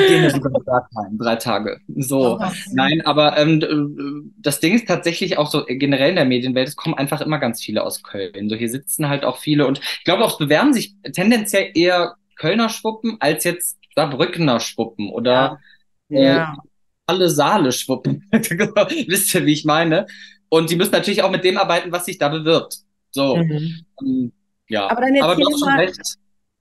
Gehen 0.07 0.21
wir 0.23 0.31
lieber 0.31 0.51
gar 0.65 0.88
kein, 0.95 1.17
drei 1.17 1.36
Tage. 1.36 1.77
So. 1.97 2.39
Nein, 2.71 3.01
aber 3.05 3.38
ähm, 3.38 3.60
d- 3.60 3.67
das 4.38 4.62
Ding 4.62 4.73
ist 4.73 4.88
tatsächlich 4.88 5.38
auch 5.38 5.51
so 5.51 5.65
generell 5.67 6.12
in 6.12 6.15
der 6.15 6.23
Medienwelt, 6.25 6.69
es 6.69 6.77
kommen 6.77 6.95
einfach 6.95 7.19
immer 7.19 7.39
ganz 7.39 7.62
viele 7.62 7.84
aus 7.84 8.01
Köln. 8.01 8.49
So 8.49 8.55
hier 8.55 8.69
sitzen 8.69 9.10
halt 9.10 9.25
auch 9.25 9.38
viele 9.39 9.67
und 9.67 9.79
ich 9.79 10.03
glaube 10.05 10.23
auch, 10.23 10.31
es 10.31 10.38
bewerben 10.38 10.71
sich 10.73 10.95
tendenziell 11.12 11.71
eher 11.75 12.15
Kölner 12.38 12.69
Schwuppen 12.69 13.17
als 13.19 13.43
jetzt 13.43 13.79
Saarbrückener 13.93 14.62
Schwuppen 14.62 15.10
oder 15.10 15.60
äh, 16.10 16.23
Ja. 16.36 16.55
alle 17.05 17.29
Saale 17.29 17.73
Schwuppen. 17.73 18.23
Wisst 18.31 19.36
ihr, 19.36 19.45
wie 19.45 19.51
ich 19.53 19.65
meine? 19.65 20.05
Und 20.54 20.70
die 20.70 20.76
müssen 20.76 20.92
natürlich 20.92 21.24
auch 21.24 21.32
mit 21.32 21.46
dem 21.46 21.58
arbeiten, 21.58 21.92
was 21.94 22.06
sich 22.06 22.18
da 22.18 22.28
bewirbt. 22.28 22.76
So. 23.12 23.38
Mhm. 23.38 23.86
Ähm, 24.02 24.32
ja. 24.68 24.90
Aber 24.92 25.00
dann 25.02 25.16
jetzt 25.16 25.24
aber 25.24 25.36
hier 25.36 25.46
noch 25.50 25.60
mal- 25.66 25.80
recht. 25.80 26.00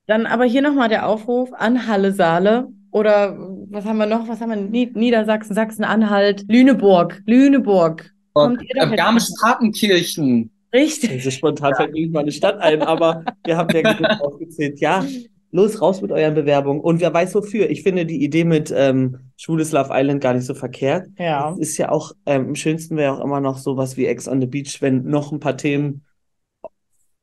Dann 0.07 0.26
aber 0.26 0.44
hier 0.44 0.62
nochmal 0.62 0.88
der 0.88 1.07
Aufruf 1.09 1.50
an 1.53 1.87
Halle 1.88 2.12
Saale 2.12 2.68
oder 2.92 3.37
was 3.70 3.85
haben 3.85 3.98
wir 3.98 4.07
noch? 4.07 4.29
Was 4.29 4.40
haben 4.40 4.50
wir? 4.50 4.57
Nied 4.57 4.94
Niedersachsen, 4.96 5.55
Sachsen-Anhalt, 5.55 6.44
Lüneburg, 6.48 7.20
Lüneburg. 7.26 8.11
Kommt 8.33 8.62
ihr 8.62 8.68
doch 8.74 8.76
Äh, 8.76 8.81
Also 8.85 8.96
Garmisch-Partenkirchen. 8.96 10.50
Richtig. 10.72 11.35
spontan 11.35 11.74
fällt 11.74 11.92
mir 11.92 12.00
nicht 12.03 12.12
mal 12.12 12.20
eine 12.20 12.31
Stadt 12.33 12.59
ein, 12.61 12.83
aber 12.83 13.24
ihr 13.46 13.57
habt 13.57 13.74
ja 13.74 13.83
genug 13.83 14.11
aufgezählt. 14.20 14.81
Ja, 14.81 15.05
los, 15.52 15.80
raus 15.80 16.00
mit 16.00 16.12
euren 16.12 16.34
Bewerbungen. 16.34 16.80
Und 16.80 17.00
wer 17.00 17.12
weiß 17.12 17.34
wofür. 17.34 17.70
Ich 17.70 17.82
finde 17.82 18.06
die 18.06 18.22
Idee 18.22 18.44
mit 18.44 18.72
ähm, 18.74 19.18
Schwules 19.36 19.72
Love 19.72 19.90
Island 19.92 20.20
gar 20.20 20.34
nicht 20.34 20.46
so 20.46 20.54
verkehrt. 20.54 21.08
Ja. 21.18 21.52
Es 21.52 21.70
ist 21.70 21.78
ja 21.78 21.90
auch, 21.90 22.12
ähm, 22.26 22.48
am 22.48 22.54
schönsten 22.54 22.96
wäre 22.96 23.14
auch 23.14 23.24
immer 23.24 23.40
noch 23.40 23.58
sowas 23.58 23.96
wie 23.96 24.06
Ex 24.06 24.28
on 24.28 24.40
the 24.40 24.46
Beach, 24.46 24.80
wenn 24.80 25.04
noch 25.04 25.32
ein 25.32 25.40
paar 25.40 25.56
Themen 25.56 26.04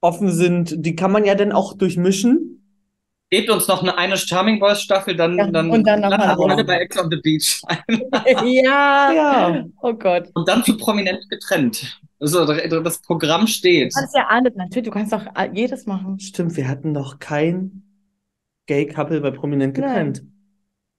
offen 0.02 0.32
sind. 0.32 0.86
Die 0.86 0.96
kann 0.96 1.12
man 1.12 1.26
ja 1.26 1.36
dann 1.36 1.52
auch 1.52 1.74
durchmischen. 1.74 2.54
Gebt 3.30 3.50
uns 3.50 3.68
noch 3.68 3.82
eine, 3.82 3.98
eine 3.98 4.16
Charming 4.16 4.60
Boys 4.60 4.82
Staffel, 4.82 5.16
dann, 5.16 5.38
Ja, 5.38 5.52
dann, 5.52 5.70
und 5.70 5.86
dann 5.86 6.00
noch 6.00 6.10
mal 6.10 6.52
alle 6.52 6.63
bei 6.63 6.78
Ex 6.80 6.98
on 6.98 7.10
the 7.12 7.18
Beach. 7.18 7.62
ja. 8.46 9.12
Ja. 9.13 9.66
Oh 9.82 9.94
Gott. 9.94 10.30
Und 10.34 10.48
dann 10.48 10.63
zu 10.63 10.78
prominent 10.78 11.30
getrennt. 11.30 12.00
Also 12.20 12.46
das 12.46 13.00
Programm 13.00 13.46
steht. 13.48 13.94
Du 13.94 14.00
kannst 14.00 14.16
ja 14.16 14.28
alles, 14.28 14.56
natürlich, 14.56 14.86
du 14.86 14.92
kannst 14.92 15.13
doch 15.13 15.26
jedes 15.54 15.86
machen. 15.86 16.20
Stimmt, 16.20 16.56
wir 16.56 16.68
hatten 16.68 16.92
noch 16.92 17.20
kein 17.20 17.87
Gay-Couple 18.68 19.22
bei 19.22 19.32
Prominent 19.32 19.78
Nein. 19.78 19.88
getrennt. 19.88 20.24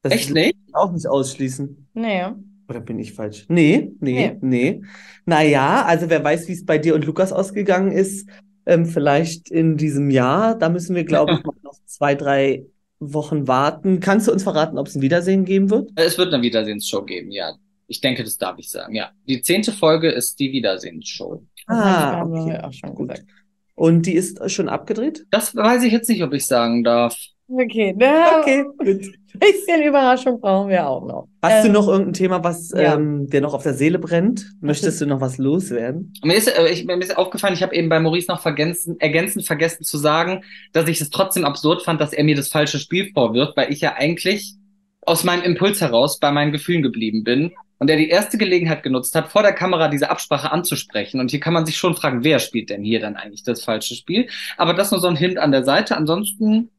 Das 0.03 0.13
Echt 0.13 0.33
nicht? 0.33 0.57
ich 0.67 0.75
auch 0.75 0.93
nicht 0.93 1.07
ausschließen. 1.07 1.89
Nee. 1.95 2.25
Oder 2.69 2.81
bin 2.81 2.99
ich 2.99 3.15
falsch? 3.15 3.47
Nee, 3.49 3.93
nee, 4.01 4.37
nee. 4.41 4.83
Naja, 5.25 5.85
also 5.85 6.11
wer 6.11 6.23
weiß, 6.23 6.49
wie 6.49 6.53
es 6.53 6.67
bei 6.67 6.79
dir 6.79 6.95
und 6.95 7.05
Lukas 7.07 7.33
ausgegangen 7.33 7.93
ist, 7.93 8.29
ähm, 8.67 8.85
vielleicht 8.85 9.51
in 9.51 9.77
diesem 9.77 10.11
Jahr. 10.11 10.55
Da 10.57 10.69
müssen 10.69 10.95
wir, 10.95 11.05
glaube 11.05 11.33
ich, 11.33 11.45
noch 11.63 11.79
zwei, 11.87 12.15
drei 12.15 12.67
Wochen 13.01 13.49
warten. 13.49 14.01
Kannst 14.01 14.29
du 14.29 14.33
uns 14.33 14.43
verraten, 14.43 14.77
ob 14.79 14.87
es 14.87 14.95
ein 14.95 15.03
Wiedersehen 15.03 15.45
geben 15.45 15.71
wird? 15.71 15.91
Es 15.97 16.19
wird 16.19 16.33
eine 16.33 16.43
Wiedersehensshow 16.43 17.03
geben, 17.03 17.31
ja. 17.31 17.55
Ich 17.87 18.03
denke, 18.03 18.23
das 18.23 18.37
darf 18.37 18.59
ich 18.59 18.71
sagen, 18.71 18.95
ja. 18.95 19.11
Die 19.27 19.41
zehnte 19.41 19.73
Folge 19.73 20.11
ist 20.11 20.39
die 20.39 20.53
Wiedersehensshow. 20.53 21.43
Ah, 21.67 22.23
okay. 22.23 22.59
auch 22.59 22.73
schon 22.73 22.95
Gut. 22.95 23.09
gesagt. 23.09 23.29
Und 23.75 24.07
die 24.07 24.15
ist 24.15 24.51
schon 24.51 24.69
abgedreht? 24.69 25.25
Das 25.31 25.55
weiß 25.55 25.85
ich 25.85 25.93
jetzt 25.93 26.09
nicht, 26.09 26.23
ob 26.23 26.35
ich 26.35 26.45
sagen 26.45 26.85
darf. 26.85 27.17
Okay, 27.49 27.95
na, 27.97 28.41
Okay, 28.41 28.65
gut. 28.77 28.87
ein 28.87 29.01
bisschen 29.41 29.83
Überraschung 29.83 30.41
brauchen 30.41 30.69
wir 30.69 30.87
auch 30.87 31.07
noch. 31.07 31.29
Hast 31.43 31.65
du 31.65 31.69
Ähm, 31.69 31.73
noch 31.73 31.89
irgendein 31.89 32.13
Thema, 32.13 32.45
was 32.45 32.71
ja. 32.71 32.95
ähm, 32.95 33.29
dir 33.29 33.41
noch 33.41 33.55
auf 33.55 33.63
der 33.63 33.75
Seele 33.75 33.99
brennt? 33.99 34.53
Möchtest 34.61 35.01
du 35.01 35.07
noch 35.07 35.21
was 35.21 35.39
loswerden? 35.39 36.13
Mir 36.23 36.35
ist, 36.37 36.49
äh, 36.49 36.69
ich, 36.69 36.85
mir 36.85 36.99
ist 36.99 37.17
aufgefallen, 37.17 37.55
ich 37.55 37.63
habe 37.63 37.75
eben 37.75 37.89
bei 37.89 38.01
Maurice 38.01 38.31
noch 38.31 38.41
vergessen, 38.41 38.97
ergänzend 39.01 39.47
vergessen 39.47 39.85
zu 39.85 39.97
sagen, 39.99 40.43
dass 40.73 40.89
ich 40.89 41.01
es 41.01 41.11
trotzdem 41.11 41.45
absurd 41.45 41.83
fand, 41.83 42.01
dass 42.01 42.13
er 42.13 42.25
mir 42.25 42.37
das 42.37 42.49
falsche 42.49 42.79
Spiel 42.79 43.11
vorwirft, 43.13 43.57
weil 43.57 43.73
ich 43.73 43.81
ja 43.81 43.95
eigentlich 43.97 44.55
aus 45.03 45.25
meinem 45.25 45.43
Impuls 45.43 45.81
heraus 45.81 46.19
bei 46.19 46.31
meinen 46.31 46.53
Gefühlen 46.53 46.83
geblieben 46.83 47.25
bin 47.25 47.53
und 47.79 47.89
er 47.89 47.97
die 47.97 48.09
erste 48.11 48.37
Gelegenheit 48.37 48.83
genutzt 48.83 49.15
hat, 49.15 49.29
vor 49.29 49.43
der 49.43 49.53
Kamera 49.53 49.89
diese 49.89 50.11
Absprache 50.11 50.51
anzusprechen. 50.53 51.21
Und 51.21 51.31
hier 51.31 51.41
kann 51.41 51.55
man 51.55 51.65
sich 51.65 51.77
schon 51.77 51.95
fragen, 51.95 52.25
wer 52.25 52.41
spielt 52.41 52.69
denn 52.71 52.83
hier 52.85 53.01
dann 53.01 53.17
eigentlich 53.17 53.43
das 53.45 53.65
falsche 53.65 53.95
Spiel? 53.95 54.29
Aber 54.57 54.75
das 54.75 54.91
nur 54.91 55.01
so 55.01 55.07
ein 55.09 55.17
Hint 55.17 55.39
an 55.39 55.53
der 55.53 55.65
Seite. 55.65 55.97
Ansonsten, 55.97 56.71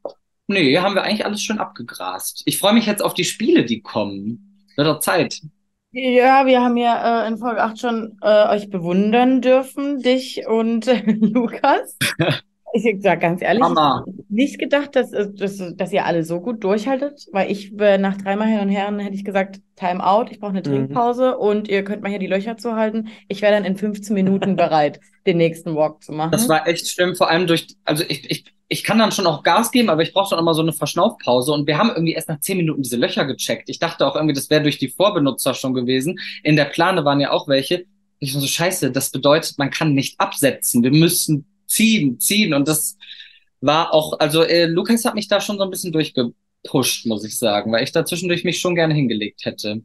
nee, 0.50 0.78
haben 0.80 0.96
wir 0.96 1.04
eigentlich 1.04 1.26
alles 1.26 1.42
schön 1.42 1.60
abgegrast. 1.60 2.42
Ich 2.46 2.58
freue 2.60 2.74
mich 2.74 2.86
jetzt 2.86 3.02
auf 3.04 3.14
die 3.14 3.24
Spiele, 3.26 3.66
die 3.66 3.82
kommen. 3.82 4.68
Wird 4.76 4.88
doch 4.88 5.00
Zeit. 5.00 5.42
Ja, 5.92 6.46
wir 6.46 6.62
haben 6.62 6.78
ja 6.78 7.26
äh, 7.26 7.28
in 7.28 7.38
Folge 7.40 7.64
8 7.64 7.80
schon 7.80 8.18
äh, 8.22 8.48
euch 8.50 8.70
bewundern 8.70 9.42
dürfen, 9.42 10.00
dich 10.02 10.46
und 10.48 10.88
äh, 10.88 11.02
Lukas. 11.20 11.98
Ich 12.74 12.86
sag 13.02 13.22
ganz 13.22 13.42
ehrlich, 13.42 13.76
Mama. 13.76 14.06
ich 14.06 14.14
hätte 14.14 14.26
nicht 14.34 14.60
gedacht, 14.60 14.96
dass, 14.96 15.12
äh, 15.14 15.32
dass, 15.34 15.58
dass 15.76 15.92
ihr 15.94 16.06
alle 16.06 16.24
so 16.24 16.40
gut 16.42 16.64
durchhaltet, 16.64 17.28
weil 17.32 17.52
ich 17.52 17.74
äh, 17.80 17.98
nach 17.98 18.18
dreimal 18.18 18.48
hin 18.48 18.60
und 18.60 18.70
her 18.70 18.96
hätte 19.00 19.16
ich 19.16 19.26
gesagt, 19.26 19.62
Time 19.76 20.06
out, 20.06 20.32
ich 20.32 20.40
brauche 20.40 20.52
eine 20.52 20.64
Mhm. 20.64 20.64
Trinkpause 20.64 21.38
und 21.40 21.68
ihr 21.68 21.84
könnt 21.84 22.04
mal 22.04 22.10
hier 22.10 22.20
die 22.20 22.28
Löcher 22.28 22.58
zuhalten. 22.58 23.10
Ich 23.28 23.42
wäre 23.42 23.54
dann 23.54 23.66
in 23.66 23.78
15 23.78 24.14
Minuten 24.14 24.56
bereit, 24.56 25.00
den 25.26 25.38
nächsten 25.38 25.76
Walk 25.76 26.04
zu 26.04 26.12
machen. 26.12 26.32
Das 26.32 26.48
war 26.50 26.68
echt 26.68 26.88
schlimm, 26.88 27.16
vor 27.16 27.30
allem 27.30 27.48
durch, 27.48 27.68
also 27.86 28.04
ich, 28.08 28.30
ich, 28.30 28.46
ich 28.72 28.84
kann 28.84 29.00
dann 29.00 29.12
schon 29.12 29.26
auch 29.26 29.42
Gas 29.42 29.72
geben, 29.72 29.90
aber 29.90 30.04
ich 30.04 30.14
brauche 30.14 30.30
dann 30.30 30.40
immer 30.40 30.54
so 30.54 30.62
eine 30.62 30.74
Verschnaufpause 30.74 31.52
und 31.52 31.66
wir 31.66 31.80
haben 31.80 31.90
irgendwie 31.90 32.14
erst 32.14 32.30
nach 32.30 32.40
zehn 32.40 32.58
Minuten 32.58 32.84
diese 32.84 32.98
Löcher 32.98 33.26
gecheckt. 33.26 33.68
Ich 33.68 33.80
dachte 33.80 34.06
auch 34.06 34.16
irgendwie, 34.16 34.36
das 34.36 34.52
wäre 34.52 34.62
durch 34.62 34.78
die 34.78 34.90
Vorbenutzer 34.90 35.56
schon 35.56 35.74
gewesen. 35.74 36.20
In 36.44 36.56
der 36.56 36.66
Plane 36.66 37.04
waren 37.04 37.20
ja 37.20 37.32
auch 37.32 37.48
welche. 37.48 37.86
Ich 38.20 38.34
so, 38.34 38.46
scheiße, 38.46 38.92
das 38.92 39.10
bedeutet, 39.10 39.58
man 39.58 39.72
kann 39.72 39.94
nicht 39.94 40.20
absetzen. 40.20 40.84
Wir 40.84 40.92
müssen 40.92 41.48
ziehen, 41.66 42.20
ziehen 42.20 42.54
und 42.54 42.68
das 42.68 42.96
war 43.60 43.92
auch, 43.94 44.20
also 44.20 44.44
äh, 44.44 44.68
Lukas 44.68 45.04
hat 45.04 45.16
mich 45.16 45.28
da 45.28 45.42
schon 45.42 45.58
so 45.58 45.64
ein 45.64 45.72
bisschen 45.72 45.92
durchgepusht, 45.92 47.08
muss 47.08 47.24
ich 47.24 47.38
sagen, 47.40 47.72
weil 47.72 47.84
ich 47.84 47.92
da 47.92 48.06
zwischendurch 48.06 48.44
mich 48.44 48.60
schon 48.60 48.76
gerne 48.76 48.94
hingelegt 48.94 49.46
hätte. 49.46 49.82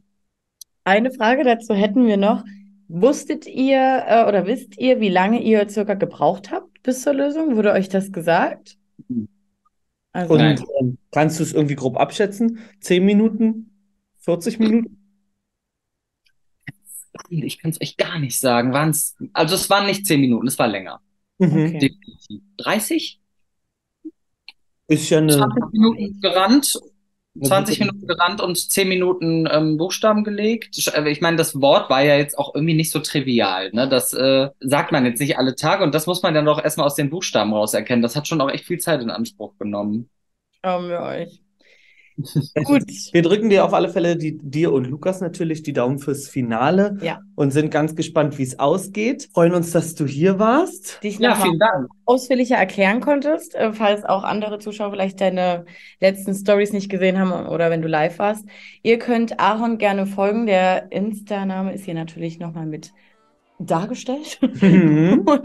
Eine 0.83 1.11
Frage 1.11 1.43
dazu 1.43 1.73
hätten 1.73 2.05
wir 2.05 2.17
noch. 2.17 2.43
Wusstet 2.87 3.47
ihr 3.47 4.03
äh, 4.07 4.25
oder 4.27 4.45
wisst 4.45 4.77
ihr, 4.77 4.99
wie 4.99 5.09
lange 5.09 5.41
ihr 5.41 5.67
circa 5.69 5.95
gebraucht 5.95 6.51
habt 6.51 6.74
bis 6.85 7.01
zur 7.01 7.13
Lösung? 7.13 7.55
Wurde 7.55 7.71
euch 7.73 7.89
das 7.89 8.11
gesagt? 8.11 8.77
Mhm. 9.07 9.27
Also, 10.11 10.33
Und 10.33 10.39
Nein. 10.39 10.63
ähm, 10.79 10.97
kannst 11.11 11.39
du 11.39 11.43
es 11.43 11.51
irgendwie 11.51 11.75
grob 11.75 11.97
abschätzen? 11.97 12.59
Zehn 12.79 13.03
Minuten? 13.05 13.71
40 14.19 14.59
Minuten? 14.59 15.01
Ich 17.29 17.59
kann 17.59 17.71
es 17.71 17.81
euch 17.81 17.97
gar 17.97 18.19
nicht 18.19 18.39
sagen. 18.39 18.71
Waren's, 18.71 19.15
also 19.33 19.55
es 19.55 19.69
waren 19.69 19.85
nicht 19.87 20.05
zehn 20.05 20.21
Minuten, 20.21 20.47
es 20.47 20.57
war 20.57 20.67
länger. 20.67 21.01
Mhm. 21.37 21.47
Okay. 21.47 21.79
Definitiv. 21.79 22.41
30? 22.57 23.19
Ist 24.87 25.09
ja 25.09 25.17
eine. 25.17 25.33
20 25.33 25.73
Minuten 25.73 26.21
gerannt, 26.21 26.79
eine 26.81 26.94
20 27.41 27.79
gute- 27.79 27.87
Minuten 27.91 28.07
gerannt 28.07 28.41
und 28.41 28.57
10 28.57 28.87
Minuten 28.87 29.47
ähm, 29.51 29.77
Buchstaben 29.77 30.23
gelegt. 30.23 30.77
Äh, 30.95 31.09
Ich 31.09 31.21
meine, 31.21 31.37
das 31.37 31.59
Wort 31.61 31.89
war 31.89 32.01
ja 32.03 32.15
jetzt 32.17 32.37
auch 32.37 32.55
irgendwie 32.55 32.73
nicht 32.75 32.91
so 32.91 32.99
trivial. 32.99 33.71
Ne? 33.73 33.87
Das 33.89 34.13
äh, 34.13 34.49
sagt 34.61 34.91
man 34.91 35.05
jetzt 35.05 35.19
nicht 35.19 35.37
alle 35.37 35.55
Tage 35.55 35.83
und 35.83 35.93
das 35.93 36.07
muss 36.07 36.23
man 36.23 36.33
dann 36.33 36.45
doch 36.45 36.63
erstmal 36.63 36.87
aus 36.87 36.95
den 36.95 37.09
Buchstaben 37.09 37.53
raus 37.53 37.73
erkennen. 37.73 38.01
Das 38.01 38.15
hat 38.15 38.27
schon 38.27 38.41
auch 38.41 38.49
echt 38.49 38.65
viel 38.65 38.79
Zeit 38.79 39.01
in 39.01 39.09
Anspruch 39.11 39.57
genommen. 39.59 40.09
schauen 40.63 40.89
wir 40.89 40.99
euch. 41.01 41.44
Gut. 42.63 42.83
Wir 43.11 43.21
drücken 43.21 43.49
dir 43.49 43.65
auf 43.65 43.73
alle 43.73 43.89
Fälle, 43.89 44.15
die, 44.15 44.37
dir 44.41 44.71
und 44.71 44.85
Lukas 44.87 45.19
natürlich, 45.21 45.63
die 45.63 45.73
Daumen 45.73 45.99
fürs 45.99 46.27
Finale 46.27 46.97
Ja. 47.01 47.19
und 47.35 47.51
sind 47.51 47.71
ganz 47.71 47.95
gespannt, 47.95 48.37
wie 48.37 48.43
es 48.43 48.57
ausgeht. 48.57 49.29
Freuen 49.33 49.53
uns, 49.53 49.71
dass 49.71 49.95
du 49.95 50.05
hier 50.05 50.39
warst. 50.39 51.03
Dich 51.03 51.19
Ja, 51.19 51.35
vielen 51.35 51.59
Dank. 51.59 51.87
ausführlicher 52.05 52.55
erklären 52.55 53.01
konntest, 53.01 53.55
äh, 53.55 53.73
falls 53.73 54.05
auch 54.05 54.23
andere 54.23 54.59
Zuschauer 54.59 54.91
vielleicht 54.91 55.19
deine 55.19 55.65
letzten 55.99 56.33
Stories 56.33 56.71
nicht 56.71 56.89
gesehen 56.89 57.19
haben 57.19 57.47
oder 57.47 57.69
wenn 57.69 57.81
du 57.81 57.87
live 57.87 58.17
warst. 58.19 58.45
Ihr 58.81 58.97
könnt 58.97 59.39
Aaron 59.39 59.77
gerne 59.77 60.05
folgen. 60.05 60.45
Der 60.45 60.91
Insta-Name 60.91 61.73
ist 61.73 61.85
hier 61.85 61.95
natürlich 61.95 62.39
nochmal 62.39 62.65
mit 62.65 62.91
dargestellt. 63.59 64.39
Mhm. 64.61 65.19
Und 65.25 65.43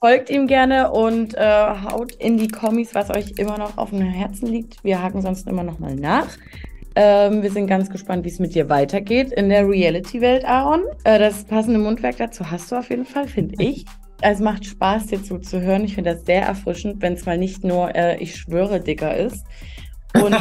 folgt 0.00 0.30
ihm 0.30 0.46
gerne 0.46 0.90
und 0.92 1.34
äh, 1.34 1.40
haut 1.40 2.14
in 2.14 2.36
die 2.38 2.48
Kommis, 2.48 2.94
was 2.94 3.10
euch 3.10 3.32
immer 3.38 3.58
noch 3.58 3.76
auf 3.78 3.90
dem 3.90 4.00
Herzen 4.00 4.46
liegt. 4.46 4.82
Wir 4.84 5.02
haken 5.02 5.22
sonst 5.22 5.48
immer 5.48 5.64
noch 5.64 5.78
mal 5.78 5.94
nach. 5.94 6.28
Ähm, 6.94 7.42
wir 7.42 7.50
sind 7.50 7.66
ganz 7.66 7.90
gespannt, 7.90 8.24
wie 8.24 8.28
es 8.28 8.38
mit 8.38 8.54
dir 8.54 8.68
weitergeht 8.68 9.32
in 9.32 9.48
der 9.48 9.68
Reality-Welt, 9.68 10.44
Aaron. 10.44 10.82
Äh, 11.04 11.18
das 11.18 11.44
passende 11.44 11.78
Mundwerk 11.78 12.16
dazu 12.16 12.48
hast 12.50 12.70
du 12.70 12.76
auf 12.76 12.90
jeden 12.90 13.04
Fall, 13.06 13.26
finde 13.26 13.62
ich. 13.62 13.84
Es 14.20 14.40
macht 14.40 14.64
Spaß, 14.64 15.06
dir 15.06 15.22
zuzuhören. 15.22 15.84
Ich 15.84 15.94
finde 15.94 16.14
das 16.14 16.24
sehr 16.24 16.42
erfrischend, 16.42 17.02
wenn 17.02 17.12
es 17.12 17.24
mal 17.24 17.38
nicht 17.38 17.62
nur 17.62 17.94
äh, 17.94 18.16
ich 18.18 18.36
schwöre 18.36 18.80
dicker 18.80 19.16
ist. 19.16 19.44
Und 20.14 20.34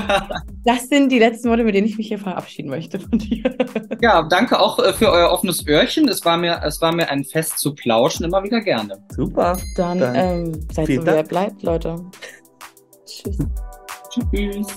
das 0.65 0.87
sind 0.87 1.11
die 1.11 1.19
letzten 1.19 1.49
Worte, 1.49 1.63
mit 1.63 1.75
denen 1.75 1.87
ich 1.87 1.97
mich 1.97 2.07
hier 2.07 2.19
verabschieden 2.19 2.69
möchte 2.69 2.99
von 2.99 3.19
dir. 3.19 3.55
Ja, 4.01 4.23
danke 4.23 4.59
auch 4.59 4.79
äh, 4.79 4.93
für 4.93 5.11
euer 5.11 5.29
offenes 5.29 5.65
Öhrchen. 5.67 6.07
Es 6.07 6.23
war 6.23 6.37
mir, 6.37 6.61
es 6.63 6.81
war 6.81 6.93
mir 6.93 7.09
ein 7.09 7.25
Fest 7.25 7.59
zu 7.59 7.75
plauschen, 7.75 8.25
immer 8.25 8.43
wieder 8.43 8.61
gerne. 8.61 8.97
Super. 9.09 9.57
Dann, 9.75 9.99
Dann 9.99 10.15
ähm, 10.15 10.53
seid 10.71 10.75
so, 10.75 10.85
vielen 10.85 11.05
wie 11.05 11.09
ihr 11.09 11.15
Dank. 11.15 11.29
bleibt, 11.29 11.63
Leute. 11.63 11.95
Tschüss. 13.05 13.37
Tschüss. 14.09 14.67